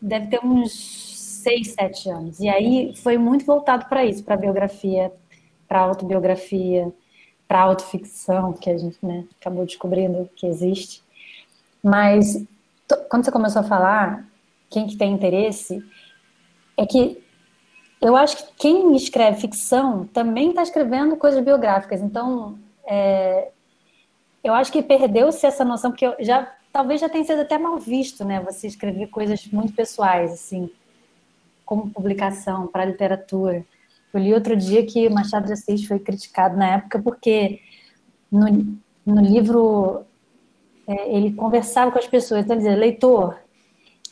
deve 0.00 0.26
ter 0.26 0.44
uns 0.44 1.06
seis, 1.42 1.68
sete 1.68 2.10
anos. 2.10 2.40
E 2.40 2.48
aí 2.48 2.94
foi 2.96 3.16
muito 3.16 3.44
voltado 3.46 3.86
para 3.86 4.04
isso, 4.04 4.22
para 4.24 4.36
biografia, 4.36 5.12
para 5.68 5.80
autobiografia, 5.80 6.92
para 7.46 7.60
autoficção, 7.60 8.52
que 8.52 8.70
a 8.70 8.76
gente 8.76 8.98
né, 9.04 9.24
acabou 9.40 9.64
descobrindo 9.64 10.28
que 10.34 10.46
existe. 10.46 11.02
Mas 11.82 12.44
quando 13.08 13.24
você 13.24 13.32
começou 13.32 13.60
a 13.60 13.64
falar, 13.64 14.26
quem 14.70 14.86
que 14.86 14.96
tem 14.96 15.12
interesse, 15.12 15.82
é 16.76 16.84
que 16.84 17.22
eu 18.00 18.16
acho 18.16 18.36
que 18.36 18.44
quem 18.58 18.94
escreve 18.94 19.40
ficção 19.40 20.06
também 20.06 20.50
está 20.50 20.62
escrevendo 20.62 21.16
coisas 21.16 21.42
biográficas. 21.42 22.02
Então, 22.02 22.58
é, 22.84 23.50
eu 24.44 24.52
acho 24.52 24.70
que 24.70 24.82
perdeu-se 24.82 25.46
essa 25.46 25.64
noção, 25.64 25.90
porque 25.90 26.14
já 26.20 26.52
talvez 26.72 27.00
já 27.00 27.08
tenha 27.08 27.24
sido 27.24 27.40
até 27.40 27.56
mal 27.56 27.78
visto, 27.78 28.24
né? 28.24 28.40
Você 28.40 28.66
escrever 28.66 29.06
coisas 29.06 29.46
muito 29.46 29.72
pessoais, 29.72 30.32
assim, 30.32 30.70
como 31.64 31.90
publicação 31.90 32.66
para 32.66 32.84
literatura. 32.84 33.64
Eu 34.16 34.22
li 34.22 34.32
outro 34.32 34.56
dia 34.56 34.84
que 34.86 35.10
Machado 35.10 35.46
de 35.46 35.52
Assis 35.52 35.84
foi 35.84 35.98
criticado 35.98 36.56
na 36.56 36.76
época 36.76 36.98
porque 37.02 37.60
no, 38.32 38.46
no 39.04 39.20
livro 39.20 40.06
é, 40.86 41.14
ele 41.14 41.34
conversava 41.34 41.92
com 41.92 41.98
as 41.98 42.06
pessoas, 42.06 42.44
então 42.44 42.56
dizia, 42.56 42.74
leitor, 42.74 43.38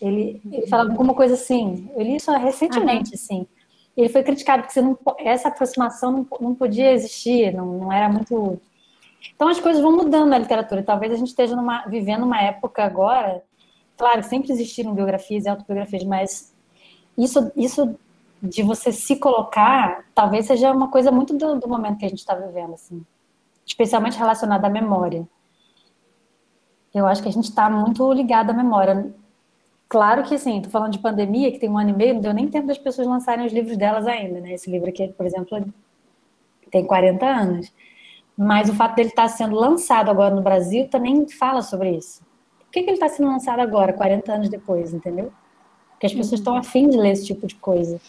ele, 0.01 0.43
ele 0.53 0.67
falava 0.67 0.91
alguma 0.91 1.15
coisa 1.15 1.35
assim, 1.35 1.91
eu 1.97 2.03
li 2.03 2.17
isso 2.17 2.31
recentemente, 2.33 3.11
uhum. 3.11 3.15
assim, 3.15 3.47
ele 3.97 4.11
foi 4.11 4.23
criticado 4.23 4.65
porque 4.65 4.81
não, 4.81 4.99
essa 5.19 5.49
aproximação 5.49 6.13
não, 6.13 6.27
não 6.39 6.55
podia 6.55 6.93
existir, 6.93 7.55
não, 7.55 7.79
não 7.79 7.93
era 7.93 8.09
muito... 8.09 8.61
Então 9.35 9.49
as 9.49 9.59
coisas 9.59 9.81
vão 9.81 9.97
mudando 9.97 10.29
na 10.29 10.37
literatura, 10.37 10.83
talvez 10.83 11.13
a 11.13 11.17
gente 11.17 11.29
esteja 11.29 11.57
numa, 11.57 11.87
vivendo 11.87 12.25
uma 12.25 12.43
época 12.43 12.85
agora, 12.85 13.43
claro, 13.97 14.23
sempre 14.23 14.53
existiram 14.53 14.93
biografias 14.93 15.47
e 15.47 15.49
autobiografias, 15.49 16.05
mas 16.05 16.53
isso, 17.17 17.51
isso 17.57 17.97
de 18.45 18.63
você 18.63 18.93
se 18.93 19.17
colocar, 19.17 20.05
talvez 20.15 20.47
seja 20.47 20.71
uma 20.71 20.89
coisa 20.89 21.11
muito 21.11 21.35
do, 21.37 21.59
do 21.59 21.69
momento 21.69 21.99
que 21.99 22.05
a 22.05 22.09
gente 22.09 22.19
está 22.19 22.35
vivendo, 22.35 22.75
assim, 22.75 23.05
especialmente 23.65 24.19
relacionada 24.19 24.67
à 24.67 24.71
memória. 24.71 25.27
Eu 26.93 27.07
acho 27.07 27.23
que 27.23 27.29
a 27.29 27.33
gente 27.33 27.49
está 27.49 27.71
muito 27.71 28.13
ligado 28.13 28.51
à 28.51 28.53
memória. 28.53 29.13
Claro 29.89 30.23
que 30.25 30.37
sim, 30.39 30.59
estou 30.59 30.71
falando 30.71 30.93
de 30.93 30.99
pandemia, 30.99 31.51
que 31.51 31.59
tem 31.59 31.71
um 31.71 31.79
ano 31.79 31.91
e 31.91 31.93
meio, 31.95 32.15
não 32.15 32.21
deu 32.21 32.35
nem 32.35 32.49
tempo 32.49 32.67
das 32.67 32.79
pessoas 32.79 33.07
lançarem 33.07 33.47
os 33.47 33.53
livros 33.53 33.77
delas 33.77 34.07
ainda, 34.07 34.41
né? 34.41 34.53
Esse 34.53 34.71
livro 34.71 34.89
aqui, 34.89 35.09
por 35.09 35.25
exemplo, 35.25 35.65
tem 36.71 36.87
40 36.87 37.27
anos. 37.27 37.73
Mas 38.37 38.69
o 38.69 38.75
fato 38.75 38.97
dele 38.97 39.09
estar 39.09 39.23
tá 39.23 39.29
sendo 39.29 39.55
lançado 39.55 40.11
agora 40.11 40.35
no 40.35 40.43
Brasil 40.43 40.89
também 40.89 41.27
fala 41.29 41.63
sobre 41.63 41.97
isso. 41.97 42.23
Por 42.59 42.71
que, 42.71 42.83
que 42.83 42.91
ele 42.91 42.97
está 42.97 43.09
sendo 43.09 43.29
lançado 43.29 43.61
agora, 43.61 43.93
40 43.93 44.33
anos 44.33 44.49
depois, 44.49 44.93
entendeu? 44.93 45.33
Porque 45.93 46.07
as 46.07 46.13
pessoas 46.13 46.41
estão 46.41 46.57
afim 46.57 46.89
de 46.89 46.97
ler 46.97 47.13
esse 47.13 47.27
tipo 47.27 47.47
de 47.47 47.55
coisa. 47.55 48.01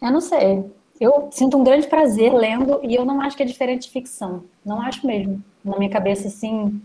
Eu 0.00 0.10
não 0.10 0.20
sei. 0.20 0.64
Eu 1.00 1.28
sinto 1.32 1.56
um 1.56 1.64
grande 1.64 1.88
prazer 1.88 2.32
lendo 2.32 2.80
e 2.82 2.94
eu 2.94 3.04
não 3.04 3.20
acho 3.20 3.36
que 3.36 3.42
é 3.42 3.46
diferente 3.46 3.82
de 3.82 3.90
ficção. 3.90 4.44
Não 4.64 4.80
acho 4.80 5.06
mesmo. 5.06 5.42
Na 5.64 5.76
minha 5.78 5.90
cabeça, 5.90 6.28
assim. 6.28 6.80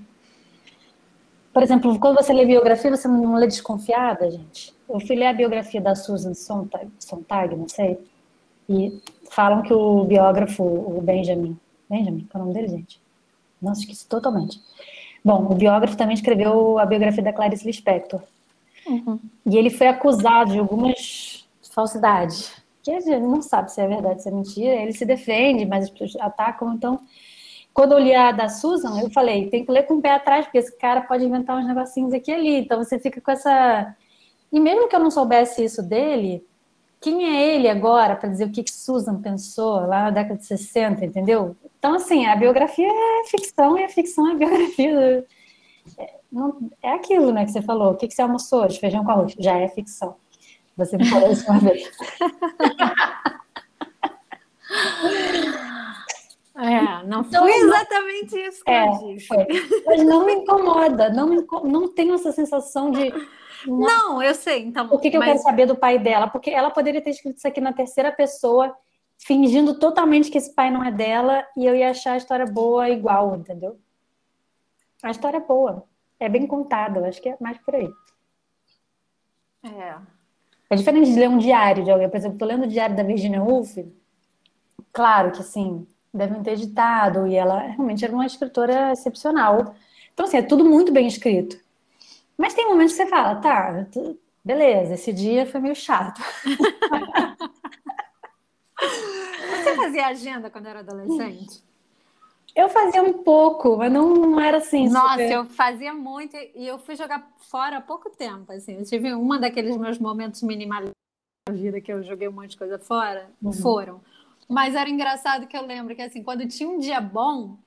Por 1.53 1.61
exemplo, 1.61 1.97
quando 1.99 2.15
você 2.15 2.33
lê 2.33 2.45
biografia, 2.45 2.89
você 2.89 3.07
não 3.07 3.35
lê 3.35 3.47
desconfiada, 3.47 4.29
gente. 4.31 4.73
Eu 4.89 4.99
fui 4.99 5.15
ler 5.15 5.27
a 5.27 5.33
biografia 5.33 5.79
da 5.79 5.93
Susan 5.93 6.33
Sontag, 6.33 6.89
Sontag 6.97 7.55
não 7.55 7.67
sei. 7.67 7.99
E 8.67 8.99
falam 9.29 9.61
que 9.61 9.73
o 9.73 10.03
biógrafo, 10.05 10.63
o 10.63 11.01
Benjamin. 11.01 11.57
Benjamin, 11.89 12.27
qual 12.31 12.41
é 12.41 12.43
o 12.43 12.47
nome 12.47 12.53
dele, 12.53 12.77
gente? 12.77 12.99
Nossa, 13.61 13.81
esqueci 13.81 14.07
totalmente. 14.07 14.59
Bom, 15.23 15.47
o 15.51 15.55
biógrafo 15.55 15.97
também 15.97 16.15
escreveu 16.15 16.79
a 16.79 16.85
biografia 16.85 17.23
da 17.23 17.33
Clarice 17.33 17.65
Lispector. 17.65 18.21
Uhum. 18.87 19.19
E 19.45 19.57
ele 19.57 19.69
foi 19.69 19.87
acusado 19.87 20.51
de 20.51 20.59
algumas 20.59 21.47
falsidades 21.71 22.58
que 22.83 22.91
a 22.91 22.99
gente 22.99 23.21
não 23.21 23.41
sabe 23.41 23.71
se 23.71 23.81
é 23.81 23.87
verdade, 23.87 24.21
se 24.21 24.29
é 24.29 24.31
mentira. 24.31 24.73
Ele 24.75 24.93
se 24.93 25.05
defende, 25.05 25.65
mas 25.65 25.85
as 25.85 25.89
pessoas 25.89 26.15
atacam. 26.17 26.73
Então, 26.73 26.99
quando 27.73 27.93
eu 27.93 27.99
li 27.99 28.13
a 28.13 28.31
da 28.31 28.49
Susan, 28.49 28.99
eu 29.01 29.09
falei, 29.11 29.49
tem 29.49 29.65
que 29.65 29.71
ler 29.71 29.83
com 29.83 29.95
o 29.95 30.01
pé 30.01 30.11
atrás, 30.11 30.45
porque 30.45 30.57
esse 30.57 30.77
cara 30.77 31.01
pode 31.01 31.25
inventar 31.25 31.57
uns 31.57 31.67
negocinhos 31.67 32.13
aqui 32.13 32.31
e 32.31 32.33
ali. 32.33 32.59
Então, 32.59 32.83
você 32.83 32.99
fica 32.99 33.21
com 33.21 33.31
essa... 33.31 33.95
E 34.51 34.59
mesmo 34.59 34.87
que 34.87 34.95
eu 34.95 34.99
não 34.99 35.11
soubesse 35.11 35.63
isso 35.63 35.83
dele, 35.83 36.43
quem 37.01 37.25
é 37.25 37.55
ele 37.55 37.69
agora 37.69 38.15
para 38.15 38.29
dizer 38.29 38.45
o 38.45 38.51
que, 38.51 38.63
que 38.63 38.71
Susan 38.71 39.21
pensou 39.21 39.75
lá 39.81 40.03
na 40.03 40.11
década 40.11 40.37
de 40.37 40.45
60, 40.45 41.05
entendeu? 41.05 41.55
Então, 41.77 41.93
assim, 41.95 42.25
a 42.25 42.35
biografia 42.35 42.87
é 42.87 43.27
ficção 43.27 43.77
e 43.77 43.83
a 43.83 43.89
ficção 43.89 44.31
é 44.31 44.35
biografia. 44.35 45.25
É, 45.97 46.13
não, 46.31 46.69
é 46.83 46.91
aquilo, 46.91 47.31
né, 47.31 47.45
que 47.45 47.51
você 47.51 47.61
falou. 47.61 47.91
O 47.91 47.95
que, 47.95 48.07
que 48.07 48.13
você 48.13 48.21
almoçou 48.21 48.65
hoje? 48.65 48.79
Feijão 48.79 49.03
com 49.05 49.11
arroz. 49.11 49.33
Já 49.39 49.57
é 49.57 49.67
ficção. 49.69 50.15
Você 50.79 50.97
me 50.97 51.05
falou 51.09 51.29
isso 51.31 51.49
uma 51.49 51.59
vez. 51.59 51.91
É, 56.61 57.05
não 57.05 57.21
então, 57.21 57.43
foi 57.43 57.53
exatamente 57.53 58.37
isso 58.37 58.63
que 58.65 58.69
é, 58.69 58.85
eu 58.85 58.91
disse. 59.13 59.27
Foi. 59.27 59.47
Mas 59.85 60.03
não 60.03 60.25
me 60.25 60.33
incomoda, 60.33 61.09
não, 61.09 61.29
me 61.29 61.37
incomoda, 61.37 61.69
não 61.69 61.87
tenho 61.87 62.15
essa 62.15 62.33
sensação 62.33 62.91
de. 62.91 63.13
Não, 63.65 63.77
não 63.77 64.21
eu 64.21 64.35
sei. 64.35 64.63
Então, 64.63 64.89
o 64.91 64.99
que, 64.99 65.09
que 65.09 65.17
mas... 65.17 65.29
eu 65.29 65.33
quero 65.33 65.43
saber 65.43 65.65
do 65.65 65.77
pai 65.77 65.97
dela? 65.97 66.27
Porque 66.27 66.49
ela 66.49 66.69
poderia 66.69 67.01
ter 67.01 67.11
escrito 67.11 67.37
isso 67.37 67.47
aqui 67.47 67.61
na 67.61 67.71
terceira 67.71 68.11
pessoa, 68.11 68.75
fingindo 69.17 69.79
totalmente 69.79 70.29
que 70.29 70.37
esse 70.37 70.53
pai 70.53 70.69
não 70.69 70.83
é 70.83 70.91
dela, 70.91 71.47
e 71.55 71.65
eu 71.65 71.73
ia 71.73 71.91
achar 71.91 72.13
a 72.13 72.17
história 72.17 72.45
boa 72.45 72.89
igual, 72.89 73.37
entendeu? 73.37 73.79
A 75.01 75.11
história 75.11 75.37
é 75.37 75.41
boa. 75.41 75.85
É 76.19 76.27
bem 76.27 76.45
contada, 76.45 76.99
eu 76.99 77.05
acho 77.05 77.21
que 77.21 77.29
é 77.29 77.37
mais 77.39 77.57
por 77.59 77.73
aí. 77.73 77.89
É. 79.63 80.18
É 80.69 80.75
diferente 80.75 81.11
de 81.11 81.19
ler 81.19 81.29
um 81.29 81.37
diário 81.37 81.83
de 81.83 81.91
alguém. 81.91 82.09
Por 82.09 82.17
exemplo, 82.17 82.35
estou 82.35 82.47
lendo 82.47 82.63
o 82.63 82.67
diário 82.67 82.95
da 82.95 83.03
Virginia 83.03 83.41
Woolf. 83.41 83.77
Claro 84.93 85.31
que, 85.31 85.43
sim, 85.43 85.87
devem 86.13 86.43
ter 86.43 86.51
editado. 86.51 87.25
E 87.27 87.35
ela 87.35 87.59
realmente 87.59 88.05
era 88.05 88.13
uma 88.13 88.25
escritora 88.25 88.91
excepcional. 88.91 89.75
Então, 90.13 90.25
assim, 90.25 90.37
é 90.37 90.41
tudo 90.41 90.63
muito 90.65 90.91
bem 90.91 91.07
escrito. 91.07 91.57
Mas 92.37 92.53
tem 92.53 92.67
momentos 92.67 92.95
que 92.95 93.03
você 93.03 93.09
fala, 93.09 93.35
tá, 93.35 93.85
beleza, 94.43 94.93
esse 94.93 95.11
dia 95.11 95.45
foi 95.45 95.59
meio 95.59 95.75
chato. 95.75 96.21
Você 98.79 99.75
fazia 99.75 100.07
agenda 100.07 100.49
quando 100.49 100.67
era 100.67 100.79
adolescente? 100.79 101.61
Eu 102.59 102.67
fazia 102.67 103.01
um 103.01 103.13
pouco, 103.23 103.77
mas 103.77 103.89
não, 103.89 104.13
não 104.13 104.39
era 104.39 104.57
assim. 104.57 104.89
Nossa, 104.89 105.11
super... 105.11 105.31
eu 105.31 105.45
fazia 105.45 105.93
muito 105.93 106.35
e 106.35 106.67
eu 106.67 106.77
fui 106.77 106.93
jogar 106.93 107.25
fora 107.37 107.77
há 107.77 107.81
pouco 107.81 108.09
tempo. 108.09 108.51
Assim, 108.51 108.75
eu 108.75 108.83
tive 108.83 109.13
uma 109.13 109.39
daqueles 109.39 109.77
meus 109.77 109.97
momentos 109.97 110.43
minimalistas 110.43 110.93
da 111.47 111.53
vida 111.53 111.79
que 111.79 111.91
eu 111.91 112.03
joguei 112.03 112.27
um 112.27 112.33
monte 112.33 112.49
de 112.49 112.57
coisa 112.57 112.77
fora. 112.77 113.31
Uhum. 113.41 113.53
Foram. 113.53 114.01
Mas 114.47 114.75
era 114.75 114.89
engraçado 114.89 115.47
que 115.47 115.55
eu 115.55 115.65
lembro 115.65 115.95
que 115.95 116.01
assim, 116.01 116.21
quando 116.21 116.45
tinha 116.49 116.67
um 116.67 116.79
dia 116.79 116.99
bom, 116.99 117.57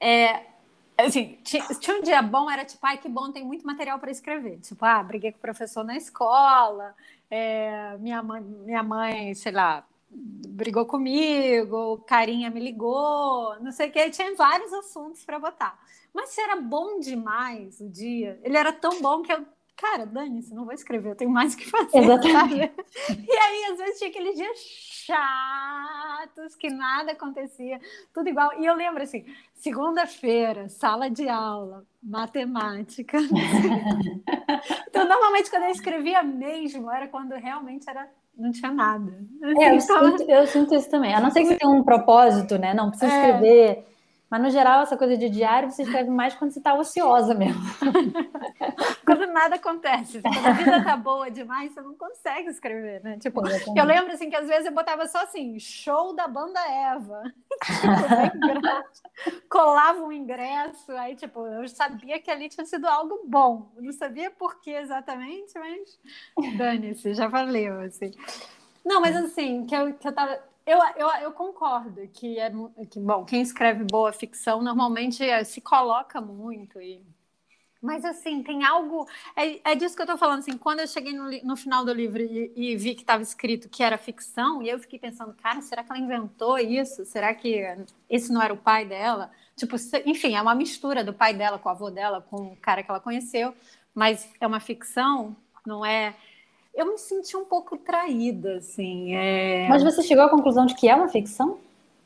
é, 0.00 0.46
assim, 0.98 1.38
tinha, 1.44 1.64
tinha, 1.78 1.96
um 1.96 2.02
dia 2.02 2.20
bom, 2.22 2.50
era 2.50 2.64
tipo, 2.64 2.84
ai, 2.84 2.98
que 2.98 3.08
bom, 3.08 3.30
tem 3.30 3.44
muito 3.44 3.64
material 3.64 4.00
para 4.00 4.10
escrever. 4.10 4.58
Tipo, 4.58 4.84
ah, 4.84 5.00
briguei 5.00 5.30
com 5.30 5.38
o 5.38 5.42
professor 5.42 5.84
na 5.84 5.96
escola, 5.96 6.92
é, 7.30 7.96
minha, 8.00 8.20
mãe, 8.20 8.40
minha 8.40 8.82
mãe, 8.82 9.32
sei 9.34 9.52
lá, 9.52 9.86
brigou 10.16 10.86
comigo, 10.86 11.98
carinha 12.06 12.50
me 12.50 12.60
ligou, 12.60 13.58
não 13.60 13.70
sei 13.70 13.88
o 13.88 13.92
que, 13.92 14.10
tinha 14.10 14.34
vários 14.34 14.72
assuntos 14.72 15.24
para 15.24 15.38
botar. 15.38 15.78
Mas 16.14 16.30
se 16.30 16.40
era 16.40 16.56
bom 16.56 16.98
demais 16.98 17.78
o 17.80 17.90
dia, 17.90 18.40
ele 18.42 18.56
era 18.56 18.72
tão 18.72 19.02
bom 19.02 19.20
que 19.20 19.30
eu, 19.30 19.44
cara, 19.76 20.06
dane-se, 20.06 20.54
não 20.54 20.64
vou 20.64 20.72
escrever, 20.72 21.10
eu 21.10 21.16
tenho 21.16 21.30
mais 21.30 21.52
o 21.52 21.58
que 21.58 21.68
fazer. 21.68 21.98
Exatamente. 21.98 22.72
E 23.28 23.30
aí, 23.30 23.64
às 23.72 23.78
vezes, 23.78 23.98
tinha 23.98 24.10
aqueles 24.10 24.36
dias 24.36 24.58
chatos, 24.58 26.56
que 26.56 26.70
nada 26.70 27.12
acontecia, 27.12 27.78
tudo 28.14 28.28
igual. 28.28 28.58
E 28.58 28.64
eu 28.64 28.74
lembro 28.74 29.02
assim, 29.02 29.24
segunda-feira, 29.54 30.68
sala 30.70 31.10
de 31.10 31.28
aula, 31.28 31.86
matemática. 32.02 33.18
então, 34.88 35.06
normalmente, 35.06 35.50
quando 35.50 35.64
eu 35.64 35.70
escrevia 35.70 36.22
mesmo, 36.22 36.90
era 36.90 37.06
quando 37.06 37.32
realmente 37.34 37.88
era 37.88 38.08
não 38.36 38.52
tinha 38.52 38.70
nada. 38.70 39.12
É, 39.58 39.74
eu, 39.74 39.80
sinto, 39.80 40.22
eu, 40.30 40.46
sinto, 40.46 40.74
isso 40.74 40.90
também. 40.90 41.14
A 41.14 41.20
não 41.20 41.30
ser 41.30 41.40
que 41.40 41.46
você 41.46 41.56
tenha 41.56 41.72
um 41.72 41.82
propósito, 41.82 42.58
né? 42.58 42.74
Não 42.74 42.90
precisa 42.90 43.12
é. 43.12 43.16
escrever. 43.16 43.86
Mas, 44.28 44.42
no 44.42 44.50
geral, 44.50 44.82
essa 44.82 44.96
coisa 44.96 45.16
de 45.16 45.30
diário 45.30 45.70
você 45.70 45.82
escreve 45.82 46.10
mais 46.10 46.34
quando 46.34 46.50
você 46.50 46.58
está 46.58 46.74
ociosa 46.74 47.32
mesmo. 47.32 47.62
quando 49.06 49.26
nada 49.32 49.54
acontece. 49.54 50.20
Quando 50.20 50.46
a 50.46 50.52
vida 50.52 50.84
tá 50.84 50.96
boa 50.96 51.30
demais, 51.30 51.72
você 51.72 51.80
não 51.80 51.94
consegue 51.94 52.48
escrever, 52.50 53.02
né? 53.04 53.18
Tipo, 53.18 53.42
eu 53.46 53.84
lembro, 53.84 54.12
assim, 54.12 54.28
que 54.28 54.36
às 54.36 54.48
vezes 54.48 54.66
eu 54.66 54.72
botava 54.72 55.06
só 55.06 55.22
assim, 55.22 55.58
show 55.60 56.14
da 56.14 56.26
banda 56.26 56.60
Eva. 56.68 57.32
colava 59.48 60.02
um 60.02 60.12
ingresso, 60.12 60.92
aí, 60.92 61.16
tipo, 61.16 61.46
eu 61.46 61.68
sabia 61.68 62.20
que 62.20 62.30
ali 62.30 62.48
tinha 62.48 62.64
sido 62.64 62.86
algo 62.86 63.22
bom. 63.26 63.70
Eu 63.76 63.82
não 63.82 63.92
sabia 63.92 64.30
por 64.30 64.60
que 64.60 64.70
exatamente, 64.70 65.52
mas 65.58 65.98
dane-se, 66.56 67.14
já 67.14 67.26
valeu, 67.26 67.80
assim. 67.80 68.12
Não, 68.84 69.00
mas 69.00 69.16
assim, 69.16 69.66
que 69.66 69.74
eu, 69.74 69.94
que 69.94 70.06
eu 70.06 70.12
tava 70.12 70.38
eu, 70.66 70.78
eu, 70.96 71.08
eu, 71.22 71.32
concordo 71.32 72.08
que 72.08 72.40
é 72.40 72.50
que 72.90 72.98
bom 72.98 73.24
quem 73.24 73.40
escreve 73.40 73.84
boa 73.84 74.12
ficção 74.12 74.60
normalmente 74.60 75.22
é, 75.22 75.44
se 75.44 75.60
coloca 75.60 76.20
muito 76.20 76.80
e 76.80 77.00
Mas 77.80 78.04
assim, 78.04 78.42
tem 78.42 78.64
algo. 78.64 79.06
É, 79.36 79.72
é 79.72 79.74
disso 79.74 79.94
que 79.94 80.00
eu 80.00 80.04
estou 80.04 80.18
falando. 80.18 80.40
Assim, 80.40 80.56
quando 80.56 80.80
eu 80.80 80.86
cheguei 80.86 81.12
no, 81.12 81.30
no 81.44 81.56
final 81.56 81.84
do 81.84 81.92
livro 81.92 82.22
e, 82.22 82.52
e 82.56 82.76
vi 82.76 82.94
que 82.94 83.02
estava 83.02 83.22
escrito 83.22 83.68
que 83.68 83.82
era 83.82 83.98
ficção, 83.98 84.62
e 84.62 84.68
eu 84.68 84.78
fiquei 84.78 84.98
pensando, 84.98 85.34
cara, 85.34 85.60
será 85.60 85.84
que 85.84 85.92
ela 85.92 86.00
inventou 86.00 86.58
isso? 86.58 87.04
Será 87.04 87.34
que 87.34 87.64
esse 88.08 88.32
não 88.32 88.42
era 88.42 88.52
o 88.52 88.56
pai 88.56 88.84
dela? 88.84 89.30
Tipo, 89.56 89.76
enfim, 90.04 90.34
é 90.34 90.42
uma 90.42 90.54
mistura 90.54 91.02
do 91.02 91.14
pai 91.14 91.32
dela 91.32 91.58
com 91.58 91.68
o 91.68 91.72
avô 91.72 91.90
dela, 91.90 92.20
com 92.20 92.52
o 92.52 92.56
cara 92.56 92.82
que 92.82 92.90
ela 92.90 93.00
conheceu, 93.00 93.54
mas 93.94 94.28
é 94.38 94.46
uma 94.46 94.60
ficção, 94.60 95.34
não 95.66 95.84
é. 95.84 96.14
Eu 96.74 96.86
me 96.86 96.98
senti 96.98 97.34
um 97.36 97.44
pouco 97.44 97.78
traída, 97.78 98.56
assim. 98.56 99.14
É... 99.14 99.66
Mas 99.68 99.82
você 99.82 100.02
chegou 100.02 100.24
à 100.24 100.28
conclusão 100.28 100.66
de 100.66 100.74
que 100.74 100.88
é 100.88 100.94
uma 100.94 101.08
ficção? 101.08 101.58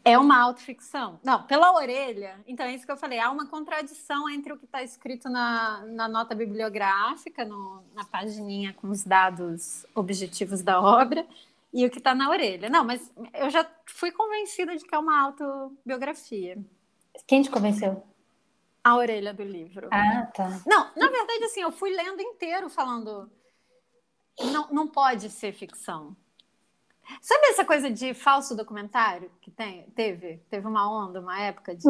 É 0.04 0.18
uma 0.18 0.40
autoficção. 0.40 1.20
Não, 1.22 1.42
pela 1.42 1.72
orelha. 1.74 2.40
Então, 2.46 2.64
é 2.64 2.74
isso 2.74 2.86
que 2.86 2.92
eu 2.92 2.96
falei. 2.96 3.18
Há 3.18 3.30
uma 3.30 3.46
contradição 3.46 4.28
entre 4.30 4.52
o 4.52 4.56
que 4.56 4.64
está 4.64 4.82
escrito 4.82 5.28
na, 5.28 5.84
na 5.86 6.08
nota 6.08 6.34
bibliográfica, 6.34 7.44
no, 7.44 7.82
na 7.94 8.04
pagininha 8.04 8.72
com 8.72 8.88
os 8.88 9.04
dados 9.04 9.84
objetivos 9.94 10.62
da 10.62 10.80
obra, 10.80 11.26
e 11.72 11.84
o 11.84 11.90
que 11.90 11.98
está 11.98 12.14
na 12.14 12.30
orelha. 12.30 12.70
Não, 12.70 12.82
mas 12.82 13.12
eu 13.34 13.50
já 13.50 13.68
fui 13.86 14.10
convencida 14.10 14.74
de 14.76 14.84
que 14.84 14.94
é 14.94 14.98
uma 14.98 15.20
autobiografia. 15.20 16.58
Quem 17.26 17.42
te 17.42 17.50
convenceu? 17.50 18.02
A 18.82 18.96
orelha 18.96 19.34
do 19.34 19.42
livro. 19.42 19.88
Ah, 19.92 20.26
tá. 20.34 20.60
Não, 20.66 20.90
na 20.96 21.08
verdade, 21.08 21.44
assim, 21.44 21.60
eu 21.60 21.70
fui 21.70 21.90
lendo 21.90 22.22
inteiro 22.22 22.70
falando. 22.70 23.30
Não, 24.40 24.68
não 24.72 24.88
pode 24.88 25.28
ser 25.28 25.52
ficção. 25.52 26.16
Sabe 27.20 27.46
essa 27.46 27.64
coisa 27.64 27.90
de 27.90 28.14
falso 28.14 28.56
documentário 28.56 29.30
que 29.40 29.50
tem, 29.50 29.84
teve? 29.90 30.38
Teve 30.48 30.66
uma 30.66 30.90
onda, 30.90 31.20
uma 31.20 31.40
época 31.40 31.74
de, 31.74 31.86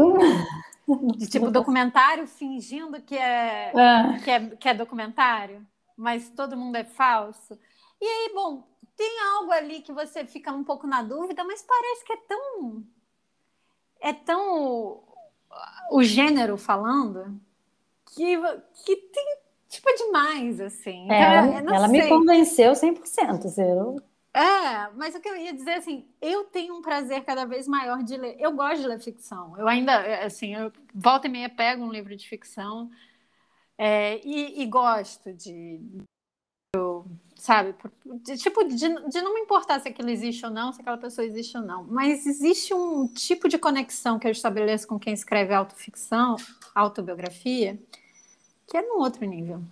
de 1.17 1.29
tipo 1.29 1.51
documentário 1.51 2.27
fingindo 2.27 3.01
que 3.03 3.17
é, 3.17 3.73
ah. 3.75 4.19
que, 4.23 4.31
é, 4.31 4.47
que 4.57 4.69
é 4.69 4.75
documentário, 4.75 5.67
mas 5.97 6.31
todo 6.31 6.57
mundo 6.57 6.77
é 6.77 6.85
falso. 6.85 7.59
E 8.01 8.05
aí, 8.05 8.33
bom, 8.35 8.65
tem 8.97 9.21
algo 9.37 9.53
ali 9.53 9.83
que 9.83 9.93
você 9.93 10.25
fica 10.25 10.53
um 10.53 10.65
pouco 10.65 10.87
na 10.87 11.03
dúvida, 11.03 11.45
mas 11.45 11.63
parece 11.63 12.05
que 12.05 12.13
é 12.13 12.17
tão. 12.17 12.85
É 14.01 14.13
tão. 14.13 15.03
O 15.91 16.03
gênero 16.03 16.57
falando 16.57 17.41
que, 18.15 18.37
que 18.85 18.97
tem. 18.97 19.39
Tipo, 19.69 19.89
é 19.89 19.95
demais, 19.95 20.61
assim. 20.61 21.11
É, 21.11 21.59
então, 21.61 21.75
ela 21.75 21.89
me 21.89 22.09
convenceu 22.09 22.73
100%. 22.73 23.45
Eu 23.59 24.03
é, 24.41 24.91
mas 24.97 25.15
o 25.15 25.21
que 25.21 25.29
eu 25.29 25.37
ia 25.37 25.53
dizer 25.53 25.73
assim, 25.73 26.09
eu 26.21 26.45
tenho 26.45 26.75
um 26.75 26.81
prazer 26.81 27.25
cada 27.25 27.45
vez 27.45 27.69
maior 27.69 28.03
de 28.03 28.17
ler. 28.17 28.37
Eu 28.39 28.53
gosto 28.53 28.81
de 28.81 28.87
ler 28.87 28.99
ficção. 28.99 29.59
Eu 29.59 29.69
ainda, 29.69 29.93
é, 29.93 30.25
assim, 30.25 30.55
eu 30.55 30.73
volta 30.95 31.27
e 31.27 31.31
meia 31.31 31.49
pego 31.49 31.85
um 31.85 31.93
livro 31.93 32.17
de 32.17 32.29
ficção 32.29 32.91
é, 33.77 34.21
e, 34.25 34.63
e, 34.63 34.67
gosto 34.67 35.33
de, 35.35 35.81
eu, 36.75 37.05
sabe, 37.35 37.75
de, 38.23 38.37
tipo, 38.39 38.65
de, 38.65 38.77
de 38.77 39.23
não 39.23 39.35
me 39.35 39.41
importar 39.41 39.81
se 39.81 39.89
aquilo 39.89 40.09
existe 40.09 40.45
ou 40.47 40.51
não, 40.53 40.73
se 40.73 40.81
aquela 40.81 40.99
pessoa 40.99 41.27
existe 41.27 41.57
ou 41.57 41.63
não. 41.63 41.85
Mas 41.85 42.25
existe 42.27 42.73
um 42.73 43.09
tipo 43.09 43.49
de 43.49 43.59
conexão 43.59 44.19
que 44.19 44.27
eu 44.27 44.33
estabeleço 44.33 44.87
com 44.87 44.99
quem 44.99 45.13
escreve 45.13 45.53
autoficção, 45.53 46.37
autobiografia, 46.75 47.79
que 48.67 48.77
é 48.77 48.83
num 48.83 49.01
outro 49.01 49.25
nível. 49.27 49.63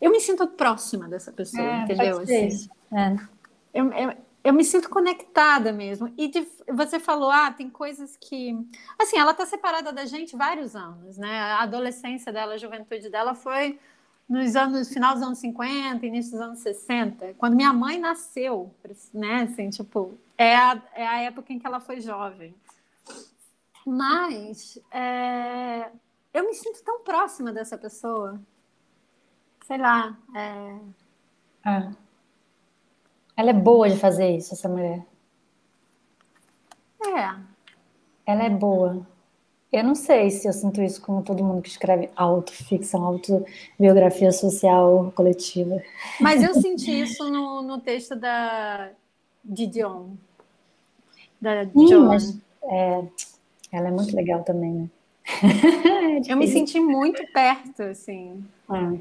Eu 0.00 0.10
me 0.10 0.20
sinto 0.20 0.46
próxima 0.48 1.08
dessa 1.08 1.32
pessoa, 1.32 1.62
é, 1.62 1.82
entendeu? 1.84 2.18
Assim. 2.18 2.68
É 2.92 3.35
eu, 3.76 3.92
eu, 3.92 4.16
eu 4.42 4.54
me 4.54 4.64
sinto 4.64 4.88
conectada 4.88 5.72
mesmo. 5.72 6.12
E 6.16 6.28
de, 6.28 6.46
você 6.72 6.98
falou, 6.98 7.30
ah, 7.30 7.50
tem 7.50 7.68
coisas 7.68 8.16
que. 8.16 8.56
Assim, 8.98 9.18
ela 9.18 9.32
está 9.32 9.44
separada 9.44 9.92
da 9.92 10.06
gente 10.06 10.36
vários 10.36 10.74
anos, 10.74 11.18
né? 11.18 11.40
A 11.40 11.62
adolescência 11.62 12.32
dela, 12.32 12.54
a 12.54 12.58
juventude 12.58 13.10
dela 13.10 13.34
foi 13.34 13.78
nos 14.28 14.56
anos, 14.56 14.88
final 14.88 15.14
dos 15.14 15.22
anos 15.22 15.38
50, 15.38 16.04
início 16.06 16.32
dos 16.32 16.40
anos 16.40 16.58
60, 16.60 17.34
quando 17.34 17.54
minha 17.54 17.72
mãe 17.72 17.98
nasceu, 17.98 18.74
né? 19.12 19.42
Assim, 19.42 19.68
tipo, 19.70 20.18
é 20.38 20.56
a, 20.56 20.82
é 20.94 21.06
a 21.06 21.20
época 21.22 21.52
em 21.52 21.58
que 21.58 21.66
ela 21.66 21.80
foi 21.80 22.00
jovem. 22.00 22.54
Mas 23.86 24.78
é, 24.90 25.90
eu 26.32 26.44
me 26.44 26.54
sinto 26.54 26.82
tão 26.82 27.00
próxima 27.00 27.52
dessa 27.52 27.76
pessoa. 27.78 28.40
Sei 29.66 29.78
lá. 29.78 30.16
É... 30.34 30.78
Ah. 31.64 31.92
Ela 33.36 33.50
é 33.50 33.52
boa 33.52 33.88
de 33.90 33.96
fazer 33.96 34.36
isso, 34.36 34.54
essa 34.54 34.68
mulher. 34.68 35.04
É. 37.00 37.36
Ela 38.24 38.44
é 38.44 38.50
boa. 38.50 39.06
Eu 39.70 39.84
não 39.84 39.94
sei 39.94 40.30
se 40.30 40.48
eu 40.48 40.52
sinto 40.52 40.80
isso 40.80 41.02
com 41.02 41.20
todo 41.20 41.44
mundo 41.44 41.60
que 41.60 41.68
escreve 41.68 42.08
autoficção, 42.16 43.04
autobiografia 43.04 44.32
social 44.32 45.12
coletiva. 45.14 45.82
Mas 46.20 46.42
eu 46.42 46.54
senti 46.60 47.00
isso 47.00 47.28
no, 47.30 47.62
no 47.62 47.78
texto 47.78 48.16
da 48.16 48.90
Didion. 49.44 50.10
Da 51.40 51.64
Sim, 51.66 51.96
mas, 52.06 52.38
é, 52.62 53.04
ela 53.70 53.88
é 53.88 53.90
muito 53.90 54.16
legal 54.16 54.42
também, 54.42 54.72
né? 54.72 54.90
é 56.26 56.32
eu 56.32 56.36
me 56.36 56.48
senti 56.48 56.80
muito 56.80 57.22
perto, 57.32 57.82
assim. 57.82 58.42
Ah. 58.68 58.94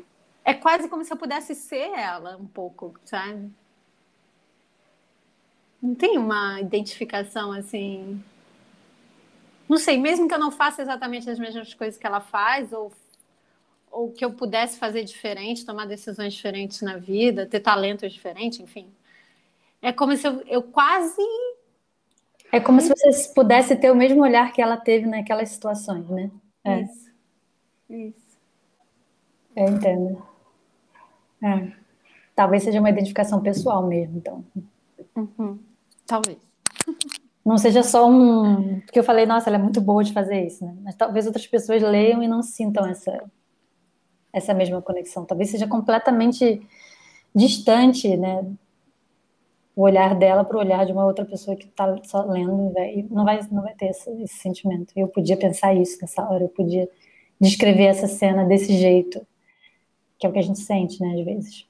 É 0.43 0.53
quase 0.53 0.89
como 0.89 1.05
se 1.05 1.13
eu 1.13 1.17
pudesse 1.17 1.55
ser 1.55 1.91
ela 1.97 2.37
um 2.37 2.45
pouco, 2.45 2.93
sabe? 3.05 3.49
Não 5.85 5.93
tem 5.93 6.17
uma 6.17 6.59
identificação 6.59 7.51
assim. 7.51 8.19
Não 9.69 9.77
sei, 9.77 9.99
mesmo 9.99 10.27
que 10.27 10.33
eu 10.33 10.39
não 10.39 10.51
faça 10.51 10.81
exatamente 10.81 11.29
as 11.29 11.37
mesmas 11.37 11.75
coisas 11.75 11.95
que 11.95 12.07
ela 12.07 12.19
faz, 12.19 12.73
ou, 12.73 12.91
ou 13.91 14.11
que 14.11 14.25
eu 14.25 14.33
pudesse 14.33 14.79
fazer 14.79 15.03
diferente, 15.03 15.63
tomar 15.63 15.85
decisões 15.85 16.33
diferentes 16.33 16.81
na 16.81 16.97
vida, 16.97 17.45
ter 17.45 17.59
talentos 17.59 18.11
diferentes, 18.11 18.59
enfim. 18.59 18.91
É 19.79 19.93
como 19.93 20.17
se 20.17 20.27
eu, 20.27 20.41
eu 20.47 20.63
quase. 20.63 21.21
É 22.51 22.59
como 22.59 22.81
se 22.81 22.89
você 22.89 23.31
pudesse 23.35 23.75
ter 23.75 23.91
o 23.91 23.95
mesmo 23.95 24.23
olhar 24.23 24.51
que 24.53 24.63
ela 24.63 24.77
teve 24.77 25.05
naquelas 25.05 25.49
situações, 25.49 26.09
né? 26.09 26.31
É. 26.63 26.81
Isso. 26.81 27.11
Isso. 27.91 28.37
Eu 29.55 29.67
entendo. 29.67 30.25
É. 31.43 31.71
Talvez 32.35 32.63
seja 32.63 32.79
uma 32.79 32.89
identificação 32.89 33.39
pessoal 33.39 33.85
mesmo, 33.85 34.17
então. 34.17 34.43
Uhum. 35.15 35.59
Talvez. 36.05 36.37
Não 37.45 37.57
seja 37.57 37.83
só 37.83 38.09
um. 38.09 38.79
Porque 38.81 38.99
eu 38.99 39.03
falei, 39.03 39.25
nossa, 39.25 39.49
ela 39.49 39.57
é 39.57 39.61
muito 39.61 39.79
boa 39.79 40.03
de 40.03 40.13
fazer 40.13 40.45
isso, 40.45 40.65
né? 40.65 40.75
Mas 40.81 40.95
talvez 40.95 41.27
outras 41.27 41.45
pessoas 41.45 41.81
leiam 41.81 42.23
e 42.23 42.27
não 42.27 42.41
sintam 42.41 42.85
essa, 42.87 43.23
essa 44.33 44.53
mesma 44.53 44.81
conexão. 44.81 45.25
Talvez 45.25 45.51
seja 45.51 45.67
completamente 45.67 46.61
distante, 47.35 48.17
né? 48.17 48.43
O 49.75 49.83
olhar 49.83 50.15
dela 50.15 50.43
para 50.43 50.57
o 50.57 50.59
olhar 50.59 50.85
de 50.85 50.91
uma 50.91 51.05
outra 51.05 51.25
pessoa 51.25 51.55
que 51.55 51.65
está 51.65 51.95
só 52.03 52.23
lendo 52.23 52.73
e 52.79 53.03
não 53.11 53.25
vai, 53.25 53.39
não 53.51 53.61
vai 53.61 53.75
ter 53.75 53.87
esse, 53.87 54.09
esse 54.23 54.35
sentimento. 54.35 54.93
Eu 54.95 55.07
podia 55.07 55.37
pensar 55.37 55.75
isso 55.75 55.99
nessa 56.01 56.23
hora, 56.23 56.45
eu 56.45 56.49
podia 56.49 56.89
descrever 57.39 57.85
essa 57.85 58.07
cena 58.07 58.45
desse 58.45 58.73
jeito, 58.77 59.25
que 60.17 60.25
é 60.25 60.29
o 60.29 60.31
que 60.31 60.39
a 60.39 60.41
gente 60.41 60.59
sente, 60.59 61.01
né, 61.01 61.19
às 61.19 61.25
vezes. 61.25 61.67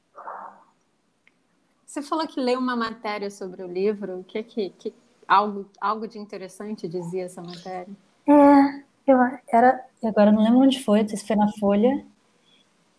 Você 1.95 2.01
falou 2.01 2.27
que 2.27 2.41
leu 2.41 2.59
uma 2.59 2.75
matéria 2.75 3.31
sobre 3.31 3.63
o 3.63 3.67
livro. 3.67 4.19
O 4.19 4.23
que 4.25 4.43
que, 4.43 4.69
que 4.71 4.93
algo, 5.25 5.65
algo 5.79 6.05
de 6.05 6.19
interessante 6.19 6.89
dizia 6.89 7.23
essa 7.23 7.41
matéria? 7.41 7.87
É, 8.27 8.83
eu 9.07 9.17
era, 9.47 9.81
agora 10.03 10.29
não 10.29 10.43
lembro 10.43 10.59
onde 10.59 10.83
foi, 10.83 11.07
se 11.07 11.25
foi 11.25 11.37
na 11.37 11.47
Folha, 11.53 12.05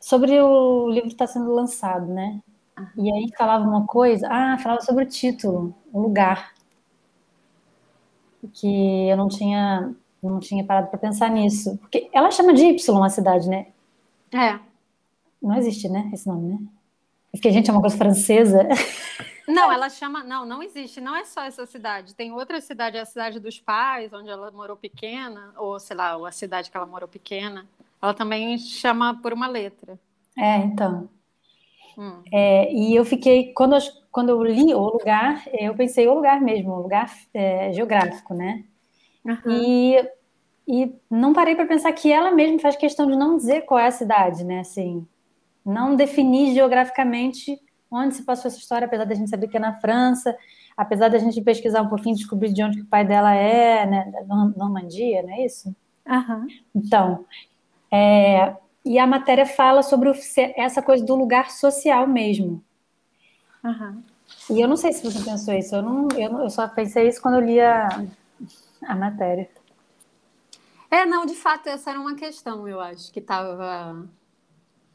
sobre 0.01 0.40
o 0.40 0.88
livro 0.88 1.09
que 1.09 1.14
está 1.14 1.26
sendo 1.26 1.53
lançado, 1.53 2.07
né? 2.07 2.40
E 2.97 3.12
aí 3.12 3.30
falava 3.36 3.68
uma 3.68 3.86
coisa, 3.86 4.28
ah, 4.30 4.57
falava 4.57 4.80
sobre 4.80 5.05
o 5.05 5.09
título, 5.09 5.74
o 5.92 6.01
lugar, 6.01 6.55
que 8.55 9.11
eu 9.11 9.16
não 9.18 9.28
tinha, 9.28 9.94
não 10.22 10.40
tinha 10.40 10.64
parado 10.64 10.88
para 10.88 10.99
pensar 10.99 11.28
nisso, 11.28 11.76
porque 11.82 12.09
ela 12.14 12.30
chama 12.30 12.55
de 12.55 12.64
Y 12.64 13.05
a 13.05 13.11
cidade, 13.11 13.47
né? 13.47 13.66
É. 14.32 14.59
Não 15.42 15.55
existe, 15.55 15.86
né, 15.86 16.09
esse 16.14 16.26
nome, 16.26 16.55
né? 16.55 16.59
Porque 17.37 17.49
a 17.49 17.53
gente 17.53 17.70
é 17.70 17.72
uma 17.72 17.80
coisa 17.80 17.97
francesa. 17.97 18.66
Não, 19.47 19.70
ela 19.72 19.89
chama. 19.89 20.24
Não, 20.24 20.45
não 20.45 20.62
existe. 20.62 21.01
Não 21.01 21.14
é 21.14 21.24
só 21.24 21.43
essa 21.43 21.66
cidade. 21.66 22.14
Tem 22.14 22.32
outra 22.32 22.61
cidade, 22.61 22.97
é 22.97 23.01
a 23.01 23.07
cidade 23.07 23.39
dos 23.41 23.61
pais, 23.61 24.12
onde 24.12 24.28
ela 24.28 24.51
morou 24.51 24.76
pequena, 24.76 25.53
ou 25.57 25.78
sei 25.78 25.97
lá, 25.97 26.16
a 26.26 26.32
cidade 26.32 26.70
que 26.70 26.76
ela 26.76 26.87
morou 26.87 27.09
pequena. 27.09 27.66
Ela 28.01 28.14
também 28.14 28.59
chama 28.59 29.18
por 29.22 29.32
uma 29.32 29.47
letra. 29.47 29.99
É, 30.37 30.57
então. 30.59 31.09
Hum. 31.97 32.22
É, 32.30 32.72
e 32.72 32.95
eu 32.95 33.05
fiquei, 33.05 33.53
quando 33.55 33.74
eu, 33.74 33.80
quando 34.12 34.28
eu 34.28 34.43
li 34.43 34.74
o 34.74 34.80
lugar, 34.80 35.43
eu 35.53 35.74
pensei 35.74 36.07
o 36.07 36.14
lugar 36.14 36.41
mesmo, 36.41 36.72
o 36.72 36.82
lugar 36.82 37.11
é, 37.32 37.72
geográfico, 37.72 38.34
né? 38.34 38.64
Uhum. 39.24 39.41
E, 39.47 40.09
e 40.68 40.93
não 41.11 41.32
parei 41.32 41.57
para 41.57 41.66
pensar 41.66 41.93
que 41.93 42.12
ela 42.12 42.30
mesma 42.30 42.59
faz 42.59 42.76
questão 42.76 43.07
de 43.07 43.16
não 43.16 43.37
dizer 43.37 43.62
qual 43.62 43.80
é 43.80 43.87
a 43.87 43.91
cidade, 43.91 44.45
né? 44.45 44.61
Assim, 44.61 45.07
não 45.66 45.96
definir 45.96 46.54
geograficamente 46.54 47.60
onde 47.90 48.14
se 48.14 48.22
passou 48.22 48.48
essa 48.48 48.58
história, 48.58 48.86
apesar 48.86 49.04
da 49.04 49.14
gente 49.14 49.30
saber 49.30 49.48
que 49.48 49.56
é 49.56 49.60
na 49.60 49.74
França, 49.74 50.36
apesar 50.76 51.08
da 51.08 51.18
gente 51.18 51.40
pesquisar 51.40 51.82
um 51.82 51.88
pouquinho, 51.88 52.16
descobrir 52.16 52.52
de 52.52 52.62
onde 52.62 52.80
o 52.80 52.86
pai 52.86 53.04
dela 53.04 53.34
é, 53.34 53.86
né, 53.86 54.12
da 54.12 54.34
Normandia, 54.56 55.22
não 55.22 55.32
é 55.32 55.44
isso? 55.44 55.74
Uhum. 56.06 56.46
Então, 56.74 57.24
é, 57.90 58.54
e 58.84 58.98
a 58.98 59.06
matéria 59.06 59.46
fala 59.46 59.82
sobre 59.82 60.08
o, 60.08 60.14
essa 60.56 60.82
coisa 60.82 61.04
do 61.04 61.16
lugar 61.16 61.50
social 61.50 62.06
mesmo. 62.06 62.62
Uhum. 63.64 64.02
E 64.50 64.60
eu 64.60 64.68
não 64.68 64.76
sei 64.76 64.92
se 64.92 65.02
você 65.02 65.22
pensou 65.24 65.54
isso, 65.54 65.74
eu, 65.74 65.82
não, 65.82 66.08
eu, 66.16 66.38
eu 66.40 66.50
só 66.50 66.68
pensei 66.68 67.08
isso 67.08 67.20
quando 67.20 67.36
eu 67.36 67.44
li 67.44 67.60
a, 67.60 67.88
a 68.86 68.94
matéria. 68.94 69.48
É, 70.90 71.04
não, 71.04 71.26
de 71.26 71.34
fato, 71.34 71.68
essa 71.68 71.90
era 71.90 72.00
uma 72.00 72.14
questão, 72.14 72.68
eu 72.68 72.80
acho, 72.80 73.12
que 73.12 73.18
estava 73.18 74.06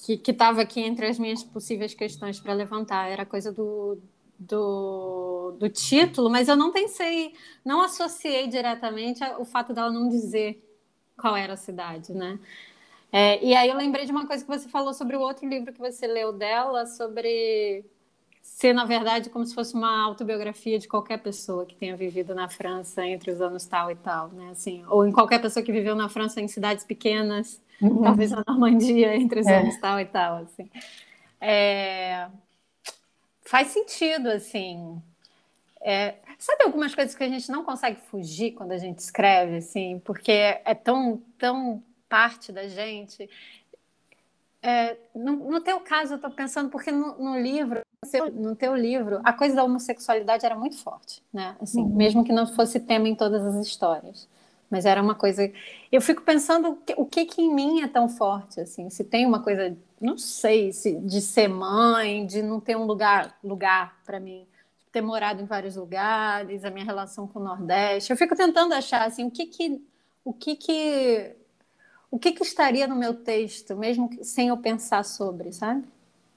que 0.05 0.31
estava 0.31 0.61
aqui 0.61 0.81
entre 0.81 1.05
as 1.05 1.19
minhas 1.19 1.43
possíveis 1.43 1.93
questões 1.93 2.39
para 2.39 2.53
levantar. 2.53 3.09
Era 3.09 3.23
a 3.23 3.25
coisa 3.25 3.51
do, 3.51 3.99
do, 4.37 5.55
do, 5.59 5.69
título, 5.69 6.29
mas 6.29 6.47
eu 6.47 6.55
não 6.55 6.71
pensei, 6.71 7.33
não 7.63 7.81
associei 7.81 8.47
diretamente 8.47 9.23
o 9.37 9.45
fato 9.45 9.73
dela 9.73 9.91
não 9.91 10.09
dizer 10.09 10.67
qual 11.17 11.35
era 11.35 11.53
a 11.53 11.57
cidade, 11.57 12.13
né? 12.13 12.39
É, 13.11 13.43
e 13.43 13.53
aí 13.53 13.69
eu 13.69 13.75
lembrei 13.75 14.05
de 14.05 14.11
uma 14.11 14.25
coisa 14.25 14.43
que 14.43 14.49
você 14.49 14.69
falou 14.69 14.93
sobre 14.93 15.15
o 15.15 15.19
outro 15.19 15.47
livro 15.47 15.73
que 15.73 15.79
você 15.79 16.07
leu 16.07 16.31
dela, 16.31 16.85
sobre 16.85 17.85
ser, 18.41 18.73
na 18.73 18.85
verdade, 18.85 19.29
como 19.29 19.45
se 19.45 19.55
fosse 19.55 19.73
uma 19.73 20.03
autobiografia 20.03 20.77
de 20.77 20.87
qualquer 20.87 21.17
pessoa 21.17 21.65
que 21.65 21.75
tenha 21.75 21.95
vivido 21.95 22.35
na 22.35 22.49
França 22.49 23.05
entre 23.05 23.31
os 23.31 23.41
anos 23.41 23.65
tal 23.65 23.89
e 23.91 23.95
tal, 23.95 24.29
né? 24.29 24.49
Assim, 24.51 24.83
ou 24.87 25.05
em 25.05 25.11
qualquer 25.11 25.41
pessoa 25.41 25.63
que 25.63 25.71
viveu 25.71 25.95
na 25.95 26.09
França 26.09 26.41
em 26.41 26.47
cidades 26.47 26.83
pequenas, 26.83 27.61
uhum. 27.81 28.01
talvez 28.03 28.31
na 28.31 28.43
Normandia 28.47 29.15
entre 29.17 29.39
os 29.39 29.47
é. 29.47 29.59
anos 29.59 29.79
tal 29.79 29.99
e 29.99 30.05
tal, 30.05 30.37
assim. 30.43 30.69
É... 31.39 32.27
Faz 33.41 33.69
sentido, 33.69 34.29
assim. 34.29 35.01
É... 35.81 36.15
Sabe 36.37 36.63
algumas 36.63 36.93
coisas 36.93 37.15
que 37.15 37.23
a 37.23 37.29
gente 37.29 37.51
não 37.51 37.63
consegue 37.63 37.99
fugir 38.09 38.51
quando 38.51 38.71
a 38.71 38.77
gente 38.77 38.99
escreve, 38.99 39.57
assim, 39.57 39.99
porque 40.03 40.31
é 40.31 40.75
tão, 40.75 41.21
tão 41.37 41.83
parte 42.09 42.51
da 42.51 42.67
gente. 42.67 43.29
É, 44.63 44.95
no, 45.15 45.49
no, 45.49 45.61
teu 45.61 45.79
caso, 45.79 46.13
eu 46.13 46.15
estou 46.17 46.29
pensando, 46.29 46.69
porque 46.69 46.91
no, 46.91 47.17
no, 47.17 47.39
livro, 47.39 47.81
no 48.33 48.55
teu 48.55 48.75
livro, 48.75 49.19
a 49.23 49.33
coisa 49.33 49.55
da 49.55 49.63
homossexualidade 49.63 50.45
era 50.45 50.55
muito 50.55 50.77
forte, 50.77 51.23
né? 51.33 51.55
Assim, 51.59 51.81
uhum. 51.81 51.95
Mesmo 51.95 52.23
que 52.23 52.31
não 52.31 52.45
fosse 52.45 52.79
tema 52.79 53.07
em 53.07 53.15
todas 53.15 53.43
as 53.43 53.65
histórias. 53.65 54.29
Mas 54.69 54.85
era 54.85 55.01
uma 55.01 55.15
coisa. 55.15 55.51
Eu 55.91 55.99
fico 55.99 56.21
pensando 56.21 56.79
o 56.95 57.05
que, 57.05 57.25
que 57.25 57.41
em 57.41 57.53
mim 57.53 57.81
é 57.81 57.87
tão 57.87 58.07
forte, 58.07 58.61
assim. 58.61 58.89
Se 58.89 59.03
tem 59.03 59.25
uma 59.25 59.41
coisa, 59.41 59.75
não 59.99 60.17
sei, 60.17 60.71
se, 60.71 60.95
de 60.95 61.19
ser 61.19 61.47
mãe, 61.47 62.25
de 62.25 62.41
não 62.41 62.59
ter 62.59 62.77
um 62.77 62.85
lugar, 62.85 63.37
lugar 63.43 63.99
para 64.05 64.19
mim, 64.19 64.47
ter 64.91 65.01
morado 65.01 65.41
em 65.41 65.45
vários 65.45 65.75
lugares, 65.75 66.63
a 66.63 66.69
minha 66.69 66.85
relação 66.85 67.27
com 67.27 67.39
o 67.39 67.43
Nordeste. 67.43 68.11
Eu 68.11 68.17
fico 68.17 68.35
tentando 68.35 68.73
achar, 68.73 69.07
assim, 69.07 69.25
o 69.25 69.31
que 69.31 69.47
que, 69.47 69.81
o 70.23 70.31
que 70.31 70.55
que 70.55 71.35
o 72.11 72.19
que, 72.19 72.33
que 72.33 72.43
estaria 72.43 72.85
no 72.85 72.95
meu 72.95 73.13
texto, 73.13 73.75
mesmo 73.75 74.09
sem 74.21 74.49
eu 74.49 74.57
pensar 74.57 75.05
sobre, 75.05 75.53
sabe? 75.53 75.85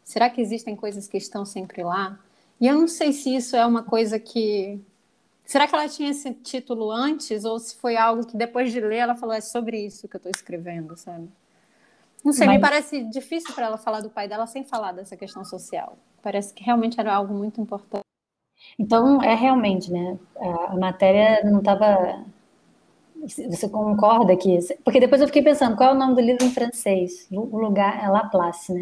Será 0.04 0.30
que 0.30 0.40
existem 0.40 0.76
coisas 0.76 1.08
que 1.08 1.16
estão 1.16 1.44
sempre 1.44 1.82
lá? 1.82 2.18
E 2.60 2.68
eu 2.68 2.78
não 2.78 2.86
sei 2.86 3.12
se 3.12 3.34
isso 3.34 3.56
é 3.56 3.66
uma 3.66 3.82
coisa 3.82 4.18
que. 4.18 4.80
Será 5.44 5.66
que 5.66 5.74
ela 5.74 5.88
tinha 5.88 6.10
esse 6.10 6.32
título 6.32 6.90
antes, 6.90 7.44
ou 7.44 7.58
se 7.58 7.74
foi 7.74 7.96
algo 7.96 8.24
que 8.24 8.36
depois 8.36 8.72
de 8.72 8.80
ler 8.80 8.98
ela 8.98 9.16
falou, 9.16 9.34
é 9.34 9.40
sobre 9.40 9.84
isso 9.84 10.08
que 10.08 10.16
eu 10.16 10.18
estou 10.18 10.32
escrevendo, 10.34 10.96
sabe? 10.96 11.28
Não 12.24 12.32
sei, 12.32 12.46
Mas... 12.46 12.56
me 12.56 12.62
parece 12.62 13.02
difícil 13.04 13.54
para 13.54 13.66
ela 13.66 13.76
falar 13.76 14.00
do 14.00 14.08
pai 14.08 14.28
dela 14.28 14.46
sem 14.46 14.64
falar 14.64 14.92
dessa 14.92 15.16
questão 15.16 15.44
social. 15.44 15.98
Parece 16.22 16.54
que 16.54 16.62
realmente 16.62 16.98
era 16.98 17.12
algo 17.14 17.34
muito 17.34 17.60
importante. 17.60 18.04
Então, 18.78 19.22
é 19.22 19.34
realmente, 19.34 19.92
né? 19.92 20.18
A 20.40 20.76
matéria 20.76 21.42
não 21.44 21.58
estava 21.58 22.24
você 23.28 23.68
concorda 23.68 24.36
que. 24.36 24.58
Porque 24.84 25.00
depois 25.00 25.20
eu 25.20 25.26
fiquei 25.26 25.42
pensando, 25.42 25.76
qual 25.76 25.90
é 25.90 25.92
o 25.92 25.98
nome 25.98 26.14
do 26.14 26.20
livro 26.20 26.44
em 26.44 26.50
francês? 26.50 27.26
O 27.30 27.58
lugar 27.58 28.02
é 28.02 28.08
La 28.08 28.24
Place, 28.28 28.72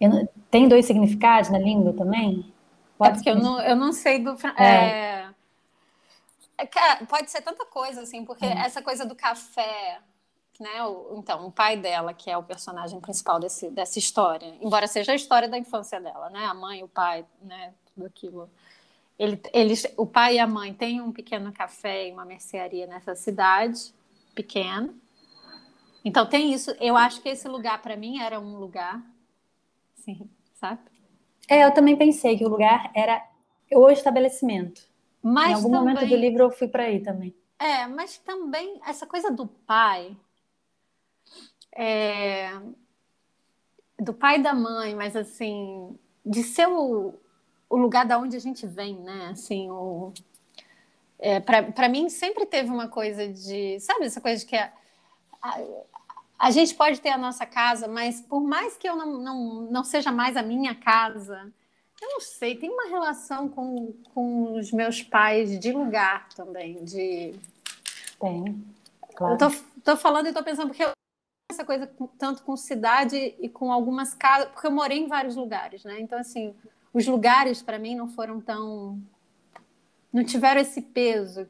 né? 0.00 0.28
Tem 0.50 0.68
dois 0.68 0.86
significados 0.86 1.50
na 1.50 1.58
língua 1.58 1.92
também? 1.92 2.52
Pode 2.98 3.10
é 3.10 3.14
porque 3.14 3.30
eu 3.30 3.36
não, 3.36 3.60
eu 3.60 3.76
não 3.76 3.92
sei 3.92 4.18
do. 4.18 4.36
É. 4.56 4.64
É... 4.64 5.34
É, 6.56 7.04
pode 7.06 7.30
ser 7.30 7.42
tanta 7.42 7.66
coisa, 7.66 8.02
assim, 8.02 8.24
porque 8.24 8.44
é. 8.44 8.58
essa 8.58 8.80
coisa 8.80 9.04
do 9.04 9.16
café, 9.16 9.98
né? 10.60 10.84
O, 10.84 11.16
então, 11.18 11.46
o 11.46 11.50
pai 11.50 11.76
dela, 11.76 12.14
que 12.14 12.30
é 12.30 12.38
o 12.38 12.44
personagem 12.44 13.00
principal 13.00 13.40
desse, 13.40 13.70
dessa 13.70 13.98
história, 13.98 14.54
embora 14.60 14.86
seja 14.86 15.12
a 15.12 15.16
história 15.16 15.48
da 15.48 15.58
infância 15.58 16.00
dela, 16.00 16.30
né? 16.30 16.44
A 16.44 16.54
mãe, 16.54 16.82
o 16.84 16.88
pai, 16.88 17.26
né? 17.42 17.74
Tudo 17.92 18.06
aquilo 18.06 18.48
ele, 19.18 19.40
eles, 19.52 19.86
o 19.96 20.06
pai 20.06 20.36
e 20.36 20.38
a 20.38 20.46
mãe 20.46 20.74
têm 20.74 21.00
um 21.00 21.12
pequeno 21.12 21.52
café 21.52 22.08
e 22.08 22.12
uma 22.12 22.24
mercearia 22.24 22.86
nessa 22.86 23.14
cidade 23.14 23.94
pequena. 24.34 24.92
Então 26.04 26.26
tem 26.26 26.52
isso. 26.52 26.70
Eu 26.80 26.96
acho 26.96 27.22
que 27.22 27.28
esse 27.28 27.48
lugar 27.48 27.80
para 27.80 27.96
mim 27.96 28.20
era 28.20 28.38
um 28.38 28.56
lugar, 28.58 29.02
sim, 29.94 30.28
sabe? 30.54 30.80
É, 31.48 31.64
eu 31.64 31.72
também 31.72 31.96
pensei 31.96 32.36
que 32.36 32.44
o 32.44 32.48
lugar 32.48 32.90
era 32.94 33.24
o 33.72 33.90
estabelecimento. 33.90 34.82
Mas 35.22 35.50
em 35.50 35.54
algum 35.54 35.70
também, 35.70 35.94
momento 35.94 36.08
do 36.08 36.16
livro 36.16 36.42
eu 36.44 36.50
fui 36.50 36.68
para 36.68 36.84
aí 36.84 37.00
também. 37.00 37.34
É, 37.58 37.86
mas 37.86 38.18
também 38.18 38.80
essa 38.86 39.06
coisa 39.06 39.30
do 39.30 39.46
pai, 39.46 40.14
é, 41.74 42.50
do 43.98 44.12
pai 44.12 44.38
e 44.38 44.42
da 44.42 44.52
mãe, 44.52 44.94
mas 44.94 45.16
assim, 45.16 45.98
de 46.24 46.42
ser 46.42 46.68
o, 46.68 47.14
o 47.74 47.76
lugar 47.76 48.06
da 48.06 48.16
onde 48.18 48.36
a 48.36 48.40
gente 48.40 48.66
vem, 48.68 48.94
né? 49.00 49.30
Assim, 49.32 49.68
o 49.68 50.12
é, 51.18 51.40
para 51.40 51.88
mim 51.88 52.08
sempre 52.08 52.46
teve 52.46 52.70
uma 52.70 52.88
coisa 52.88 53.26
de, 53.26 53.80
sabe, 53.80 54.04
essa 54.04 54.20
coisa 54.20 54.40
de 54.40 54.46
que 54.46 54.56
a, 54.56 54.72
a, 55.42 55.58
a, 56.38 56.50
gente 56.50 56.74
pode 56.74 57.00
ter 57.00 57.08
a 57.08 57.18
nossa 57.18 57.46
casa, 57.46 57.88
mas 57.88 58.20
por 58.20 58.42
mais 58.42 58.76
que 58.76 58.88
eu 58.88 58.94
não, 58.94 59.18
não, 59.18 59.60
não 59.70 59.84
seja 59.84 60.12
mais 60.12 60.36
a 60.36 60.42
minha 60.42 60.74
casa, 60.74 61.52
eu 62.00 62.08
não 62.10 62.20
sei, 62.20 62.56
tem 62.56 62.70
uma 62.70 62.88
relação 62.88 63.48
com, 63.48 63.92
com 64.12 64.56
os 64.56 64.70
meus 64.70 65.02
pais 65.02 65.58
de 65.58 65.72
lugar 65.72 66.28
também, 66.30 66.84
de... 66.84 67.34
Tem, 68.20 68.64
claro. 69.16 69.34
Eu 69.34 69.38
tô, 69.38 69.50
tô 69.82 69.96
falando 69.96 70.28
e 70.28 70.32
tô 70.32 70.42
pensando, 70.42 70.68
porque 70.68 70.84
eu 70.84 70.92
essa 71.50 71.64
coisa 71.64 71.90
tanto 72.18 72.42
com 72.42 72.56
cidade 72.56 73.34
e 73.38 73.48
com 73.48 73.72
algumas 73.72 74.14
casas, 74.14 74.48
porque 74.50 74.66
eu 74.66 74.72
morei 74.72 74.98
em 74.98 75.08
vários 75.08 75.36
lugares, 75.36 75.84
né? 75.84 76.00
Então, 76.00 76.18
assim, 76.18 76.54
os 76.94 77.06
lugares 77.06 77.60
para 77.60 77.78
mim 77.78 77.96
não 77.96 78.08
foram 78.08 78.40
tão 78.40 79.02
não 80.12 80.24
tiveram 80.24 80.60
esse 80.60 80.80
peso 80.80 81.48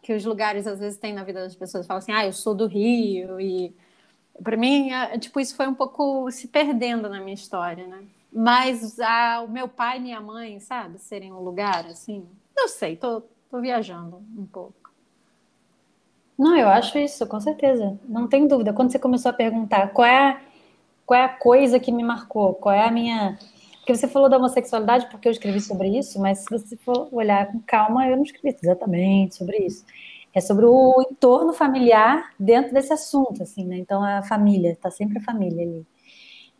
que 0.00 0.14
os 0.14 0.24
lugares 0.24 0.66
às 0.66 0.78
vezes 0.78 0.96
têm 0.96 1.12
na 1.12 1.24
vida 1.24 1.42
das 1.42 1.56
pessoas. 1.56 1.86
Falam 1.86 1.98
assim, 1.98 2.12
ah, 2.12 2.24
eu 2.24 2.32
sou 2.32 2.54
do 2.54 2.66
Rio 2.66 3.40
e 3.40 3.74
para 4.42 4.56
mim, 4.56 4.90
é, 4.92 5.18
tipo, 5.18 5.38
isso 5.40 5.54
foi 5.54 5.66
um 5.66 5.74
pouco 5.74 6.30
se 6.30 6.48
perdendo 6.48 7.08
na 7.08 7.20
minha 7.20 7.34
história, 7.34 7.86
né? 7.86 8.04
Mas 8.32 8.98
a, 9.00 9.42
o 9.42 9.48
meu 9.48 9.68
pai 9.68 9.98
e 9.98 10.00
minha 10.00 10.20
mãe, 10.20 10.60
sabe, 10.60 10.98
serem 10.98 11.32
um 11.32 11.40
lugar 11.40 11.84
assim, 11.86 12.26
não 12.56 12.68
sei, 12.68 12.96
tô, 12.96 13.22
tô 13.50 13.60
viajando 13.60 14.22
um 14.38 14.46
pouco. 14.46 14.74
Não, 16.38 16.56
eu 16.56 16.68
acho 16.68 16.96
isso, 16.96 17.26
com 17.26 17.38
certeza. 17.38 17.98
Não 18.08 18.26
tem 18.26 18.46
dúvida. 18.46 18.72
Quando 18.72 18.90
você 18.90 18.98
começou 18.98 19.30
a 19.30 19.34
perguntar 19.34 19.88
qual 19.88 20.06
é 20.06 20.30
a, 20.30 20.40
qual 21.04 21.20
é 21.20 21.24
a 21.24 21.28
coisa 21.28 21.78
que 21.78 21.92
me 21.92 22.02
marcou, 22.02 22.54
qual 22.54 22.74
é 22.74 22.86
a 22.86 22.90
minha 22.90 23.36
porque 23.90 23.98
você 23.98 24.08
falou 24.08 24.28
da 24.28 24.36
homossexualidade 24.36 25.06
porque 25.10 25.26
eu 25.26 25.32
escrevi 25.32 25.60
sobre 25.60 25.88
isso, 25.88 26.20
mas 26.20 26.40
se 26.40 26.46
você 26.48 26.76
for 26.76 27.08
olhar 27.10 27.50
com 27.50 27.60
calma, 27.60 28.06
eu 28.06 28.16
não 28.16 28.22
escrevi 28.22 28.56
exatamente 28.62 29.34
sobre 29.34 29.58
isso. 29.58 29.84
É 30.32 30.40
sobre 30.40 30.64
o 30.64 31.04
entorno 31.10 31.52
familiar 31.52 32.32
dentro 32.38 32.72
desse 32.72 32.92
assunto, 32.92 33.42
assim, 33.42 33.64
né? 33.64 33.78
Então 33.78 34.02
a 34.04 34.22
família, 34.22 34.78
tá 34.80 34.92
sempre 34.92 35.18
a 35.18 35.22
família 35.22 35.64
ali. 35.64 35.86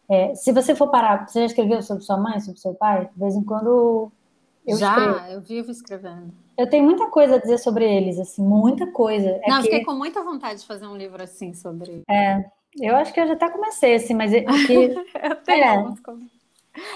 É, 0.09 0.35
se 0.35 0.51
você 0.51 0.75
for 0.75 0.91
parar, 0.91 1.29
você 1.29 1.39
já 1.41 1.47
escreveu 1.47 1.81
sobre 1.83 2.03
sua 2.03 2.17
mãe, 2.17 2.41
sobre 2.41 2.59
seu 2.59 2.75
pai? 2.75 3.09
De 3.13 3.21
vez 3.21 3.37
em 3.37 3.45
quando 3.45 4.11
eu 4.67 4.77
já, 4.77 4.99
escrevo. 4.99 5.33
eu 5.33 5.41
vivo 5.41 5.71
escrevendo. 5.71 6.33
Eu 6.59 6.69
tenho 6.69 6.83
muita 6.83 7.07
coisa 7.11 7.37
a 7.37 7.39
dizer 7.39 7.59
sobre 7.59 7.85
eles, 7.85 8.19
assim, 8.19 8.43
muita 8.43 8.89
coisa. 8.89 9.39
É 9.45 9.49
não, 9.49 9.59
que... 9.59 9.69
fiquei 9.69 9.85
com 9.85 9.95
muita 9.95 10.25
vontade 10.25 10.61
de 10.61 10.67
fazer 10.67 10.87
um 10.89 10.97
livro 10.97 11.23
assim 11.23 11.55
sobre. 11.55 12.03
É, 12.11 12.45
eu 12.81 12.97
acho 12.97 13.15
que 13.15 13.21
eu 13.21 13.29
já 13.29 13.35
até 13.35 13.49
comecei, 13.49 13.95
assim, 13.95 14.15
mas 14.15 14.33
é 14.33 14.41
que... 14.67 14.75
eu 14.75 15.37
tenho 15.45 15.65
é, 15.65 15.95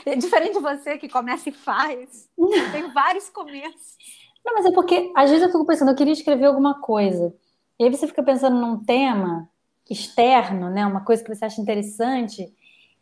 é 0.07 0.17
diferente 0.17 0.55
de 0.55 0.61
você 0.61 0.99
que 0.99 1.09
começa 1.09 1.49
e 1.49 1.53
faz. 1.53 2.29
Tem 2.73 2.93
vários 2.93 3.29
começos. 3.29 3.97
Não, 4.45 4.55
mas 4.55 4.67
é 4.67 4.73
porque 4.73 5.11
às 5.15 5.31
vezes 5.31 5.47
eu 5.47 5.53
fico 5.53 5.65
pensando, 5.65 5.91
eu 5.91 5.97
queria 5.97 6.13
escrever 6.13 6.47
alguma 6.47 6.81
coisa. 6.81 7.35
E 7.79 7.85
aí 7.85 7.91
você 7.91 8.07
fica 8.07 8.23
pensando 8.23 8.57
num 8.57 8.85
tema 8.85 9.49
externo, 9.89 10.71
né? 10.71 10.87
Uma 10.87 11.05
coisa 11.05 11.23
que 11.23 11.35
você 11.35 11.45
acha 11.45 11.61
interessante, 11.61 12.53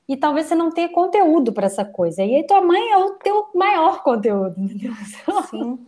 e 0.09 0.17
talvez 0.17 0.47
você 0.47 0.55
não 0.55 0.71
tenha 0.71 0.89
conteúdo 0.89 1.53
para 1.53 1.67
essa 1.67 1.85
coisa. 1.85 2.23
E 2.23 2.37
aí 2.37 2.47
tua 2.47 2.61
mãe 2.61 2.91
é 2.91 2.99
o 2.99 3.13
teu 3.13 3.49
maior 3.55 4.03
conteúdo, 4.03 4.55
entendeu? 4.59 4.93
Sim. 5.49 5.79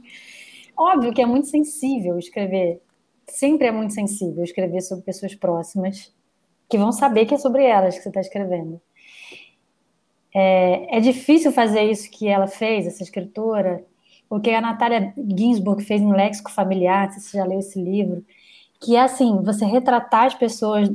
Óbvio 0.76 1.12
que 1.12 1.22
é 1.22 1.26
muito 1.26 1.48
sensível 1.48 2.18
escrever. 2.18 2.80
Sempre 3.28 3.68
é 3.68 3.72
muito 3.72 3.92
sensível 3.92 4.44
escrever 4.44 4.80
sobre 4.82 5.04
pessoas 5.04 5.34
próximas 5.34 6.12
que 6.68 6.78
vão 6.78 6.92
saber 6.92 7.26
que 7.26 7.34
é 7.34 7.38
sobre 7.38 7.64
elas 7.64 7.96
que 7.96 8.02
você 8.02 8.08
está 8.08 8.20
escrevendo. 8.20 8.80
É, 10.34 10.96
é 10.98 11.00
difícil 11.00 11.52
fazer 11.52 11.84
isso 11.84 12.10
que 12.10 12.26
ela 12.26 12.48
fez, 12.48 12.86
essa 12.86 13.04
escritora, 13.04 13.84
porque 14.28 14.50
a 14.50 14.60
Natália 14.60 15.14
Ginsburg 15.16 15.84
fez 15.84 16.02
no 16.02 16.10
Léxico 16.10 16.50
Familiar, 16.50 17.12
se 17.12 17.20
você 17.20 17.38
já 17.38 17.44
leu 17.44 17.60
esse 17.60 17.80
livro, 17.80 18.24
que 18.80 18.96
é 18.96 19.02
assim, 19.02 19.40
você 19.42 19.64
retratar 19.64 20.24
as 20.24 20.34
pessoas 20.34 20.90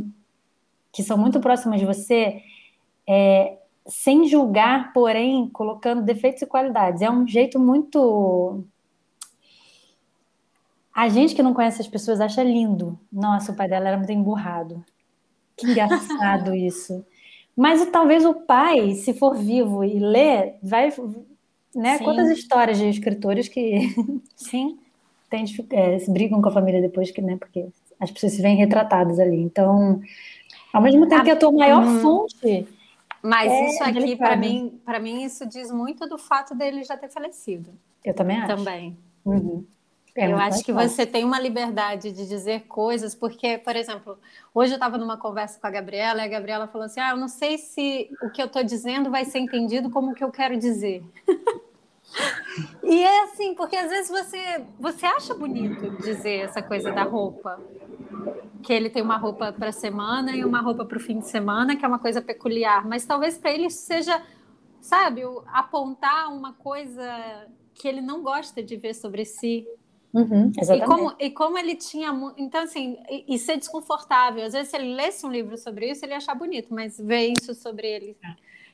que 0.91 1.01
são 1.03 1.17
muito 1.17 1.39
próximas 1.39 1.79
de 1.79 1.85
você, 1.85 2.41
é, 3.07 3.57
sem 3.87 4.27
julgar, 4.27 4.93
porém 4.93 5.49
colocando 5.49 6.03
defeitos 6.03 6.41
e 6.41 6.45
qualidades. 6.45 7.01
É 7.01 7.09
um 7.09 7.27
jeito 7.27 7.59
muito. 7.59 8.63
A 10.93 11.07
gente 11.07 11.33
que 11.33 11.43
não 11.43 11.53
conhece 11.53 11.81
as 11.81 11.87
pessoas 11.87 12.19
acha 12.19 12.43
lindo. 12.43 12.99
Nossa, 13.11 13.51
o 13.51 13.55
pai 13.55 13.67
dela 13.67 13.87
era 13.87 13.97
muito 13.97 14.11
emburrado. 14.11 14.83
Que 15.55 15.67
engraçado 15.67 16.53
isso. 16.55 17.05
Mas 17.59 17.85
talvez 17.87 18.23
o 18.23 18.33
pai, 18.33 18.93
se 18.93 19.13
for 19.13 19.35
vivo 19.35 19.83
e 19.83 19.99
ler, 19.99 20.55
vai. 20.63 20.93
Né? 21.75 21.97
Sim. 21.97 22.03
Quantas 22.05 22.29
histórias 22.29 22.77
de 22.77 22.87
escritores 22.87 23.49
que 23.49 23.79
Sim. 24.33 24.79
tem, 25.29 25.43
é, 25.71 25.99
se 25.99 26.09
brigam 26.09 26.41
com 26.41 26.47
a 26.47 26.53
família 26.53 26.81
depois, 26.81 27.11
que, 27.11 27.21
né? 27.21 27.35
Porque 27.37 27.67
as 27.99 28.09
pessoas 28.09 28.31
se 28.31 28.41
veem 28.41 28.55
retratadas 28.55 29.19
ali. 29.19 29.35
Então, 29.41 29.99
ao 30.71 30.81
mesmo 30.81 31.05
tempo 31.09 31.25
que 31.25 31.31
a 31.31 31.35
tua 31.35 31.51
maior 31.51 31.83
Hum. 31.85 31.99
fonte. 31.99 32.65
Mas 33.21 33.51
É, 33.51 33.67
isso 33.67 33.83
aqui, 33.83 34.15
para 34.15 34.37
mim, 34.37 34.79
para 34.85 34.97
mim, 34.97 35.23
isso 35.25 35.45
diz 35.45 35.69
muito 35.69 36.07
do 36.07 36.17
fato 36.17 36.55
dele 36.55 36.85
já 36.85 36.95
ter 36.95 37.09
falecido 37.09 37.71
Eu 38.05 38.13
também 38.13 38.37
acho. 38.37 38.55
também. 38.55 38.97
Uhum. 39.25 39.65
É 40.19 40.31
eu 40.31 40.37
acho 40.37 40.63
que 40.63 40.73
fácil. 40.73 40.89
você 40.89 41.05
tem 41.05 41.23
uma 41.23 41.39
liberdade 41.39 42.11
de 42.11 42.27
dizer 42.27 42.65
coisas, 42.67 43.15
porque, 43.15 43.57
por 43.57 43.73
exemplo, 43.73 44.17
hoje 44.53 44.73
eu 44.73 44.75
estava 44.75 44.97
numa 44.97 45.15
conversa 45.15 45.57
com 45.57 45.65
a 45.65 45.69
Gabriela 45.69 46.21
e 46.21 46.25
a 46.25 46.27
Gabriela 46.27 46.67
falou 46.67 46.85
assim: 46.85 46.99
Ah, 46.99 47.11
eu 47.11 47.17
não 47.17 47.29
sei 47.29 47.57
se 47.57 48.09
o 48.21 48.29
que 48.29 48.41
eu 48.41 48.47
estou 48.47 48.61
dizendo 48.61 49.09
vai 49.09 49.23
ser 49.23 49.39
entendido 49.39 49.89
como 49.89 50.11
o 50.11 50.13
que 50.13 50.23
eu 50.23 50.29
quero 50.29 50.57
dizer. 50.57 51.01
e 52.83 53.01
é 53.01 53.23
assim, 53.23 53.55
porque 53.55 53.77
às 53.77 53.89
vezes 53.89 54.09
você, 54.09 54.65
você 54.77 55.05
acha 55.05 55.33
bonito 55.33 55.89
dizer 56.01 56.41
essa 56.41 56.61
coisa 56.61 56.91
da 56.91 57.03
roupa. 57.03 57.57
Que 58.61 58.73
ele 58.73 58.89
tem 58.89 59.01
uma 59.01 59.15
roupa 59.15 59.53
para 59.53 59.71
semana 59.71 60.35
e 60.35 60.43
uma 60.43 60.59
roupa 60.59 60.83
para 60.83 60.97
o 60.97 61.01
fim 61.01 61.19
de 61.19 61.29
semana, 61.29 61.77
que 61.77 61.85
é 61.85 61.87
uma 61.87 61.99
coisa 61.99 62.21
peculiar, 62.21 62.85
mas 62.85 63.05
talvez 63.05 63.37
para 63.37 63.51
ele 63.51 63.67
isso 63.67 63.85
seja, 63.85 64.21
sabe, 64.81 65.21
apontar 65.47 66.27
uma 66.33 66.51
coisa 66.51 67.47
que 67.73 67.87
ele 67.87 68.01
não 68.01 68.21
gosta 68.21 68.61
de 68.61 68.75
ver 68.75 68.93
sobre 68.93 69.23
si. 69.23 69.65
Uhum, 70.13 70.51
E 70.57 70.81
como, 70.87 71.15
e 71.19 71.29
como 71.29 71.57
ele 71.57 71.75
tinha. 71.75 72.09
Então, 72.37 72.63
assim, 72.63 72.97
e, 73.09 73.35
e 73.35 73.37
ser 73.39 73.57
desconfortável. 73.57 74.43
Às 74.43 74.53
vezes, 74.53 74.69
se 74.69 74.77
ele 74.77 74.93
lesse 74.95 75.25
um 75.25 75.31
livro 75.31 75.57
sobre 75.57 75.89
isso, 75.91 76.03
ele 76.03 76.13
ia 76.13 76.17
achar 76.17 76.33
bonito, 76.35 76.73
mas 76.73 76.97
ver 76.97 77.33
isso 77.39 77.53
sobre 77.53 77.87
ele. 77.87 78.17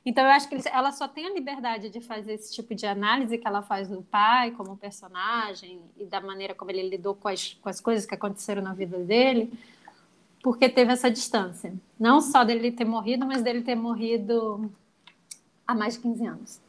Então, 0.05 0.23
eu 0.23 0.31
acho 0.31 0.47
que 0.47 0.55
ele- 0.55 0.63
ela 0.71 0.91
só 0.91 1.07
tem 1.07 1.25
a 1.25 1.33
liberdade 1.33 1.89
de 1.89 1.99
fazer 1.99 2.33
esse 2.33 2.53
tipo 2.53 2.73
de 2.75 2.86
análise 2.86 3.38
que 3.38 3.47
ela 3.47 3.61
faz 3.61 3.88
do 3.89 4.01
pai 4.03 4.51
como 4.51 4.77
personagem 4.77 5.81
e 5.97 6.05
da 6.05 6.21
maneira 6.21 6.53
como 6.53 6.71
ele 6.71 6.88
lidou 6.88 7.15
com 7.15 7.27
as, 7.27 7.53
com 7.55 7.67
as 7.67 7.81
coisas 7.81 8.05
que 8.05 8.13
aconteceram 8.13 8.61
na 8.61 8.73
vida 8.73 8.99
dele, 8.99 9.51
porque 10.43 10.69
teve 10.69 10.93
essa 10.93 11.09
distância. 11.09 11.73
Não 11.99 12.21
só 12.21 12.43
dele 12.43 12.71
ter 12.71 12.86
morrido, 12.86 13.25
mas 13.25 13.41
dele 13.41 13.61
ter 13.63 13.75
morrido 13.75 14.71
há 15.65 15.73
mais 15.73 15.95
de 15.95 16.01
15 16.01 16.25
anos. 16.25 16.61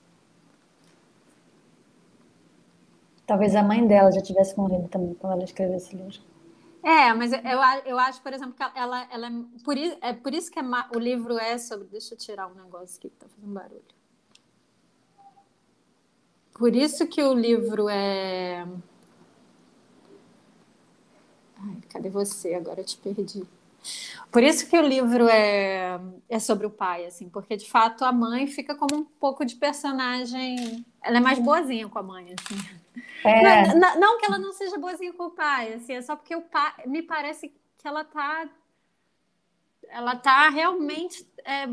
Talvez 3.27 3.57
a 3.57 3.63
mãe 3.63 3.87
dela 3.87 4.13
já 4.13 4.23
tivesse 4.23 4.57
morrido 4.57 4.89
também 4.89 5.15
quando 5.15 5.33
ela 5.33 5.45
escreveu 5.45 5.77
esse 5.77 5.97
livro. 5.97 6.21
É, 6.83 7.13
mas 7.13 7.33
eu, 7.33 7.41
eu 7.85 7.99
acho, 7.99 8.23
por 8.23 8.33
exemplo, 8.33 8.55
que 8.55 8.63
ela, 8.79 9.09
ela 9.11 9.27
é, 9.27 9.65
por 9.65 9.77
isso, 9.77 9.99
é 10.01 10.13
por 10.13 10.33
isso 10.33 10.53
que 10.53 10.59
é 10.61 10.63
o 10.95 10.99
livro 11.01 11.37
é 11.37 11.59
sobre. 11.59 11.89
Deixa 11.89 12.15
eu 12.15 12.19
tirar 12.19 12.47
um 12.47 12.55
negócio 12.55 12.97
aqui 12.99 13.11
que 13.11 13.17
tá 13.17 13.27
fazendo 13.29 13.53
barulho. 13.53 13.83
Por 16.55 16.75
isso 16.77 17.07
que 17.09 17.21
o 17.23 17.35
livro 17.35 17.89
é. 17.89 18.65
Ai, 21.59 21.77
cadê 21.89 22.09
você? 22.09 22.55
Agora 22.55 22.81
eu 22.81 22.85
te 22.85 22.97
perdi. 22.97 23.43
Por 24.31 24.43
isso 24.43 24.69
que 24.69 24.79
o 24.79 24.83
livro 24.83 25.29
é, 25.29 26.01
é 26.29 26.39
sobre 26.39 26.67
o 26.67 26.71
pai, 26.71 27.07
assim, 27.07 27.29
porque 27.29 27.57
de 27.57 27.69
fato 27.69 28.05
a 28.05 28.13
mãe 28.13 28.47
fica 28.47 28.75
como 28.75 28.97
um 28.97 29.05
pouco 29.05 29.45
de 29.45 29.57
personagem. 29.57 30.85
Ela 31.07 31.19
é 31.19 31.21
mais 31.21 31.39
boazinha 31.39 31.89
com 31.89 31.99
a 31.99 32.03
mãe, 32.03 32.35
assim. 32.39 32.57
É, 33.25 33.43
Não, 33.69 33.79
não- 33.79 34.01
não 34.01 34.19
que 34.19 34.27
ela 34.27 34.39
não 34.39 34.53
seja 34.53 34.79
boazinha 34.79 35.13
com 35.13 35.25
o 35.25 35.31
pai, 35.31 35.75
assim, 35.75 35.95
é 35.95 36.03
só 36.03 36.17
porque 36.17 36.35
o 36.35 36.43
pai 36.43 36.73
me 36.87 37.03
parece 37.03 37.49
que 37.79 37.87
ela 37.89 38.05
tá 38.05 38.49
ela 39.89 40.17
tá 40.17 40.49
realmente 40.49 41.27
é, 41.45 41.67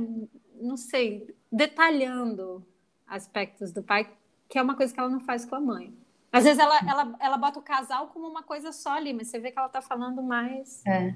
não 0.61 0.77
sei, 0.77 1.36
detalhando 1.51 2.63
aspectos 3.07 3.71
do 3.71 3.81
pai, 3.81 4.07
que 4.47 4.57
é 4.57 4.61
uma 4.61 4.75
coisa 4.75 4.93
que 4.93 4.99
ela 4.99 5.09
não 5.09 5.19
faz 5.19 5.45
com 5.45 5.55
a 5.55 5.59
mãe. 5.59 5.93
Às 6.31 6.43
vezes 6.43 6.59
ela, 6.59 6.77
ela, 6.88 7.15
ela 7.19 7.38
bota 7.38 7.59
o 7.59 7.63
casal 7.63 8.07
como 8.07 8.27
uma 8.27 8.43
coisa 8.43 8.71
só 8.71 8.91
ali, 8.93 9.13
mas 9.13 9.27
você 9.27 9.39
vê 9.39 9.51
que 9.51 9.57
ela 9.59 9.69
tá 9.69 9.81
falando 9.81 10.21
mais, 10.21 10.84
é. 10.86 11.13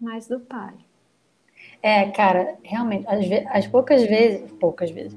mais 0.00 0.26
do 0.26 0.40
pai. 0.40 0.74
É, 1.82 2.10
cara, 2.10 2.58
realmente, 2.62 3.06
ve- 3.28 3.46
as 3.50 3.66
poucas 3.66 4.02
vezes, 4.02 4.50
poucas 4.52 4.90
vezes, 4.90 5.14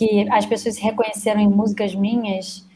que 0.00 0.26
as 0.30 0.46
pessoas 0.46 0.76
se 0.76 0.80
reconheceram 0.80 1.38
em 1.42 1.46
músicas 1.46 1.94
minhas, 1.94 2.66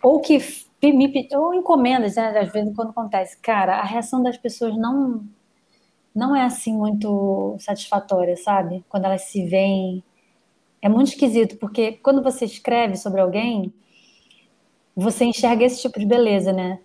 ou 0.00 0.20
que 0.20 0.38
me 0.80 1.28
ou 1.32 1.52
encomendas, 1.52 2.14
né, 2.14 2.38
às 2.38 2.52
vezes 2.52 2.72
quando 2.76 2.90
acontece, 2.90 3.36
cara, 3.38 3.78
a 3.80 3.84
reação 3.84 4.22
das 4.22 4.38
pessoas 4.38 4.76
não 4.76 5.24
não 6.14 6.34
é 6.34 6.44
assim 6.44 6.72
muito 6.72 7.56
satisfatória, 7.58 8.36
sabe? 8.36 8.84
Quando 8.88 9.04
elas 9.04 9.22
se 9.22 9.44
veem, 9.46 10.02
é 10.82 10.88
muito 10.88 11.08
esquisito, 11.08 11.56
porque 11.58 11.92
quando 11.94 12.22
você 12.22 12.44
escreve 12.44 12.96
sobre 12.96 13.20
alguém, 13.20 13.72
você 14.94 15.24
enxerga 15.24 15.64
esse 15.64 15.82
tipo 15.82 15.98
de 15.98 16.06
beleza, 16.06 16.52
né? 16.52 16.78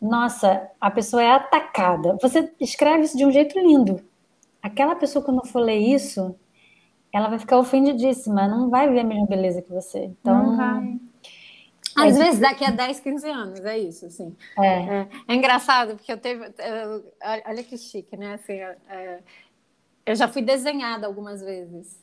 Nossa, 0.00 0.68
a 0.80 0.90
pessoa 0.90 1.22
é 1.22 1.30
atacada. 1.32 2.16
Você 2.22 2.52
escreve 2.60 3.04
isso 3.04 3.16
de 3.16 3.24
um 3.26 3.30
jeito 3.32 3.58
lindo. 3.58 4.02
Aquela 4.62 4.96
pessoa, 4.96 5.24
quando 5.24 5.46
for 5.46 5.60
ler 5.60 5.78
isso, 5.78 6.34
ela 7.12 7.28
vai 7.28 7.38
ficar 7.38 7.58
ofendidíssima, 7.58 8.48
não 8.48 8.70
vai 8.70 8.88
ver 8.90 9.00
a 9.00 9.04
mesma 9.04 9.26
beleza 9.26 9.62
que 9.62 9.70
você. 9.70 10.04
Então, 10.04 10.34
Não 10.34 10.56
vai. 10.56 11.00
Às 11.96 12.16
vezes 12.16 12.40
daqui 12.40 12.64
a 12.64 12.70
10, 12.70 13.00
15 13.00 13.28
anos, 13.28 13.60
é 13.64 13.78
isso, 13.78 14.06
assim. 14.06 14.36
é, 14.58 14.90
É, 14.90 15.08
é 15.28 15.34
engraçado, 15.34 15.96
porque 15.96 16.12
eu 16.12 16.18
teve. 16.18 16.44
eu- 16.58 17.12
olha 17.46 17.64
que 17.64 17.76
chique, 17.76 18.16
né? 18.16 18.34
Assim, 18.34 18.54
é, 18.54 19.22
eu 20.06 20.14
já 20.16 20.28
fui 20.28 20.42
desenhada 20.42 21.06
algumas 21.06 21.42
vezes. 21.42 22.00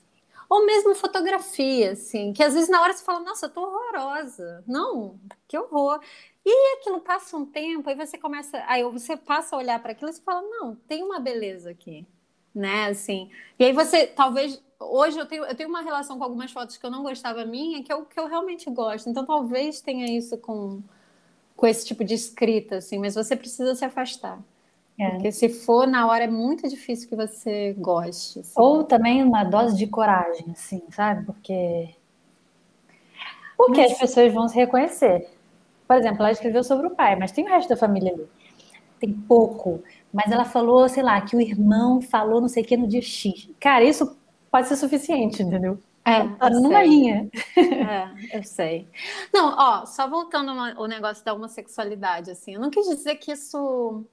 Ou 0.50 0.66
mesmo 0.66 0.96
fotografia, 0.96 1.92
assim, 1.94 2.34
que 2.34 2.44
às 2.44 2.54
vezes 2.54 2.70
na 2.70 2.82
hora 2.82 2.94
você 2.94 3.04
fala, 3.04 3.20
nossa, 3.22 3.48
eu 3.48 3.50
tô 3.50 3.62
horrorosa. 3.62 4.64
Não, 4.68 5.20
que 5.48 5.58
horror. 5.58 6.00
E 6.46 6.76
aquilo 6.78 7.02
passa 7.02 7.36
um 7.38 7.46
tempo, 7.46 7.90
aí 7.90 7.96
você 7.96 8.18
começa. 8.18 8.64
Aí 8.68 8.84
você 8.84 9.18
passa 9.18 9.56
a 9.56 9.60
olhar 9.60 9.82
para 9.82 9.92
aquilo 9.94 10.10
e 10.10 10.14
você 10.14 10.22
fala, 10.22 10.42
não, 10.44 10.76
tem 10.88 11.04
uma 11.04 11.20
beleza 11.20 11.72
aqui. 11.72 12.06
Né, 12.54 12.88
assim. 12.88 13.30
E 13.60 13.66
aí 13.66 13.72
você, 13.74 14.08
talvez, 14.08 14.62
hoje 14.80 15.18
eu 15.18 15.26
tenho, 15.26 15.44
eu 15.46 15.56
tenho 15.56 15.70
uma 15.70 15.82
relação 15.82 16.18
com 16.18 16.24
algumas 16.24 16.52
fotos 16.52 16.78
que 16.78 16.86
eu 16.86 16.92
não 16.92 17.04
gostava 17.04 17.46
minha, 17.46 17.84
que 17.84 17.92
eu, 17.92 18.06
que 18.06 18.20
eu 18.20 18.28
realmente 18.28 18.70
gosto. 18.70 19.10
Então 19.10 19.26
talvez 19.26 19.82
tenha 19.82 20.06
isso 20.18 20.38
com, 20.38 20.82
com 21.56 21.68
esse 21.68 21.86
tipo 21.86 22.04
de 22.04 22.14
escrita, 22.14 22.78
assim, 22.78 22.98
mas 23.00 23.16
você 23.16 23.36
precisa 23.36 23.74
se 23.76 23.84
afastar. 23.86 24.40
é. 25.00 25.10
Porque 25.12 25.32
se 25.32 25.50
for 25.50 25.88
na 25.88 26.08
hora 26.08 26.24
é 26.26 26.28
muito 26.28 26.68
difícil 26.70 27.10
que 27.10 27.16
você 27.16 27.74
goste. 27.78 28.40
assim. 28.40 28.54
Ou 28.56 28.84
também 28.84 29.24
uma 29.24 29.44
dose 29.44 29.76
de 29.78 29.88
coragem, 29.88 30.46
assim, 30.52 30.82
sabe? 30.92 31.26
Porque. 31.26 31.96
Porque 33.58 33.82
Mas- 33.82 33.92
as 33.94 33.98
pessoas 34.00 34.34
vão 34.34 34.48
se 34.48 34.56
reconhecer. 34.56 35.28
Por 35.88 35.96
exemplo, 35.96 36.20
ela 36.22 36.32
escreveu 36.32 36.64
sobre 36.64 36.88
o 36.88 36.92
pai, 36.96 37.16
mas 37.16 37.32
tem 37.32 37.46
o 37.46 37.48
resto 37.50 37.70
da 37.70 37.78
família 37.78 38.12
ali. 38.14 38.28
Tem 39.00 39.12
pouco. 39.14 39.82
Mas 40.14 40.32
ela 40.32 40.44
falou, 40.46 40.88
sei 40.90 41.02
lá, 41.02 41.20
que 41.22 41.36
o 41.36 41.42
irmão 41.42 42.02
falou 42.02 42.42
não 42.42 42.48
sei 42.50 42.64
o 42.64 42.66
que 42.66 42.76
no 42.78 42.88
dia 42.88 43.02
X. 43.02 43.50
Cara, 43.60 43.84
isso 43.84 44.16
pode 44.58 44.68
ser 44.70 44.76
suficiente, 44.76 45.44
entendeu? 45.44 45.80
É, 46.04 46.24
Tá 46.38 46.50
numa 46.50 46.80
sei. 46.80 46.88
linha. 46.88 47.30
É, 47.58 48.38
eu 48.38 48.44
sei. 48.44 48.88
Não, 49.34 49.54
ó, 49.56 49.86
só 49.86 50.10
voltando 50.10 50.52
ao 50.52 50.88
negócio 50.88 51.24
da 51.24 51.34
homossexualidade, 51.34 52.32
assim, 52.32 52.56
eu 52.56 52.62
não 52.62 52.72
quis 52.72 52.88
dizer 52.88 53.16
que 53.16 53.32
isso. 53.32 54.04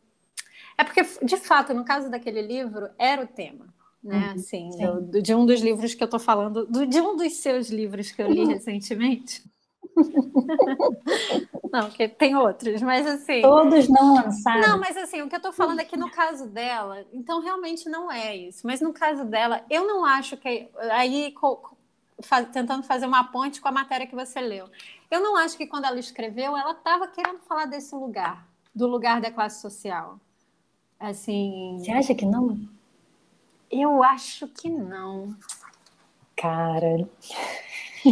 É 0.77 0.85
porque, 0.85 1.03
de 1.23 1.37
fato, 1.37 1.73
no 1.73 1.85
caso 1.85 2.11
daquele 2.11 2.43
livro, 2.43 2.91
era 2.99 3.23
o 3.23 3.27
tema, 3.27 3.73
né? 4.03 4.19
Uhum, 4.19 4.33
assim, 4.35 4.73
sim. 4.73 4.85
do- 4.85 5.01
do- 5.03 5.23
de 5.23 5.35
um 5.35 5.47
dos 5.47 5.61
livros 5.61 5.95
que 5.95 6.03
eu 6.05 6.09
tô 6.09 6.19
falando, 6.19 6.67
do- 6.67 6.87
de 6.87 7.01
um 7.01 7.17
dos 7.17 7.33
seus 7.35 7.71
livros 7.71 8.11
que 8.11 8.21
eu 8.21 8.29
li 8.29 8.45
recentemente. 8.45 9.43
não, 11.73 11.91
que 11.91 12.09
tem 12.09 12.37
outros, 12.37 12.83
mas 12.83 13.07
assim. 13.07 13.43
Todos 13.43 13.89
não 13.89 14.15
lançados. 14.15 14.69
Não, 14.69 14.79
mas 14.81 14.97
assim, 14.97 15.23
o 15.23 15.29
que 15.29 15.37
eu 15.37 15.41
tô 15.43 15.53
falando 15.53 15.81
é 15.81 15.85
que 15.85 15.97
no 15.97 16.11
caso 16.11 16.47
dela, 16.49 17.05
então 17.13 17.41
realmente 17.41 17.89
não 17.89 18.11
é 18.11 18.37
isso. 18.37 18.67
Mas 18.67 18.81
no 18.81 18.93
caso 18.93 19.25
dela, 19.25 19.65
eu 19.71 19.87
não 19.87 20.05
acho 20.05 20.37
que. 20.37 20.69
Aí, 20.93 21.33
co- 21.33 21.77
fa- 22.23 22.45
tentando 22.45 22.83
fazer 22.85 23.07
uma 23.07 23.25
ponte 23.25 23.61
com 23.61 23.69
a 23.69 23.73
matéria 23.73 24.07
que 24.07 24.15
você 24.15 24.41
leu. 24.41 24.69
Eu 25.11 25.21
não 25.21 25.37
acho 25.37 25.57
que 25.57 25.67
quando 25.67 25.85
ela 25.85 25.99
escreveu, 25.99 26.57
ela 26.57 26.73
estava 26.73 27.07
querendo 27.09 27.39
falar 27.41 27.67
desse 27.67 27.95
lugar, 27.95 28.47
do 28.75 28.87
lugar 28.87 29.21
da 29.21 29.31
classe 29.31 29.61
social. 29.61 30.19
Assim, 30.99 31.79
Você 31.81 31.91
acha 31.91 32.15
que 32.15 32.25
não? 32.25 32.59
eu 33.71 34.03
acho 34.05 34.47
que 34.49 34.69
não. 34.71 35.35
Cara, 36.37 37.09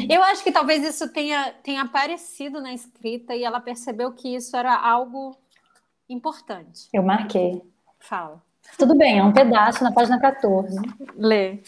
Eu 0.09 0.22
acho 0.24 0.43
que 0.43 0.53
talvez 0.53 0.82
isso 0.84 1.12
tenha, 1.12 1.53
tenha 1.62 1.82
aparecido 1.82 2.61
na 2.61 2.72
escrita 2.72 3.34
e 3.34 3.45
ela 3.45 3.61
percebeu 3.61 4.12
que 4.12 4.34
isso 4.34 4.57
era 4.57 4.74
algo 4.74 5.36
importante. 6.09 6.88
eu 6.93 7.03
marquei. 7.03 7.62
Fala. 7.99 8.43
Tudo 8.78 8.97
bem, 8.97 9.18
é 9.18 9.24
um 9.24 9.32
pedaço 9.32 9.82
na 9.82 9.93
página 9.93 10.18
14. 10.20 10.76
Lê. 11.16 11.61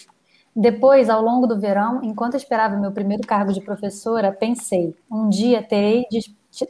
Depois, 0.55 1.11
ao 1.11 1.20
longo 1.20 1.47
do 1.47 1.59
verão, 1.59 2.01
enquanto 2.03 2.37
esperava 2.37 2.77
meu 2.77 2.93
primeiro 2.93 3.27
cargo 3.27 3.53
de 3.53 3.61
professora, 3.61 4.33
pensei: 4.33 4.97
um 5.11 5.29
dia 5.29 5.62
terei, 5.62 6.07
de, 6.11 6.20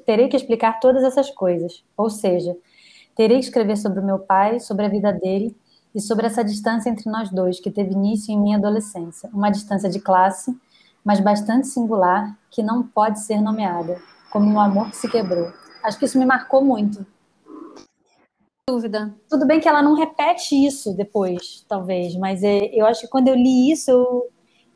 terei 0.06 0.28
que 0.28 0.36
explicar 0.36 0.80
todas 0.80 1.04
essas 1.04 1.30
coisas. 1.30 1.84
Ou 1.96 2.08
seja, 2.08 2.56
terei 3.14 3.38
que 3.38 3.44
escrever 3.44 3.76
sobre 3.76 4.00
o 4.00 4.04
meu 4.04 4.18
pai, 4.18 4.58
sobre 4.58 4.86
a 4.86 4.88
vida 4.88 5.12
dele 5.12 5.54
e 5.94 6.00
sobre 6.00 6.26
essa 6.26 6.42
distância 6.42 6.88
entre 6.88 7.10
nós 7.10 7.30
dois, 7.30 7.60
que 7.60 7.70
teve 7.70 7.92
início 7.92 8.32
em 8.32 8.40
minha 8.40 8.56
adolescência. 8.56 9.28
Uma 9.32 9.50
distância 9.50 9.88
de 9.90 10.00
classe, 10.00 10.56
mas 11.04 11.20
bastante 11.20 11.66
singular, 11.66 12.36
que 12.50 12.62
não 12.62 12.82
pode 12.82 13.20
ser 13.20 13.40
nomeada, 13.40 14.00
como 14.30 14.50
um 14.50 14.58
amor 14.58 14.90
que 14.90 14.96
se 14.96 15.08
quebrou. 15.10 15.52
Acho 15.82 15.98
que 15.98 16.06
isso 16.06 16.18
me 16.18 16.24
marcou 16.24 16.64
muito. 16.64 17.06
Dúvida. 18.66 19.14
Tudo 19.28 19.46
bem 19.46 19.60
que 19.60 19.68
ela 19.68 19.82
não 19.82 19.94
repete 19.94 20.54
isso 20.54 20.96
depois, 20.96 21.66
talvez, 21.68 22.16
mas 22.16 22.42
é, 22.42 22.70
eu 22.72 22.86
acho 22.86 23.02
que 23.02 23.08
quando 23.08 23.28
eu 23.28 23.34
li 23.34 23.70
isso, 23.70 23.90
eu, 23.90 24.30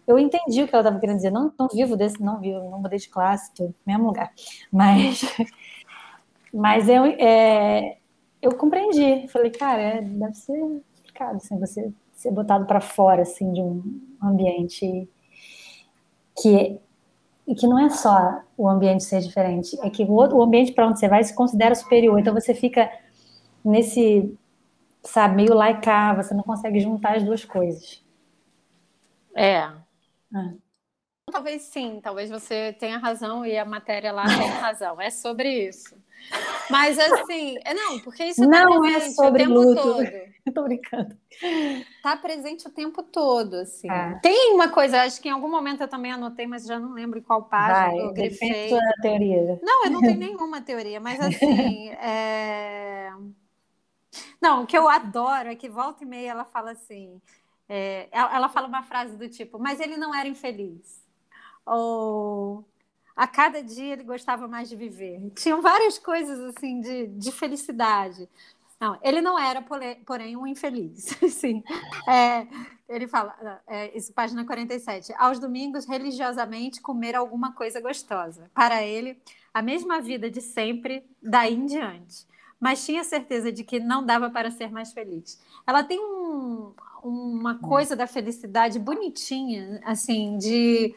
eu 0.06 0.18
entendi 0.18 0.62
o 0.62 0.68
que 0.68 0.74
ela 0.74 0.82
estava 0.82 1.00
querendo 1.00 1.16
dizer. 1.16 1.30
Não, 1.30 1.50
não 1.58 1.68
vivo 1.68 1.96
desse, 1.96 2.22
não 2.22 2.38
vivo, 2.38 2.68
não 2.70 2.82
mudei 2.82 2.98
de 2.98 3.08
classe, 3.08 3.54
tô 3.54 3.64
no 3.64 3.74
mesmo 3.86 4.06
lugar. 4.08 4.30
Mas, 4.70 5.22
mas 6.52 6.86
eu, 6.86 7.06
é, 7.06 7.96
eu 8.42 8.54
compreendi. 8.54 9.26
Falei, 9.28 9.50
cara, 9.50 9.80
é, 9.80 10.02
deve 10.02 10.34
ser 10.34 10.60
complicado 10.60 11.36
assim, 11.36 11.58
você 11.58 11.90
ser 12.12 12.30
botado 12.32 12.66
para 12.66 12.80
fora 12.80 13.22
assim 13.22 13.52
de 13.52 13.62
um 13.62 13.82
ambiente 14.22 15.08
que 16.40 16.80
e 17.46 17.54
que 17.54 17.66
não 17.66 17.78
é 17.78 17.88
só 17.88 18.42
o 18.58 18.68
ambiente 18.68 19.04
ser 19.04 19.20
diferente, 19.20 19.78
é 19.80 19.88
que 19.88 20.04
o, 20.04 20.12
o 20.12 20.42
ambiente 20.42 20.72
para 20.72 20.86
onde 20.86 20.98
você 20.98 21.08
vai 21.08 21.24
se 21.24 21.34
considera 21.34 21.74
superior. 21.74 22.18
Então 22.18 22.34
você 22.34 22.54
fica 22.54 22.90
nesse, 23.64 24.36
sabe, 25.02 25.36
meio 25.36 25.54
laicar, 25.54 26.14
você 26.14 26.34
não 26.34 26.42
consegue 26.42 26.78
juntar 26.78 27.16
as 27.16 27.22
duas 27.22 27.46
coisas. 27.46 28.04
É. 29.34 29.60
é. 29.60 29.72
Talvez 31.32 31.62
sim, 31.62 32.00
talvez 32.02 32.28
você 32.28 32.74
tenha 32.74 32.98
razão 32.98 33.46
e 33.46 33.56
a 33.56 33.64
matéria 33.64 34.12
lá 34.12 34.26
tenha 34.26 34.54
razão. 34.60 35.00
É 35.00 35.08
sobre 35.08 35.68
isso. 35.68 35.96
Mas 36.70 36.98
assim, 36.98 37.56
é, 37.64 37.72
não, 37.72 37.98
porque 38.00 38.24
isso 38.24 38.42
tá 38.42 38.46
não 38.46 38.84
é 38.84 39.00
sobre 39.10 39.44
o 39.44 39.46
tempo 39.46 39.60
luto. 39.60 39.82
todo. 39.82 40.02
Eu 40.02 40.52
tô 40.52 40.62
brincando. 40.62 41.16
Tá 42.02 42.16
presente 42.16 42.66
o 42.66 42.70
tempo 42.70 43.02
todo, 43.02 43.54
assim. 43.54 43.90
É. 43.90 44.18
Tem 44.20 44.52
uma 44.52 44.68
coisa, 44.68 45.02
acho 45.02 45.20
que 45.20 45.28
em 45.28 45.32
algum 45.32 45.50
momento 45.50 45.82
eu 45.82 45.88
também 45.88 46.12
anotei, 46.12 46.46
mas 46.46 46.66
já 46.66 46.78
não 46.78 46.92
lembro 46.92 47.18
em 47.18 47.22
qual 47.22 47.44
página 47.44 47.86
Vai, 47.86 47.98
eu 47.98 48.12
grifei. 48.12 48.68
Sua 48.68 48.80
teoria. 49.00 49.58
Não, 49.62 49.84
eu 49.84 49.90
não 49.90 50.00
tenho 50.00 50.18
nenhuma 50.18 50.60
teoria, 50.60 51.00
mas 51.00 51.20
assim, 51.20 51.90
é... 51.90 53.10
Não, 54.40 54.62
o 54.62 54.66
que 54.66 54.76
eu 54.76 54.88
adoro 54.88 55.48
é 55.48 55.54
que 55.54 55.68
volta 55.68 56.04
e 56.04 56.06
meia 56.06 56.30
ela 56.30 56.44
fala 56.44 56.72
assim, 56.72 57.20
é... 57.68 58.08
ela 58.10 58.48
fala 58.48 58.68
uma 58.68 58.82
frase 58.82 59.16
do 59.16 59.28
tipo, 59.28 59.58
mas 59.58 59.80
ele 59.80 59.96
não 59.96 60.14
era 60.14 60.28
infeliz. 60.28 61.02
Ou 61.64 62.64
a 63.18 63.26
cada 63.26 63.60
dia 63.60 63.94
ele 63.94 64.04
gostava 64.04 64.46
mais 64.46 64.68
de 64.68 64.76
viver. 64.76 65.32
Tinham 65.34 65.60
várias 65.60 65.98
coisas 65.98 66.38
assim 66.54 66.80
de, 66.80 67.08
de 67.08 67.32
felicidade. 67.32 68.28
Não, 68.78 68.96
ele 69.02 69.20
não 69.20 69.36
era, 69.36 69.60
porém, 69.60 70.36
um 70.36 70.46
infeliz. 70.46 71.16
Sim. 71.28 71.64
É, 72.08 72.46
ele 72.88 73.08
fala, 73.08 73.60
é, 73.66 73.96
isso, 73.98 74.12
página 74.12 74.44
47. 74.44 75.12
Aos 75.18 75.40
domingos, 75.40 75.84
religiosamente, 75.84 76.80
comer 76.80 77.16
alguma 77.16 77.52
coisa 77.52 77.80
gostosa. 77.80 78.48
Para 78.54 78.84
ele, 78.84 79.20
a 79.52 79.60
mesma 79.60 80.00
vida 80.00 80.30
de 80.30 80.40
sempre, 80.40 81.04
daí 81.20 81.54
em 81.54 81.66
diante. 81.66 82.24
Mas 82.60 82.86
tinha 82.86 83.02
certeza 83.02 83.50
de 83.50 83.64
que 83.64 83.80
não 83.80 84.06
dava 84.06 84.30
para 84.30 84.48
ser 84.52 84.70
mais 84.70 84.92
feliz. 84.92 85.42
Ela 85.66 85.82
tem 85.82 85.98
um, 85.98 86.72
uma 87.02 87.56
coisa 87.58 87.96
da 87.96 88.06
felicidade 88.06 88.78
bonitinha, 88.78 89.80
assim, 89.84 90.38
de 90.38 90.94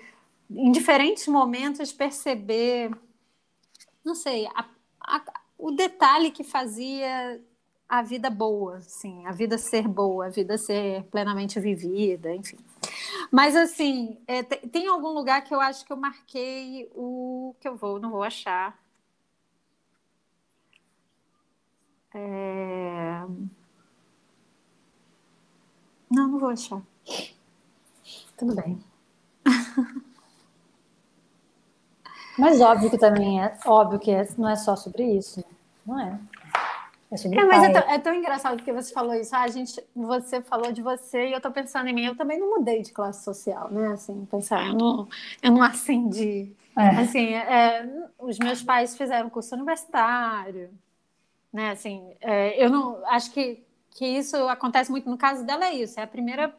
em 0.56 0.72
diferentes 0.72 1.28
momentos 1.28 1.94
perceber, 1.94 2.92
não 4.04 4.16
sei, 4.16 4.48
a, 4.48 4.66
a, 5.00 5.24
o 5.58 5.72
detalhe 5.72 6.32
que 6.32 6.44
fazia 6.44 7.42
a 7.88 8.02
vida 8.02 8.30
boa, 8.30 8.78
assim, 8.78 9.26
a 9.26 9.32
vida 9.32 9.58
ser 9.58 9.88
boa, 9.88 10.28
a 10.28 10.30
vida 10.30 10.58
ser 10.58 11.04
plenamente 11.06 11.60
vivida, 11.60 12.34
enfim. 12.34 12.58
Mas 13.32 13.56
assim, 13.56 14.18
é, 14.28 14.44
tem, 14.44 14.60
tem 14.70 14.88
algum 14.88 15.10
lugar 15.10 15.44
que 15.44 15.54
eu 15.54 15.60
acho 15.60 15.86
que 15.86 15.92
eu 15.92 15.98
marquei 15.98 16.90
o 16.94 17.56
que 17.60 17.68
eu 17.68 17.76
vou, 17.76 18.00
não 18.00 18.12
vou 18.12 18.24
achar. 18.24 18.80
É... 22.14 23.22
Não, 26.10 26.28
não 26.28 26.40
vou 26.40 26.50
achar. 26.50 26.82
Tudo 28.38 28.56
bem. 28.56 28.84
Mas 32.42 32.60
óbvio 32.60 32.90
que 32.90 32.98
também 32.98 33.42
é 33.42 33.56
óbvio 33.66 34.00
que 34.00 34.10
é, 34.10 34.28
não 34.38 34.50
é 34.50 34.56
só 34.56 34.76
sobre 34.76 35.04
isso, 35.04 35.44
não 35.86 36.00
é? 36.00 36.20
É, 37.12 37.36
é 37.36 37.46
mas 37.46 37.64
é 37.64 37.70
tão, 37.70 37.92
é 37.92 38.00
tão, 38.00 38.14
engraçado 38.14 38.56
porque 38.56 38.72
você 38.72 38.94
falou 38.94 39.14
isso. 39.14 39.36
Ah, 39.36 39.42
a 39.42 39.48
gente, 39.48 39.84
você 39.96 40.42
falou 40.42 40.72
de 40.72 40.82
você 40.82 41.28
e 41.28 41.34
eu 41.34 41.42
tô 41.42 41.52
pensando 41.52 41.88
em 41.88 41.94
mim. 41.94 42.06
Eu 42.06 42.16
também 42.16 42.40
não 42.40 42.58
mudei 42.58 42.82
de 42.82 42.92
classe 42.92 43.24
social, 43.24 43.70
né? 43.70 43.90
Assim, 43.90 44.26
pensar, 44.32 44.66
eu 44.66 44.74
não, 44.74 45.08
eu 45.44 45.52
não 45.52 45.62
acendi. 45.62 46.52
É. 46.78 46.88
Assim, 47.02 47.34
é, 47.34 47.86
os 48.18 48.40
meus 48.40 48.64
pais 48.64 48.98
fizeram 48.98 49.30
curso 49.30 49.54
universitário, 49.54 50.70
né? 51.52 51.72
Assim, 51.72 52.14
é, 52.22 52.64
eu 52.64 52.70
não 52.70 53.06
acho 53.06 53.32
que 53.32 53.62
que 53.92 54.06
isso 54.06 54.38
acontece 54.48 54.90
muito 54.90 55.10
no 55.10 55.18
caso 55.18 55.46
dela 55.46 55.66
é 55.66 55.74
isso. 55.76 56.00
É 56.00 56.04
a 56.04 56.08
primeira 56.08 56.56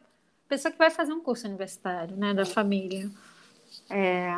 pessoa 0.47 0.71
que 0.71 0.77
vai 0.77 0.89
fazer 0.89 1.13
um 1.13 1.19
curso 1.19 1.47
universitário, 1.47 2.15
né? 2.15 2.33
Da 2.33 2.45
família. 2.45 3.09
É, 3.89 4.37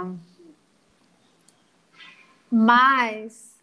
mas. 2.55 3.53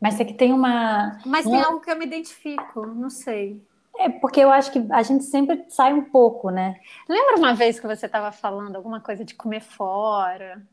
Mas 0.00 0.18
é 0.18 0.24
que 0.24 0.32
tem 0.32 0.52
uma. 0.52 1.20
Mas 1.26 1.44
tem 1.44 1.60
algo 1.60 1.80
que 1.80 1.90
eu 1.90 1.96
me 1.96 2.06
identifico, 2.06 2.86
não 2.86 3.10
sei. 3.10 3.62
É 3.98 4.08
porque 4.08 4.40
eu 4.40 4.50
acho 4.50 4.72
que 4.72 4.82
a 4.90 5.02
gente 5.02 5.24
sempre 5.24 5.66
sai 5.68 5.92
um 5.92 6.04
pouco, 6.04 6.48
né? 6.48 6.80
Lembra 7.06 7.36
uma 7.36 7.54
vez 7.54 7.78
que 7.78 7.86
você 7.86 8.06
estava 8.06 8.32
falando 8.32 8.76
alguma 8.76 9.00
coisa 9.00 9.22
de 9.24 9.34
comer 9.34 9.60
fora? 9.60 10.66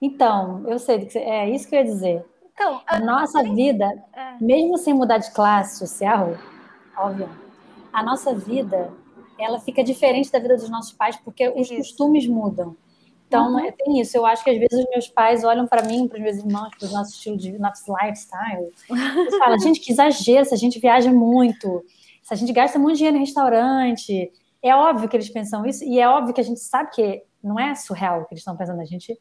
Então, 0.00 0.66
eu 0.66 0.78
sei, 0.78 1.06
é 1.16 1.50
isso 1.50 1.68
que 1.68 1.74
eu 1.76 1.80
ia 1.80 1.84
dizer. 1.84 2.24
Então, 2.54 2.80
a 2.86 2.98
nossa 2.98 3.42
vida, 3.42 3.84
é. 4.14 4.42
mesmo 4.42 4.78
sem 4.78 4.94
mudar 4.94 5.18
de 5.18 5.30
classe 5.32 5.78
social, 5.78 6.34
óbvio, 6.96 7.28
a 7.92 8.02
nossa 8.02 8.34
vida, 8.34 8.90
ela 9.38 9.60
fica 9.60 9.84
diferente 9.84 10.32
da 10.32 10.38
vida 10.38 10.56
dos 10.56 10.70
nossos 10.70 10.92
pais 10.92 11.16
porque 11.16 11.48
os 11.50 11.68
costumes 11.68 12.26
mudam. 12.26 12.74
Então, 13.28 13.60
é, 13.60 13.70
tem 13.70 14.00
isso. 14.00 14.16
Eu 14.16 14.24
acho 14.24 14.42
que 14.42 14.50
às 14.50 14.58
vezes 14.58 14.84
os 14.84 14.90
meus 14.90 15.06
pais 15.06 15.44
olham 15.44 15.66
para 15.66 15.82
mim, 15.82 16.08
para 16.08 16.16
os 16.16 16.22
meus 16.22 16.36
irmãos, 16.38 16.70
para 16.78 16.88
o 16.88 16.90
nosso 16.90 17.12
estilo 17.12 17.36
de 17.36 17.58
nosso 17.58 17.84
lifestyle, 17.94 18.72
e 18.90 19.38
falam: 19.38 19.58
gente, 19.58 19.80
que 19.80 19.92
exagero, 19.92 20.46
se 20.46 20.54
a 20.54 20.56
gente 20.56 20.80
viaja 20.80 21.12
muito, 21.12 21.84
se 22.22 22.32
a 22.32 22.36
gente 22.36 22.52
gasta 22.52 22.78
muito 22.78 22.96
dinheiro 22.96 23.18
em 23.18 23.20
restaurante. 23.20 24.32
É 24.62 24.74
óbvio 24.74 25.08
que 25.08 25.16
eles 25.16 25.28
pensam 25.28 25.64
isso, 25.66 25.84
e 25.84 26.00
é 26.00 26.08
óbvio 26.08 26.34
que 26.34 26.40
a 26.40 26.44
gente 26.44 26.58
sabe 26.58 26.90
que 26.90 27.22
não 27.44 27.60
é 27.60 27.74
surreal 27.74 28.22
o 28.22 28.24
que 28.24 28.32
eles 28.32 28.40
estão 28.40 28.56
pensando. 28.56 28.80
A 28.80 28.84
gente, 28.86 29.16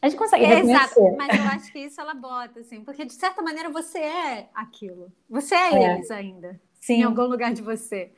a 0.00 0.08
gente 0.08 0.18
consegue 0.18 0.44
é. 0.44 0.60
Exato, 0.60 1.00
mas 1.18 1.36
eu 1.36 1.44
acho 1.46 1.72
que 1.72 1.80
isso 1.80 2.00
ela 2.00 2.14
bota, 2.14 2.60
assim, 2.60 2.82
porque 2.82 3.04
de 3.04 3.12
certa 3.12 3.42
maneira 3.42 3.68
você 3.68 3.98
é 3.98 4.48
aquilo. 4.54 5.12
Você 5.28 5.54
é, 5.56 5.74
é. 5.74 5.94
eles 5.96 6.10
ainda. 6.10 6.58
Sim. 6.80 7.00
Em 7.00 7.02
algum 7.02 7.24
lugar 7.24 7.52
de 7.52 7.60
você. 7.60 8.12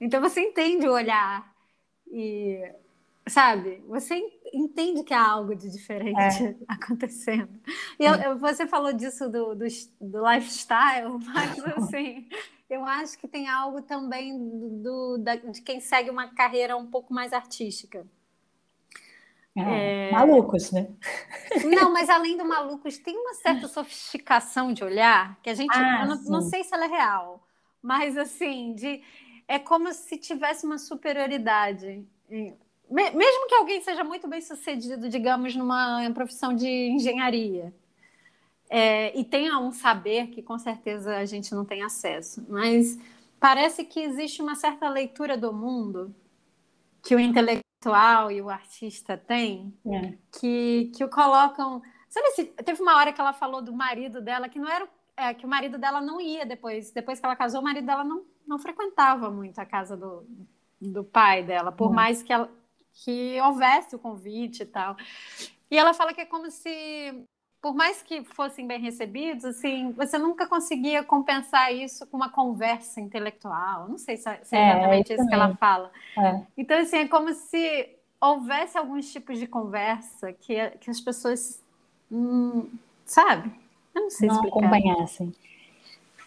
Então 0.00 0.20
você 0.20 0.40
entende 0.40 0.88
o 0.88 0.92
olhar. 0.92 1.46
E 2.10 2.62
sabe? 3.28 3.82
Você 3.88 4.16
entende 4.52 5.02
que 5.02 5.14
há 5.14 5.30
algo 5.30 5.54
de 5.54 5.70
diferente 5.70 6.44
é. 6.44 6.56
acontecendo. 6.68 7.48
E 7.98 8.04
eu, 8.04 8.14
eu, 8.14 8.38
você 8.38 8.66
falou 8.66 8.92
disso 8.92 9.28
do, 9.28 9.54
do, 9.54 9.66
do, 10.00 10.30
lifestyle, 10.30 11.18
mas 11.26 11.58
assim, 11.76 12.28
eu 12.68 12.84
acho 12.84 13.18
que 13.18 13.28
tem 13.28 13.48
algo 13.48 13.82
também 13.82 14.38
do, 14.82 15.18
da, 15.18 15.36
de 15.36 15.62
quem 15.62 15.80
segue 15.80 16.10
uma 16.10 16.28
carreira 16.28 16.76
um 16.76 16.86
pouco 16.86 17.12
mais 17.12 17.32
artística. 17.32 18.06
É, 19.56 20.08
é... 20.08 20.12
Malucos, 20.12 20.70
né? 20.70 20.88
Não, 21.64 21.92
mas 21.92 22.08
além 22.08 22.36
do 22.36 22.44
malucos, 22.44 22.98
tem 22.98 23.16
uma 23.16 23.34
certa 23.34 23.66
sofisticação 23.66 24.72
de 24.72 24.84
olhar 24.84 25.38
que 25.42 25.50
a 25.50 25.54
gente. 25.54 25.76
Ah, 25.76 26.06
não, 26.06 26.22
não 26.24 26.40
sei 26.42 26.62
se 26.62 26.72
ela 26.72 26.84
é 26.84 26.88
real, 26.88 27.42
mas 27.82 28.16
assim, 28.16 28.74
de, 28.74 29.02
é 29.48 29.58
como 29.58 29.92
se 29.92 30.16
tivesse 30.16 30.64
uma 30.64 30.78
superioridade 30.78 32.06
mesmo 32.90 33.46
que 33.48 33.54
alguém 33.54 33.80
seja 33.80 34.02
muito 34.02 34.26
bem 34.28 34.40
sucedido, 34.40 35.08
digamos, 35.08 35.54
numa 35.54 36.10
profissão 36.14 36.54
de 36.54 36.66
engenharia, 36.66 37.74
é, 38.70 39.18
e 39.18 39.24
tenha 39.24 39.58
um 39.58 39.72
saber 39.72 40.28
que 40.28 40.42
com 40.42 40.58
certeza 40.58 41.16
a 41.16 41.24
gente 41.24 41.54
não 41.54 41.64
tem 41.64 41.82
acesso, 41.82 42.44
mas 42.48 42.98
parece 43.40 43.84
que 43.84 44.00
existe 44.00 44.42
uma 44.42 44.54
certa 44.54 44.88
leitura 44.88 45.36
do 45.36 45.52
mundo 45.52 46.14
que 47.02 47.14
o 47.14 47.20
intelectual 47.20 48.30
e 48.30 48.42
o 48.42 48.50
artista 48.50 49.16
têm, 49.16 49.72
é. 49.86 50.14
que, 50.38 50.90
que 50.94 51.04
o 51.04 51.08
colocam. 51.08 51.80
Sabe 52.08 52.30
se 52.32 52.44
teve 52.44 52.82
uma 52.82 52.96
hora 52.96 53.12
que 53.12 53.20
ela 53.20 53.32
falou 53.32 53.62
do 53.62 53.72
marido 53.72 54.20
dela 54.20 54.48
que 54.48 54.58
não 54.58 54.68
era 54.68 54.88
é, 55.16 55.34
que 55.34 55.46
o 55.46 55.48
marido 55.48 55.78
dela 55.78 56.00
não 56.00 56.20
ia 56.20 56.44
depois, 56.44 56.90
depois 56.90 57.18
que 57.18 57.26
ela 57.26 57.36
casou, 57.36 57.60
o 57.60 57.64
marido 57.64 57.86
dela 57.86 58.04
não 58.04 58.24
não 58.48 58.58
frequentava 58.58 59.30
muito 59.30 59.58
a 59.58 59.66
casa 59.66 59.94
do, 59.94 60.26
do 60.80 61.04
pai 61.04 61.44
dela, 61.44 61.70
por 61.70 61.92
mais 61.92 62.22
que, 62.22 62.32
ela, 62.32 62.50
que 62.92 63.40
houvesse 63.40 63.94
o 63.94 63.98
convite 63.98 64.62
e 64.62 64.66
tal. 64.66 64.96
E 65.70 65.76
ela 65.76 65.94
fala 65.94 66.12
que 66.14 66.20
é 66.20 66.24
como 66.24 66.50
se, 66.50 67.24
por 67.60 67.74
mais 67.74 68.02
que 68.02 68.24
fossem 68.24 68.66
bem 68.66 68.80
recebidos, 68.80 69.44
assim, 69.44 69.92
você 69.92 70.18
nunca 70.18 70.46
conseguia 70.46 71.02
compensar 71.02 71.72
isso 71.72 72.06
com 72.06 72.16
uma 72.16 72.30
conversa 72.30 73.00
intelectual. 73.00 73.88
Não 73.88 73.98
sei 73.98 74.16
se 74.16 74.28
é, 74.28 74.40
se 74.42 74.56
é, 74.56 74.58
é 74.58 74.70
exatamente 74.70 75.12
isso, 75.12 75.22
isso 75.22 75.28
que 75.28 75.34
ela 75.34 75.56
fala. 75.56 75.90
É. 76.18 76.42
Então, 76.56 76.78
assim, 76.78 76.98
é 76.98 77.08
como 77.08 77.32
se 77.34 77.96
houvesse 78.20 78.76
alguns 78.76 79.12
tipos 79.12 79.38
de 79.38 79.46
conversa 79.46 80.32
que, 80.32 80.70
que 80.80 80.90
as 80.90 81.00
pessoas, 81.00 81.62
hum, 82.10 82.68
sabe? 83.04 83.52
Eu 83.94 84.02
não 84.02 84.10
sei 84.10 84.28
não 84.28 84.34
explicar. 84.34 84.58
acompanhassem. 84.58 85.34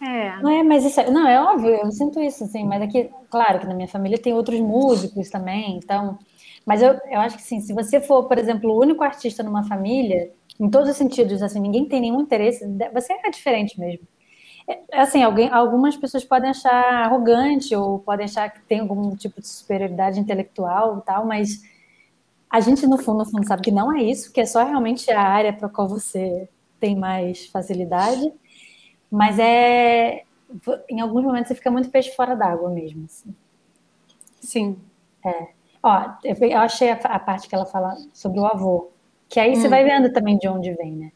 É. 0.02 0.42
Não 0.42 0.50
é, 0.50 0.64
mas 0.64 0.84
isso 0.84 1.00
é, 1.00 1.12
não, 1.12 1.28
é 1.28 1.40
óbvio, 1.40 1.70
eu 1.70 1.92
sinto 1.92 2.20
isso, 2.20 2.44
assim, 2.44 2.66
mas 2.66 2.82
aqui, 2.82 3.10
claro 3.30 3.60
que 3.60 3.68
na 3.68 3.76
minha 3.76 3.88
família 3.88 4.18
tem 4.18 4.34
outros 4.34 4.60
músicos 4.60 5.30
também, 5.30 5.78
então, 5.78 6.18
mas 6.66 6.82
eu, 6.82 6.94
eu 7.10 7.20
acho 7.20 7.38
que 7.38 7.44
sim, 7.44 7.60
se 7.60 7.74
você 7.74 8.00
for, 8.02 8.26
por 8.28 8.38
exemplo, 8.38 8.72
o 8.72 8.80
único 8.80 9.04
artista 9.04 9.44
numa 9.44 9.64
família, 9.64 10.32
em 10.60 10.70
todos 10.70 10.90
os 10.90 10.98
sentidos, 10.98 11.42
assim, 11.42 11.60
ninguém 11.60 11.86
tem 11.88 12.02
nenhum 12.02 12.22
interesse, 12.22 12.66
você 12.94 13.14
é 13.14 13.30
diferente 13.30 13.80
mesmo. 13.80 14.08
É, 14.68 15.02
assim, 15.02 15.24
alguém, 15.24 15.50
algumas 15.50 15.98
pessoas 15.98 16.24
podem 16.24 16.50
achar 16.52 16.72
arrogante 17.06 17.76
ou 17.76 18.00
podem 18.00 18.26
achar 18.26 18.50
que 18.50 18.62
tem 18.64 18.80
algum 18.82 19.16
tipo 19.16 19.42
de 19.42 19.48
superioridade 19.48 20.20
intelectual 20.20 21.00
e 21.00 21.02
tal, 21.02 21.26
mas 21.26 21.62
a 22.50 22.60
gente, 22.60 22.86
no 22.88 22.98
fundo, 22.98 23.20
no 23.20 23.26
fundo, 23.26 23.48
sabe 23.48 23.62
que 23.64 23.72
não 23.72 23.96
é 23.96 24.04
isso, 24.04 24.32
que 24.34 24.42
é 24.42 24.46
só 24.46 24.64
realmente 24.64 25.12
a 25.12 25.22
área 25.22 25.54
para 25.54 25.68
a 25.68 25.70
qual 25.72 25.88
você 25.88 26.50
tem 26.80 26.96
mais 26.96 27.48
facilidade 27.48 28.32
mas 29.12 29.38
é. 29.40 30.24
Em 30.90 31.00
alguns 31.02 31.24
momentos 31.24 31.48
você 31.50 31.56
fica 31.56 31.72
muito 31.72 31.90
peixe 31.90 32.16
fora 32.16 32.36
d'água 32.36 32.70
mesmo. 32.70 33.06
Assim. 33.06 33.36
Sim. 34.42 34.78
É. 35.26 35.50
Ó, 35.84 36.12
eu 36.24 36.60
achei 36.60 36.92
a, 36.92 36.94
a, 36.94 37.20
parte 37.20 37.48
que 37.48 37.56
ela 37.56 37.66
fala 37.66 37.96
sobre 38.14 38.40
o 38.40 38.46
avô. 38.46 38.92
Que 39.28 39.40
aí 39.40 39.52
hum. 39.52 39.56
você 39.56 39.68
vai 39.68 39.84
vendo 39.84 40.12
também 40.14 40.38
de 40.38 40.48
onde 40.48 40.72
vem, 40.74 40.92
né? 40.92 41.12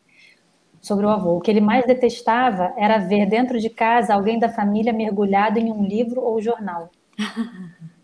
Sobre 0.82 1.06
o 1.06 1.10
avô. 1.10 1.38
O 1.38 1.42
que 1.42 1.52
ele 1.52 1.62
mais 1.62 1.86
detestava 1.86 2.74
era 2.78 2.98
ver 2.98 3.28
dentro 3.28 3.60
de 3.60 3.70
casa 3.70 4.14
alguém 4.14 4.40
da 4.40 4.50
família 4.50 4.94
mergulhado 4.94 5.60
em 5.60 5.72
um 5.72 5.84
livro 5.84 6.22
ou 6.22 6.42
jornal. 6.42 6.90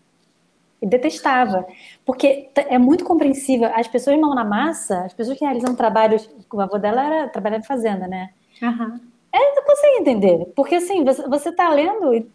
E 0.82 0.86
detestava. 0.86 1.64
Porque 2.04 2.50
é 2.56 2.76
muito 2.76 3.04
compreensível. 3.04 3.70
As 3.72 3.86
pessoas 3.86 4.18
mão 4.18 4.34
na 4.34 4.44
massa, 4.44 5.04
as 5.04 5.14
pessoas 5.14 5.38
que 5.38 5.44
realizam 5.44 5.76
trabalhos. 5.76 6.28
O 6.52 6.60
avô 6.60 6.76
dela 6.76 7.04
era 7.04 7.28
trabalhar 7.28 7.58
em 7.58 7.62
fazenda, 7.62 8.08
né? 8.08 8.30
Uhum. 8.60 8.98
É, 9.32 9.54
não 9.54 9.62
consigo 9.62 10.00
entender. 10.00 10.52
Porque 10.56 10.74
assim, 10.74 11.04
você 11.04 11.50
está 11.50 11.70
lendo 11.70 12.12
e 12.12 12.28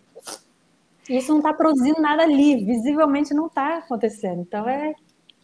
isso 1.10 1.32
não 1.32 1.40
está 1.40 1.54
produzindo 1.54 2.02
nada 2.02 2.24
ali, 2.24 2.64
visivelmente 2.64 3.34
não 3.34 3.48
está 3.48 3.78
acontecendo. 3.78 4.42
Então 4.42 4.68
é. 4.68 4.94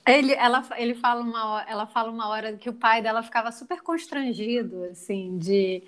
Ele, 0.05 0.33
ela, 0.33 0.63
ele 0.75 0.95
fala 0.95 1.21
uma, 1.21 1.65
ela 1.67 1.87
fala 1.87 2.11
uma 2.11 2.27
hora 2.27 2.57
que 2.57 2.69
o 2.69 2.73
pai 2.73 3.01
dela 3.01 3.23
ficava 3.23 3.51
super 3.53 3.81
constrangido, 3.81 4.83
assim, 4.85 5.37
de 5.37 5.81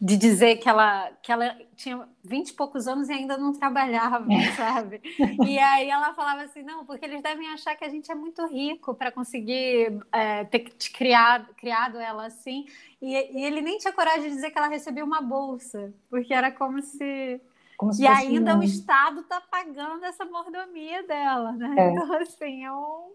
de 0.00 0.16
dizer 0.16 0.56
que 0.56 0.66
ela, 0.66 1.10
que 1.20 1.30
ela 1.30 1.54
tinha 1.76 2.08
vinte 2.24 2.48
e 2.48 2.54
poucos 2.54 2.88
anos 2.88 3.10
e 3.10 3.12
ainda 3.12 3.36
não 3.36 3.52
trabalhava, 3.52 4.26
é. 4.32 4.52
sabe? 4.56 5.02
E 5.46 5.58
aí 5.58 5.90
ela 5.90 6.14
falava 6.14 6.40
assim, 6.40 6.62
não, 6.62 6.86
porque 6.86 7.04
eles 7.04 7.22
devem 7.22 7.46
achar 7.48 7.76
que 7.76 7.84
a 7.84 7.88
gente 7.88 8.10
é 8.10 8.14
muito 8.14 8.46
rico 8.46 8.94
para 8.94 9.12
conseguir 9.12 10.00
é, 10.10 10.44
ter 10.44 10.60
criado, 10.94 11.52
criado 11.54 11.98
ela 11.98 12.26
assim. 12.26 12.64
E, 13.02 13.14
e, 13.14 13.44
ele 13.44 13.60
nem 13.60 13.76
tinha 13.76 13.92
coragem 13.92 14.22
de 14.22 14.36
dizer 14.36 14.50
que 14.50 14.58
ela 14.58 14.68
recebeu 14.68 15.04
uma 15.04 15.20
bolsa, 15.20 15.92
porque 16.08 16.32
era 16.32 16.50
como 16.50 16.80
se... 16.80 17.38
E 17.98 18.06
ainda 18.06 18.56
um... 18.56 18.60
o 18.60 18.62
Estado 18.62 19.20
está 19.20 19.40
pagando 19.40 20.04
essa 20.04 20.24
mordomia 20.24 21.02
dela, 21.06 21.52
né? 21.52 21.74
É. 21.78 21.90
Então, 21.90 22.12
assim, 22.14 22.64
é 22.64 22.72
um 22.72 23.12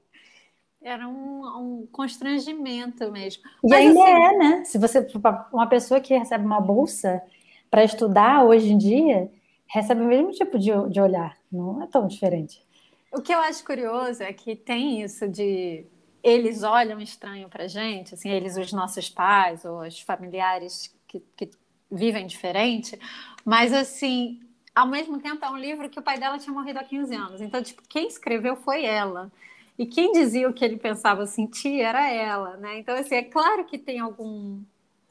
era 0.82 1.07
um, 1.07 1.82
um 1.82 1.88
constrangimento 1.91 3.11
mesmo. 3.11 3.41
E 3.63 3.70
Mas, 3.70 3.80
ainda 3.88 4.03
assim, 4.03 4.11
é, 4.11 4.38
né? 4.38 4.63
Se 4.66 4.78
você 4.78 5.07
uma 5.51 5.68
pessoa 5.68 5.99
que 5.99 6.16
recebe 6.16 6.45
uma 6.45 6.61
bolsa 6.61 7.24
para 7.72 7.84
estudar 7.84 8.43
hoje 8.43 8.72
em 8.72 8.78
dia 8.78 9.32
recebe 9.68 10.01
o 10.01 10.05
mesmo 10.05 10.32
tipo 10.32 10.59
de, 10.59 10.72
de 10.89 11.01
olhar, 11.01 11.36
não 11.51 11.82
é 11.82 11.88
tão 11.88 12.07
diferente. 12.07 12.63
O 13.11 13.22
que 13.22 13.34
eu 13.34 13.39
acho 13.39 13.63
curioso 13.66 14.22
é 14.22 14.32
que 14.32 14.55
tem 14.55 15.01
isso 15.01 15.28
de 15.28 15.86
eles 16.22 16.63
olham 16.63 16.99
estranho 16.99 17.47
para 17.49 17.68
gente, 17.68 18.13
assim, 18.13 18.30
eles, 18.30 18.57
os 18.57 18.74
nossos 18.74 19.09
pais 19.09 19.63
ou 19.63 19.82
os 19.82 19.99
familiares 19.99 20.93
que, 21.07 21.24
que 21.36 21.51
vivem 21.91 22.26
diferente, 22.26 22.99
mas 23.43 23.72
assim, 23.72 24.39
ao 24.76 24.88
mesmo 24.88 25.19
tempo 25.19 25.43
é 25.43 25.49
um 25.49 25.57
livro 25.57 25.89
que 25.89 25.97
o 25.97 26.03
pai 26.03 26.19
dela 26.19 26.38
tinha 26.38 26.53
morrido 26.53 26.80
há 26.80 26.84
15 26.84 27.15
anos, 27.15 27.41
então 27.41 27.63
tipo, 27.63 27.82
quem 27.88 28.07
escreveu 28.07 28.55
foi 28.55 28.86
ela. 28.86 29.32
E 29.78 29.86
quem 29.86 30.11
dizia 30.13 30.47
o 30.47 30.53
que 30.53 30.63
ele 30.63 30.78
pensava 30.78 31.26
sentir 31.26 31.82
era 31.82 32.09
ela, 32.09 32.55
né? 32.57 32.80
Então, 32.80 32.95
assim, 32.95 33.15
é 33.15 33.23
claro 33.23 33.65
que 33.65 33.78
tem 33.78 33.99
algum, 33.99 34.61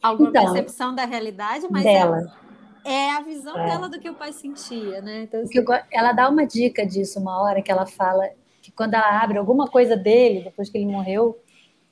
alguma 0.02 0.30
então, 0.30 0.42
percepção 0.42 0.94
da 0.94 1.04
realidade, 1.04 1.66
mas 1.70 1.82
dela. 1.82 2.32
É, 2.82 2.92
é 2.92 3.10
a 3.12 3.20
visão 3.20 3.58
é. 3.58 3.66
dela 3.66 3.90
do 3.90 4.00
que 4.00 4.08
o 4.08 4.14
pai 4.14 4.32
sentia, 4.32 5.02
né? 5.02 5.24
Então, 5.24 5.42
assim... 5.42 5.62
Ela 5.92 6.12
dá 6.12 6.30
uma 6.30 6.46
dica 6.46 6.86
disso 6.86 7.20
uma 7.20 7.42
hora 7.42 7.60
que 7.60 7.70
ela 7.70 7.84
fala 7.84 8.26
que 8.62 8.72
quando 8.72 8.94
ela 8.94 9.22
abre 9.22 9.36
alguma 9.36 9.66
coisa 9.68 9.94
dele, 9.94 10.44
depois 10.44 10.70
que 10.70 10.78
ele 10.78 10.86
morreu, 10.86 11.38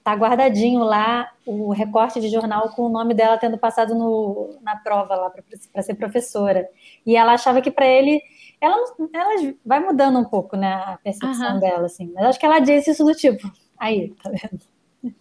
tá 0.02 0.14
guardadinho 0.14 0.80
lá 0.80 1.30
o 1.46 1.72
recorte 1.72 2.20
de 2.20 2.28
jornal 2.28 2.70
com 2.70 2.82
o 2.82 2.88
nome 2.88 3.14
dela 3.14 3.38
tendo 3.38 3.58
passado 3.58 3.94
no, 3.94 4.58
na 4.62 4.76
prova 4.76 5.14
lá 5.14 5.30
para 5.72 5.82
ser 5.82 5.94
professora. 5.94 6.68
E 7.06 7.16
ela 7.16 7.32
achava 7.34 7.60
que 7.60 7.70
para 7.70 7.86
ele 7.86 8.20
ela, 8.60 8.76
ela 9.12 9.54
vai 9.66 9.80
mudando 9.80 10.18
um 10.20 10.24
pouco, 10.24 10.56
né, 10.56 10.72
a 10.72 10.98
percepção 11.02 11.54
uhum. 11.54 11.60
dela, 11.60 11.86
assim. 11.86 12.12
Mas 12.14 12.26
acho 12.26 12.38
que 12.38 12.46
ela 12.46 12.60
disse 12.60 12.92
isso 12.92 13.04
do 13.04 13.12
tipo, 13.12 13.50
aí, 13.76 14.14
tá 14.22 14.30
vendo? 14.30 14.62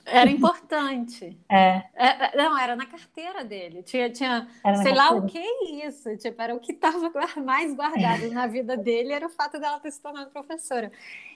Era 0.06 0.30
importante. 0.30 1.36
É. 1.50 1.84
é. 1.96 2.38
não, 2.38 2.58
era 2.58 2.76
na 2.76 2.86
carteira 2.86 3.44
dele. 3.44 3.84
Tinha, 3.84 4.10
tinha 4.10 4.48
sei 4.82 4.94
lá 4.94 5.12
o 5.12 5.26
que 5.26 5.38
é 5.38 5.88
isso. 5.88 6.16
Tipo, 6.18 6.42
era 6.42 6.56
o 6.56 6.60
que 6.60 6.72
estava 6.72 7.12
mais 7.44 7.76
guardado 7.76 8.30
na 8.32 8.48
vida 8.48 8.78
dele, 8.78 9.12
era 9.12 9.26
o 9.26 9.30
fato 9.30 9.60
dela 9.60 9.80
ter 9.80 9.92
se 9.92 10.02
tornado 10.02 10.30
professora. 10.30 10.92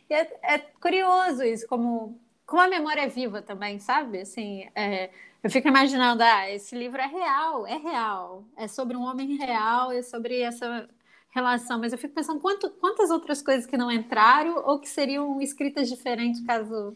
E 0.09 0.13
é, 0.13 0.31
é 0.43 0.57
curioso 0.79 1.43
isso, 1.43 1.67
como, 1.67 2.19
como 2.45 2.61
a 2.61 2.67
memória 2.67 3.01
é 3.01 3.07
viva 3.07 3.41
também, 3.41 3.79
sabe? 3.79 4.21
Assim, 4.21 4.67
é, 4.75 5.09
eu 5.43 5.49
fico 5.49 5.67
imaginando, 5.67 6.23
ah, 6.23 6.49
esse 6.49 6.75
livro 6.75 7.01
é 7.01 7.07
real, 7.07 7.67
é 7.67 7.77
real. 7.77 8.43
É 8.57 8.67
sobre 8.67 8.95
um 8.95 9.03
homem 9.03 9.35
real, 9.37 9.91
é 9.91 10.01
sobre 10.01 10.41
essa 10.41 10.87
relação, 11.29 11.79
mas 11.79 11.91
eu 11.91 11.97
fico 11.97 12.13
pensando 12.13 12.39
quanto, 12.39 12.69
quantas 12.71 13.09
outras 13.09 13.41
coisas 13.41 13.65
que 13.65 13.75
não 13.75 13.91
entraram 13.91 14.63
ou 14.65 14.79
que 14.79 14.87
seriam 14.87 15.41
escritas 15.41 15.89
diferentes 15.89 16.39
caso 16.45 16.95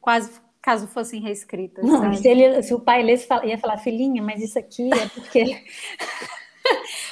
quase 0.00 0.40
caso 0.66 0.88
fossem 0.88 1.20
reescritas. 1.20 1.84
Não, 1.84 2.12
se, 2.12 2.26
ele, 2.26 2.60
se 2.60 2.74
o 2.74 2.80
pai 2.80 3.00
lesse, 3.00 3.28
ia 3.44 3.56
falar, 3.56 3.78
filhinha, 3.78 4.20
mas 4.20 4.42
isso 4.42 4.58
aqui 4.58 4.90
é 4.92 5.08
porque. 5.08 5.64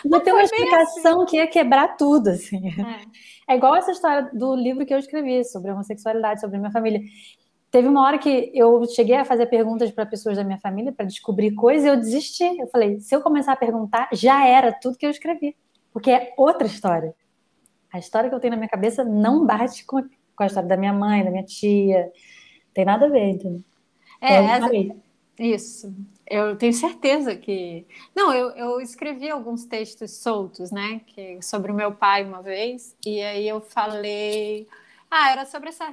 Ia 0.04 0.20
ter 0.20 0.32
uma 0.32 0.42
explicação 0.42 1.22
assim. 1.22 1.30
que 1.30 1.36
ia 1.36 1.46
quebrar 1.46 1.96
tudo, 1.96 2.30
assim. 2.30 2.68
É. 2.68 3.52
é 3.54 3.56
igual 3.56 3.76
essa 3.76 3.90
história 3.90 4.30
do 4.32 4.54
livro 4.54 4.84
que 4.84 4.94
eu 4.94 4.98
escrevi 4.98 5.44
sobre 5.44 5.70
homossexualidade, 5.70 6.40
sobre 6.40 6.58
minha 6.58 6.72
família. 6.72 7.00
Teve 7.70 7.88
uma 7.88 8.02
hora 8.02 8.18
que 8.18 8.52
eu 8.54 8.84
cheguei 8.86 9.16
a 9.16 9.24
fazer 9.24 9.46
perguntas 9.46 9.90
para 9.90 10.06
pessoas 10.06 10.36
da 10.36 10.44
minha 10.44 10.58
família 10.58 10.92
para 10.92 11.06
descobrir 11.06 11.52
coisas 11.54 11.84
e 11.84 11.88
eu 11.88 11.96
desisti. 11.96 12.44
Eu 12.58 12.68
falei, 12.68 13.00
se 13.00 13.14
eu 13.14 13.20
começar 13.20 13.52
a 13.52 13.56
perguntar, 13.56 14.08
já 14.12 14.46
era 14.46 14.72
tudo 14.72 14.96
que 14.96 15.04
eu 15.04 15.10
escrevi 15.10 15.56
porque 15.94 16.10
é 16.10 16.34
outra 16.36 16.66
história. 16.66 17.14
A 17.90 18.00
história 18.00 18.28
que 18.28 18.34
eu 18.34 18.40
tenho 18.40 18.50
na 18.50 18.56
minha 18.56 18.68
cabeça 18.68 19.04
não 19.04 19.46
bate 19.46 19.86
com, 19.86 19.98
a 19.98 20.46
história 20.46 20.68
da 20.68 20.76
minha 20.76 20.92
mãe, 20.92 21.22
da 21.22 21.30
minha 21.30 21.44
tia. 21.44 22.10
Tem 22.74 22.84
nada 22.84 23.06
a 23.06 23.08
ver, 23.08 23.30
entendeu? 23.30 23.62
É, 24.20 24.34
essa, 24.34 24.68
isso. 25.38 25.94
Eu 26.26 26.56
tenho 26.56 26.72
certeza 26.72 27.36
que. 27.36 27.86
Não, 28.14 28.32
eu, 28.32 28.50
eu 28.50 28.80
escrevi 28.80 29.30
alguns 29.30 29.64
textos 29.64 30.12
soltos, 30.12 30.70
né? 30.70 31.00
Que, 31.06 31.40
sobre 31.42 31.72
o 31.72 31.74
meu 31.74 31.92
pai 31.92 32.24
uma 32.24 32.42
vez, 32.42 32.96
e 33.04 33.20
aí 33.20 33.48
eu 33.48 33.60
falei. 33.60 34.68
Ah, 35.10 35.30
era 35.30 35.46
sobre 35.46 35.68
essa 35.68 35.86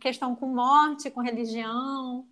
questão 0.00 0.34
com 0.34 0.46
morte, 0.46 1.10
com 1.10 1.20
religião. 1.20 2.26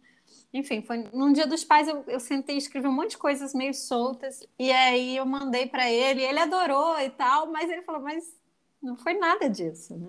Enfim, 0.53 0.83
foi 0.83 1.09
num 1.13 1.33
dia 1.33 1.47
dos 1.47 1.65
pais 1.65 1.89
eu, 1.89 2.05
eu 2.07 2.21
sentei 2.21 2.57
e 2.57 2.59
escrevi 2.59 2.87
um 2.87 2.93
monte 2.93 3.11
de 3.13 3.19
coisas 3.19 3.55
meio 3.55 3.73
soltas 3.73 4.47
e 4.59 4.71
aí 4.71 5.17
eu 5.17 5.25
mandei 5.25 5.67
para 5.67 5.91
ele, 5.91 6.23
ele 6.23 6.39
adorou 6.39 6.99
e 7.01 7.09
tal, 7.11 7.51
mas 7.51 7.71
ele 7.71 7.83
falou, 7.83 8.03
mas 8.03 8.25
não 8.83 8.97
foi 8.97 9.15
nada 9.15 9.49
disso, 9.49 9.97
né? 9.97 10.09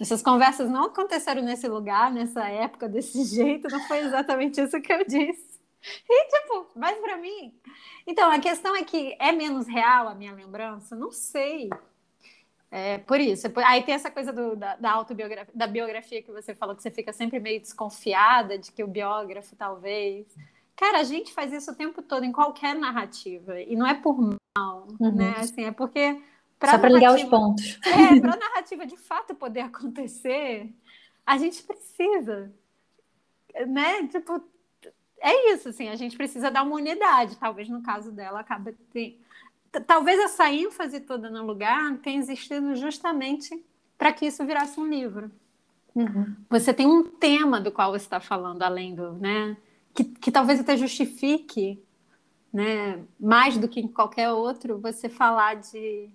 Essas 0.00 0.22
conversas 0.22 0.70
não 0.70 0.84
aconteceram 0.86 1.42
nesse 1.42 1.68
lugar, 1.68 2.12
nessa 2.12 2.48
época, 2.48 2.88
desse 2.88 3.24
jeito, 3.34 3.68
não 3.68 3.80
foi 3.86 3.98
exatamente 3.98 4.60
isso 4.60 4.80
que 4.80 4.92
eu 4.92 5.04
disse. 5.04 5.51
E 6.08 6.28
tipo, 6.28 6.68
mas 6.76 6.98
para 6.98 7.16
mim. 7.16 7.54
Então, 8.06 8.30
a 8.30 8.38
questão 8.38 8.74
é 8.76 8.84
que 8.84 9.16
é 9.18 9.32
menos 9.32 9.66
real 9.66 10.08
a 10.08 10.14
minha 10.14 10.32
lembrança? 10.32 10.94
Não 10.94 11.10
sei. 11.10 11.70
É, 12.70 12.98
por 12.98 13.20
isso. 13.20 13.46
Aí 13.66 13.82
tem 13.82 13.94
essa 13.94 14.10
coisa 14.10 14.32
do, 14.32 14.56
da, 14.56 14.76
da, 14.76 14.92
autobiografia, 14.92 15.52
da 15.54 15.66
biografia 15.66 16.22
que 16.22 16.32
você 16.32 16.54
falou, 16.54 16.74
que 16.74 16.82
você 16.82 16.90
fica 16.90 17.12
sempre 17.12 17.38
meio 17.38 17.60
desconfiada 17.60 18.56
de 18.56 18.72
que 18.72 18.82
o 18.82 18.88
biógrafo 18.88 19.54
talvez. 19.54 20.26
Cara, 20.74 21.00
a 21.00 21.04
gente 21.04 21.34
faz 21.34 21.52
isso 21.52 21.70
o 21.70 21.74
tempo 21.74 22.00
todo 22.00 22.24
em 22.24 22.32
qualquer 22.32 22.74
narrativa. 22.74 23.60
E 23.60 23.76
não 23.76 23.86
é 23.86 23.92
por 23.92 24.18
mal, 24.56 24.88
uhum. 24.98 25.14
né? 25.14 25.34
Assim, 25.36 25.64
é 25.64 25.70
porque 25.70 26.18
Só 26.64 26.78
para 26.78 26.88
ligar 26.88 27.14
os 27.14 27.24
pontos. 27.24 27.78
É, 27.84 28.18
para 28.18 28.32
a 28.32 28.36
narrativa 28.38 28.86
de 28.86 28.96
fato 28.96 29.34
poder 29.34 29.60
acontecer, 29.68 30.72
a 31.26 31.36
gente 31.36 31.62
precisa, 31.62 32.50
né? 33.66 34.08
Tipo, 34.08 34.42
é 35.22 35.54
isso, 35.54 35.68
assim, 35.68 35.88
a 35.88 35.94
gente 35.94 36.16
precisa 36.16 36.50
dar 36.50 36.64
uma 36.64 36.74
unidade. 36.74 37.36
Talvez 37.36 37.68
no 37.68 37.80
caso 37.80 38.10
dela 38.10 38.40
acabe 38.40 38.72
ter... 38.92 39.20
Talvez 39.86 40.18
essa 40.18 40.50
ênfase 40.50 41.00
toda 41.00 41.30
no 41.30 41.46
lugar 41.46 41.96
tenha 41.98 42.18
existido 42.18 42.74
justamente 42.74 43.64
para 43.96 44.12
que 44.12 44.26
isso 44.26 44.44
virasse 44.44 44.78
um 44.78 44.86
livro. 44.86 45.30
Uhum. 45.94 46.34
Você 46.50 46.74
tem 46.74 46.86
um 46.86 47.04
tema 47.04 47.60
do 47.60 47.70
qual 47.70 47.92
você 47.92 48.04
está 48.04 48.20
falando, 48.20 48.62
além 48.62 48.94
do, 48.94 49.12
né? 49.12 49.56
Que, 49.94 50.04
que 50.04 50.32
talvez 50.32 50.58
até 50.58 50.76
justifique, 50.76 51.82
né? 52.52 53.00
Mais 53.18 53.56
do 53.56 53.68
que 53.68 53.80
em 53.80 53.88
qualquer 53.88 54.30
outro, 54.30 54.78
você 54.78 55.08
falar 55.08 55.54
de 55.56 56.10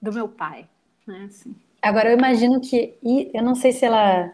do 0.00 0.12
meu 0.12 0.28
pai, 0.28 0.68
né? 1.06 1.26
Assim. 1.28 1.54
Agora 1.82 2.10
eu 2.10 2.18
imagino 2.18 2.60
que, 2.60 2.96
eu 3.32 3.42
não 3.42 3.54
sei 3.54 3.72
se 3.72 3.84
ela 3.84 4.32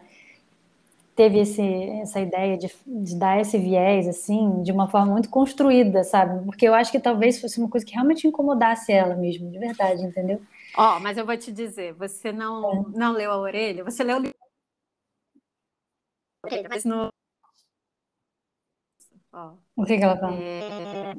teve 1.22 1.38
esse, 1.38 1.62
essa 2.00 2.18
ideia 2.18 2.58
de, 2.58 2.66
de, 2.84 3.16
dar 3.16 3.40
esse 3.40 3.56
viés, 3.56 4.08
assim, 4.08 4.60
de 4.64 4.72
uma 4.72 4.88
forma 4.90 5.12
muito 5.12 5.30
construída, 5.30 6.02
sabe? 6.02 6.44
Porque 6.44 6.66
eu 6.66 6.74
acho 6.74 6.90
que 6.90 6.98
talvez 6.98 7.40
fosse 7.40 7.60
uma 7.60 7.70
coisa 7.70 7.86
que 7.86 7.92
realmente 7.92 8.26
incomodasse 8.26 8.90
ela 8.90 9.14
mesmo, 9.14 9.48
de 9.48 9.56
verdade, 9.56 10.02
entendeu? 10.02 10.44
Ó, 10.76 10.96
oh, 10.96 11.00
mas 11.00 11.16
eu 11.16 11.24
vou 11.24 11.36
te 11.36 11.52
dizer, 11.52 11.92
você 11.92 12.32
não, 12.32 12.72
é. 12.72 12.98
não 12.98 13.12
leu 13.12 13.30
a 13.30 13.38
orelha? 13.38 13.84
Você 13.84 14.02
leu 14.02 14.16
o 14.16 14.20
livro. 14.20 14.36
Mas 16.68 16.84
no... 16.84 17.08
Oh. 19.32 19.56
O 19.76 19.84
que, 19.84 19.96
que 19.96 20.02
ela 20.02 20.18
fala? 20.18 20.36
É... 20.36 21.14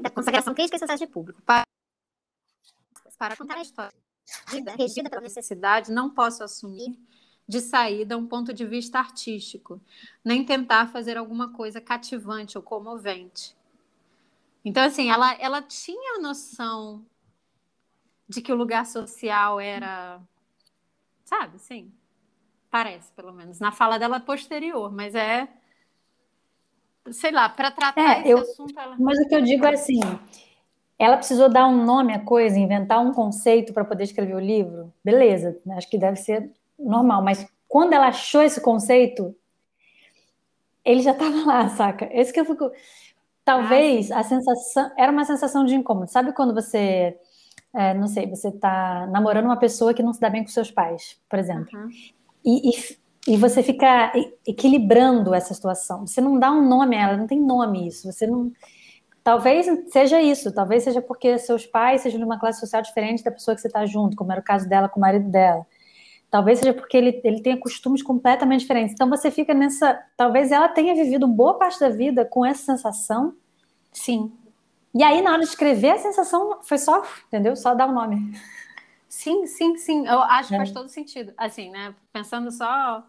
Da 0.00 0.10
consagração 0.10 0.54
crítica 0.54 0.76
e 0.76 0.78
sucesso 0.78 1.04
de 1.04 1.10
público. 1.10 1.42
Para, 1.42 1.64
para 3.18 3.36
contar 3.36 3.56
a 3.56 3.62
história 3.62 4.09
regida 4.78 5.08
pela 5.10 5.22
necessidade, 5.22 5.92
não 5.92 6.10
posso 6.10 6.42
assumir 6.42 6.98
de 7.46 7.60
saída 7.60 8.16
um 8.16 8.26
ponto 8.26 8.52
de 8.54 8.64
vista 8.64 8.98
artístico, 8.98 9.80
nem 10.24 10.44
tentar 10.44 10.86
fazer 10.86 11.16
alguma 11.16 11.52
coisa 11.52 11.80
cativante 11.80 12.56
ou 12.56 12.62
comovente. 12.62 13.56
Então, 14.64 14.84
assim, 14.84 15.10
ela, 15.10 15.34
ela 15.34 15.60
tinha 15.60 16.20
noção 16.20 17.04
de 18.28 18.40
que 18.40 18.52
o 18.52 18.56
lugar 18.56 18.86
social 18.86 19.58
era, 19.58 20.20
sabe, 21.24 21.58
sim, 21.58 21.92
parece, 22.70 23.10
pelo 23.12 23.32
menos, 23.32 23.58
na 23.58 23.72
fala 23.72 23.98
dela 23.98 24.20
posterior, 24.20 24.92
mas 24.92 25.16
é, 25.16 25.48
sei 27.10 27.32
lá, 27.32 27.48
para 27.48 27.72
tratar 27.72 28.18
é, 28.18 28.20
esse 28.20 28.30
eu, 28.30 28.38
assunto... 28.38 28.78
Ela... 28.78 28.96
Mas 28.96 29.18
o 29.18 29.28
que 29.28 29.34
eu 29.34 29.42
digo 29.42 29.64
é 29.64 29.74
assim, 29.74 29.98
ela 31.00 31.16
precisou 31.16 31.48
dar 31.48 31.66
um 31.66 31.82
nome 31.82 32.12
à 32.12 32.18
coisa, 32.18 32.58
inventar 32.58 33.00
um 33.00 33.14
conceito 33.14 33.72
para 33.72 33.86
poder 33.86 34.04
escrever 34.04 34.34
o 34.34 34.38
livro. 34.38 34.92
Beleza, 35.02 35.56
acho 35.70 35.88
que 35.88 35.96
deve 35.96 36.16
ser 36.16 36.50
normal, 36.78 37.22
mas 37.22 37.46
quando 37.66 37.94
ela 37.94 38.08
achou 38.08 38.42
esse 38.42 38.60
conceito, 38.60 39.34
ele 40.84 41.00
já 41.00 41.12
estava 41.12 41.36
lá, 41.46 41.68
saca? 41.70 42.06
Esse 42.12 42.30
que 42.30 42.38
eu 42.38 42.44
fico. 42.44 42.70
Talvez 43.42 44.10
ah, 44.10 44.18
a 44.18 44.22
sensação. 44.22 44.90
Era 44.98 45.10
uma 45.10 45.24
sensação 45.24 45.64
de 45.64 45.74
incômodo. 45.74 46.10
Sabe 46.10 46.34
quando 46.34 46.52
você. 46.52 47.16
É, 47.72 47.94
não 47.94 48.06
sei, 48.06 48.28
você 48.28 48.48
está 48.48 49.06
namorando 49.06 49.46
uma 49.46 49.56
pessoa 49.56 49.94
que 49.94 50.02
não 50.02 50.12
se 50.12 50.20
dá 50.20 50.28
bem 50.28 50.42
com 50.42 50.50
seus 50.50 50.70
pais, 50.70 51.18
por 51.30 51.38
exemplo. 51.38 51.78
Uhum. 51.78 51.88
E, 52.44 52.70
e, 52.70 52.96
e, 53.28 53.36
você 53.36 53.62
fica 53.62 54.12
equilibrando 54.46 55.32
essa 55.32 55.54
situação. 55.54 56.06
Você 56.06 56.20
não 56.20 56.38
dá 56.38 56.50
um 56.50 56.68
nome 56.68 56.96
a 56.96 57.02
ela, 57.02 57.16
não 57.16 57.26
tem 57.26 57.40
nome 57.40 57.86
isso. 57.86 58.10
Você 58.10 58.26
não 58.26 58.52
Talvez 59.22 59.66
seja 59.90 60.20
isso, 60.20 60.52
talvez 60.52 60.82
seja 60.82 61.02
porque 61.02 61.38
seus 61.38 61.66
pais 61.66 62.00
sejam 62.00 62.18
de 62.18 62.24
uma 62.24 62.38
classe 62.38 62.60
social 62.60 62.80
diferente 62.80 63.22
da 63.22 63.30
pessoa 63.30 63.54
que 63.54 63.60
você 63.60 63.66
está 63.66 63.84
junto, 63.84 64.16
como 64.16 64.32
era 64.32 64.40
o 64.40 64.44
caso 64.44 64.68
dela 64.68 64.88
com 64.88 64.98
o 64.98 65.00
marido 65.00 65.28
dela. 65.28 65.66
Talvez 66.30 66.60
seja 66.60 66.72
porque 66.72 66.96
ele, 66.96 67.20
ele 67.24 67.42
tenha 67.42 67.58
costumes 67.58 68.02
completamente 68.02 68.60
diferentes. 68.60 68.94
Então 68.94 69.10
você 69.10 69.30
fica 69.30 69.52
nessa. 69.52 70.00
Talvez 70.16 70.52
ela 70.52 70.68
tenha 70.68 70.94
vivido 70.94 71.26
boa 71.26 71.58
parte 71.58 71.80
da 71.80 71.88
vida 71.88 72.24
com 72.24 72.46
essa 72.46 72.64
sensação. 72.64 73.34
Sim. 73.92 74.32
E 74.94 75.02
aí, 75.02 75.20
na 75.22 75.32
hora 75.32 75.40
de 75.40 75.48
escrever, 75.48 75.90
a 75.90 75.98
sensação 75.98 76.58
foi 76.62 76.78
só, 76.78 77.02
entendeu? 77.26 77.54
Só 77.56 77.74
dar 77.74 77.88
o 77.88 77.90
um 77.90 77.94
nome. 77.94 78.32
Sim, 79.08 79.46
sim, 79.46 79.76
sim. 79.76 80.06
Eu 80.06 80.20
acho 80.20 80.48
que 80.48 80.54
é. 80.54 80.58
faz 80.58 80.70
todo 80.70 80.88
sentido. 80.88 81.32
Assim, 81.36 81.70
né? 81.70 81.94
Pensando 82.12 82.50
só 82.50 83.04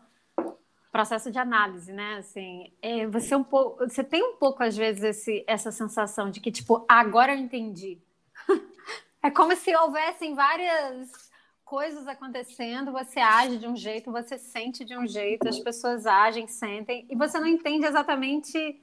processo 0.92 1.32
de 1.32 1.40
análise, 1.40 1.92
né? 1.94 2.18
Assim, 2.18 2.72
é, 2.82 3.08
você 3.08 3.36
um 3.36 3.44
pouco, 3.44 3.88
você 3.88 4.04
tem 4.04 4.22
um 4.22 4.36
pouco 4.36 4.62
às 4.62 4.76
vezes 4.76 5.04
esse, 5.04 5.44
essa 5.48 5.72
sensação 5.72 6.30
de 6.30 6.40
que 6.40 6.52
tipo 6.52 6.86
agora 6.88 7.34
eu 7.34 7.40
entendi. 7.40 7.98
é 9.24 9.32
como 9.32 9.56
se 9.56 9.74
houvessem 9.76 10.36
várias 10.36 11.32
coisas 11.64 12.06
acontecendo, 12.06 12.92
você 12.92 13.22
age 13.22 13.58
de 13.58 13.66
um 13.66 13.78
jeito, 13.78 14.12
você 14.12 14.38
sente 14.38 14.84
de 14.84 14.98
um 14.98 15.08
jeito, 15.08 15.48
as 15.48 15.60
pessoas 15.60 16.06
agem, 16.06 16.46
sentem 16.46 17.08
e 17.10 17.16
você 17.16 17.40
não 17.40 17.48
entende 17.48 17.86
exatamente 17.86 18.82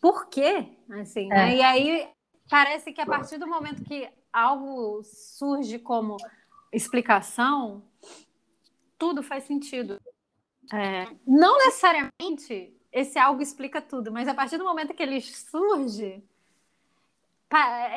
por 0.00 0.26
quê, 0.28 0.66
assim, 1.00 1.28
né? 1.28 1.36
é. 1.36 1.46
né? 1.46 1.56
E 1.56 1.62
aí 1.62 2.08
parece 2.48 2.92
que 2.92 3.00
a 3.00 3.06
partir 3.06 3.36
do 3.36 3.46
momento 3.46 3.84
que 3.84 4.08
algo 4.32 5.02
surge 5.04 5.78
como 5.78 6.16
explicação, 6.72 7.82
tudo 8.96 9.22
faz 9.22 9.44
sentido. 9.44 10.00
É, 10.72 11.06
não 11.26 11.58
necessariamente 11.58 12.72
esse 12.92 13.18
algo 13.18 13.40
explica 13.40 13.80
tudo, 13.80 14.12
mas 14.12 14.28
a 14.28 14.34
partir 14.34 14.58
do 14.58 14.64
momento 14.64 14.92
que 14.92 15.02
ele 15.02 15.20
surge, 15.20 16.22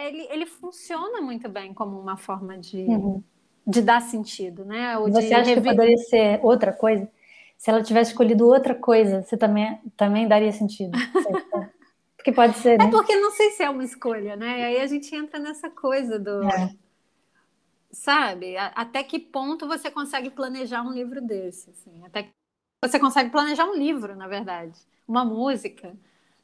ele, 0.01 0.27
ele 0.29 0.45
funciona 0.45 1.21
muito 1.21 1.49
bem 1.49 1.73
como 1.73 1.99
uma 1.99 2.17
forma 2.17 2.57
de, 2.57 2.77
uhum. 2.77 3.23
de 3.67 3.81
dar 3.81 4.01
sentido, 4.01 4.63
né? 4.63 4.97
Ou 4.97 5.11
você 5.11 5.33
acha 5.33 5.53
que 5.53 5.61
poderia 5.61 5.97
ser 5.97 6.39
outra 6.43 6.71
coisa? 6.71 7.09
Se 7.57 7.69
ela 7.69 7.83
tivesse 7.83 8.11
escolhido 8.11 8.47
outra 8.47 8.75
coisa, 8.75 9.21
você 9.21 9.37
também, 9.37 9.79
também 9.95 10.27
daria 10.27 10.51
sentido. 10.51 10.91
porque 12.17 12.31
pode 12.31 12.57
ser. 12.57 12.73
É 12.73 12.77
né? 12.77 12.85
É 12.85 12.89
porque 12.89 13.15
não 13.15 13.31
sei 13.31 13.51
se 13.51 13.63
é 13.63 13.69
uma 13.69 13.83
escolha, 13.83 14.35
né? 14.35 14.59
E 14.59 14.63
aí 14.63 14.81
a 14.81 14.87
gente 14.87 15.13
entra 15.15 15.39
nessa 15.39 15.69
coisa 15.69 16.19
do. 16.19 16.43
É. 16.43 16.71
Sabe? 17.91 18.57
Até 18.57 19.03
que 19.03 19.19
ponto 19.19 19.67
você 19.67 19.89
consegue 19.89 20.29
planejar 20.29 20.81
um 20.81 20.91
livro 20.91 21.21
desse? 21.21 21.69
Assim? 21.69 22.03
Até 22.03 22.23
que 22.23 22.29
você 22.83 22.99
consegue 22.99 23.29
planejar 23.29 23.65
um 23.65 23.75
livro, 23.75 24.15
na 24.15 24.27
verdade, 24.27 24.77
uma 25.07 25.25
música. 25.25 25.93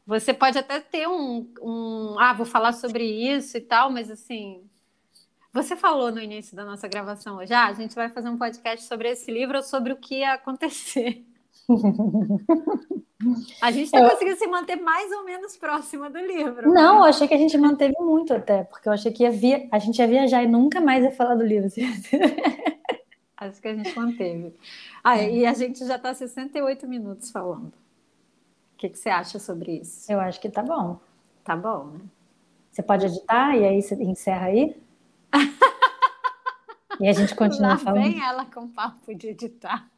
Você 0.05 0.33
pode 0.33 0.57
até 0.57 0.79
ter 0.79 1.07
um, 1.07 1.47
um, 1.61 2.15
ah, 2.19 2.33
vou 2.33 2.45
falar 2.45 2.73
sobre 2.73 3.03
isso 3.03 3.57
e 3.57 3.61
tal, 3.61 3.91
mas 3.91 4.09
assim, 4.09 4.63
você 5.53 5.75
falou 5.75 6.11
no 6.11 6.19
início 6.19 6.55
da 6.55 6.65
nossa 6.65 6.87
gravação 6.87 7.37
hoje, 7.37 7.53
ah, 7.53 7.67
a 7.67 7.73
gente 7.73 7.93
vai 7.93 8.09
fazer 8.09 8.29
um 8.29 8.37
podcast 8.37 8.85
sobre 8.85 9.09
esse 9.09 9.31
livro 9.31 9.57
ou 9.57 9.63
sobre 9.63 9.93
o 9.93 9.97
que 9.97 10.19
ia 10.19 10.33
acontecer. 10.33 11.23
A 13.61 13.69
gente 13.69 13.85
está 13.85 13.99
eu... 13.99 14.09
conseguindo 14.09 14.37
se 14.37 14.47
manter 14.47 14.77
mais 14.77 15.11
ou 15.11 15.23
menos 15.23 15.55
próxima 15.55 16.09
do 16.09 16.17
livro. 16.17 16.73
Não, 16.73 16.97
eu 16.97 17.03
achei 17.03 17.27
que 17.27 17.33
a 17.33 17.37
gente 17.37 17.55
manteve 17.57 17.93
muito 17.99 18.33
até, 18.33 18.63
porque 18.63 18.89
eu 18.89 18.93
achei 18.93 19.11
que 19.11 19.21
ia 19.23 19.31
via... 19.31 19.67
a 19.71 19.77
gente 19.77 19.99
ia 19.99 20.07
viajar 20.07 20.43
e 20.43 20.47
nunca 20.47 20.81
mais 20.81 21.03
ia 21.03 21.11
falar 21.11 21.35
do 21.35 21.45
livro. 21.45 21.69
Acho 23.41 23.59
que 23.59 23.67
a 23.67 23.75
gente 23.75 23.97
manteve. 23.97 24.53
Ah, 25.03 25.17
é. 25.17 25.31
e 25.33 25.45
a 25.47 25.53
gente 25.53 25.83
já 25.83 25.95
está 25.95 26.13
68 26.13 26.87
minutos 26.87 27.31
falando. 27.31 27.73
O 27.73 28.77
que, 28.77 28.87
que 28.87 28.99
você 28.99 29.09
acha 29.09 29.39
sobre 29.39 29.79
isso? 29.79 30.11
Eu 30.11 30.19
acho 30.19 30.39
que 30.39 30.47
tá 30.47 30.61
bom. 30.61 30.99
Tá 31.43 31.55
bom, 31.55 31.85
né? 31.85 32.01
Você 32.71 32.83
pode 32.83 33.07
editar 33.07 33.57
e 33.57 33.65
aí 33.65 33.81
você 33.81 33.95
encerra 33.95 34.45
aí? 34.45 34.79
e 36.99 37.07
a 37.07 37.13
gente 37.13 37.33
continua 37.33 37.69
Lá 37.69 37.77
falando. 37.79 38.03
Vem 38.03 38.23
ela 38.23 38.45
com 38.45 38.67
papo 38.67 39.13
de 39.15 39.29
editar. 39.29 39.89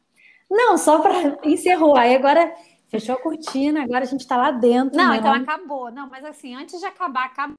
Não, 0.50 0.78
só 0.78 1.02
para 1.02 1.38
encerrou. 1.46 1.98
Aí 1.98 2.16
agora 2.16 2.56
fechou 2.88 3.14
a 3.14 3.20
cortina, 3.20 3.82
agora 3.82 4.04
a 4.04 4.08
gente 4.08 4.20
está 4.20 4.38
lá 4.38 4.52
dentro. 4.52 4.96
Não, 4.96 5.10
né? 5.10 5.18
então 5.18 5.34
acabou. 5.34 5.90
Não, 5.90 6.08
mas 6.08 6.24
assim, 6.24 6.54
antes 6.54 6.80
de 6.80 6.86
acabar, 6.86 7.26
acabou. 7.26 7.56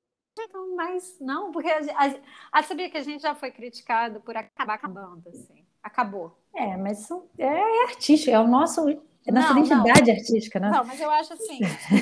Mas 0.76 1.16
não, 1.22 1.52
porque 1.52 1.70
a, 1.70 1.80
a, 1.80 2.60
a, 2.60 2.64
sabia 2.64 2.90
que 2.90 2.98
a 2.98 3.04
gente 3.04 3.22
já 3.22 3.36
foi 3.36 3.52
criticado 3.52 4.20
por 4.20 4.36
acabar 4.36 4.74
acabando, 4.74 5.30
assim 5.30 5.65
acabou. 5.86 6.36
É, 6.56 6.76
mas 6.76 7.10
é, 7.38 7.46
é 7.46 7.84
artístico, 7.84 8.32
é 8.36 8.40
o 8.40 8.48
nosso 8.48 8.90
é 9.28 9.32
nossa 9.32 9.54
não, 9.54 9.66
identidade 9.66 10.12
não. 10.12 10.14
artística, 10.14 10.60
né? 10.60 10.70
Não, 10.70 10.84
mas 10.86 11.00
eu 11.00 11.10
acho 11.10 11.34
assim, 11.34 11.60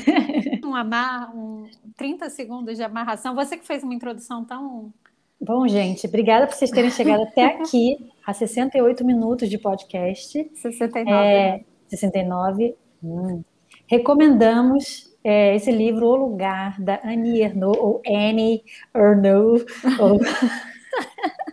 um 0.63 0.75
amar, 0.75 1.33
um 1.35 1.69
30 1.95 2.29
segundos 2.29 2.77
de 2.77 2.83
amarração. 2.83 3.33
Você 3.35 3.57
que 3.57 3.65
fez 3.65 3.83
uma 3.83 3.93
introdução 3.93 4.43
tão. 4.43 4.93
Bom, 5.39 5.67
gente, 5.67 6.05
obrigada 6.07 6.47
por 6.47 6.55
vocês 6.55 6.71
terem 6.71 6.91
chegado 6.91 7.23
até 7.27 7.45
aqui, 7.45 7.97
a 8.25 8.33
68 8.33 9.05
minutos 9.05 9.49
de 9.49 9.57
podcast. 9.57 10.51
69. 10.53 11.11
É, 11.11 11.63
69. 11.87 12.75
Hum. 13.03 13.43
Recomendamos 13.87 15.13
é, 15.23 15.55
esse 15.55 15.71
livro, 15.71 16.07
O 16.07 16.15
Lugar, 16.15 16.79
da 16.81 16.99
Annie 17.05 17.41
Ernaux, 17.41 17.77
ou 17.79 18.01
Annie 18.05 18.63
Ernaux. 18.93 19.65
ou... 19.99 20.19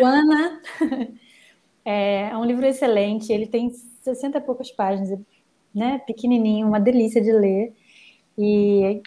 O 0.00 0.04
Ana 0.04 0.60
é, 1.84 2.30
é 2.30 2.36
um 2.36 2.44
livro 2.44 2.66
excelente, 2.66 3.32
ele 3.32 3.46
tem 3.46 3.70
60 3.70 4.38
e 4.38 4.40
poucas 4.40 4.70
páginas, 4.70 5.18
né? 5.74 5.98
Pequenininho, 6.06 6.66
uma 6.66 6.80
delícia 6.80 7.20
de 7.20 7.32
ler. 7.32 7.72
E 8.36 9.02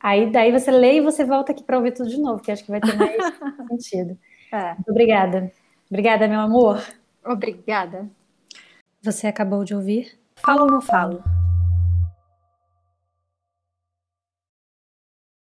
Aí 0.00 0.30
daí 0.30 0.52
você 0.52 0.70
lê 0.70 0.96
e 0.96 1.00
você 1.00 1.24
volta 1.24 1.52
aqui 1.52 1.62
para 1.62 1.76
ouvir 1.76 1.92
tudo 1.92 2.08
de 2.08 2.20
novo, 2.20 2.40
que 2.40 2.52
acho 2.52 2.64
que 2.64 2.70
vai 2.70 2.80
ter 2.80 2.96
mais 2.96 3.16
sentido. 3.68 4.16
É. 4.52 4.76
Obrigada. 4.88 5.52
Obrigada, 5.90 6.28
meu 6.28 6.40
amor. 6.40 6.82
Obrigada. 7.24 8.08
Você 9.02 9.26
acabou 9.26 9.64
de 9.64 9.74
ouvir 9.74 10.18
Falo 10.36 10.62
ou 10.62 10.70
Não 10.70 10.80
Falo 10.80 11.22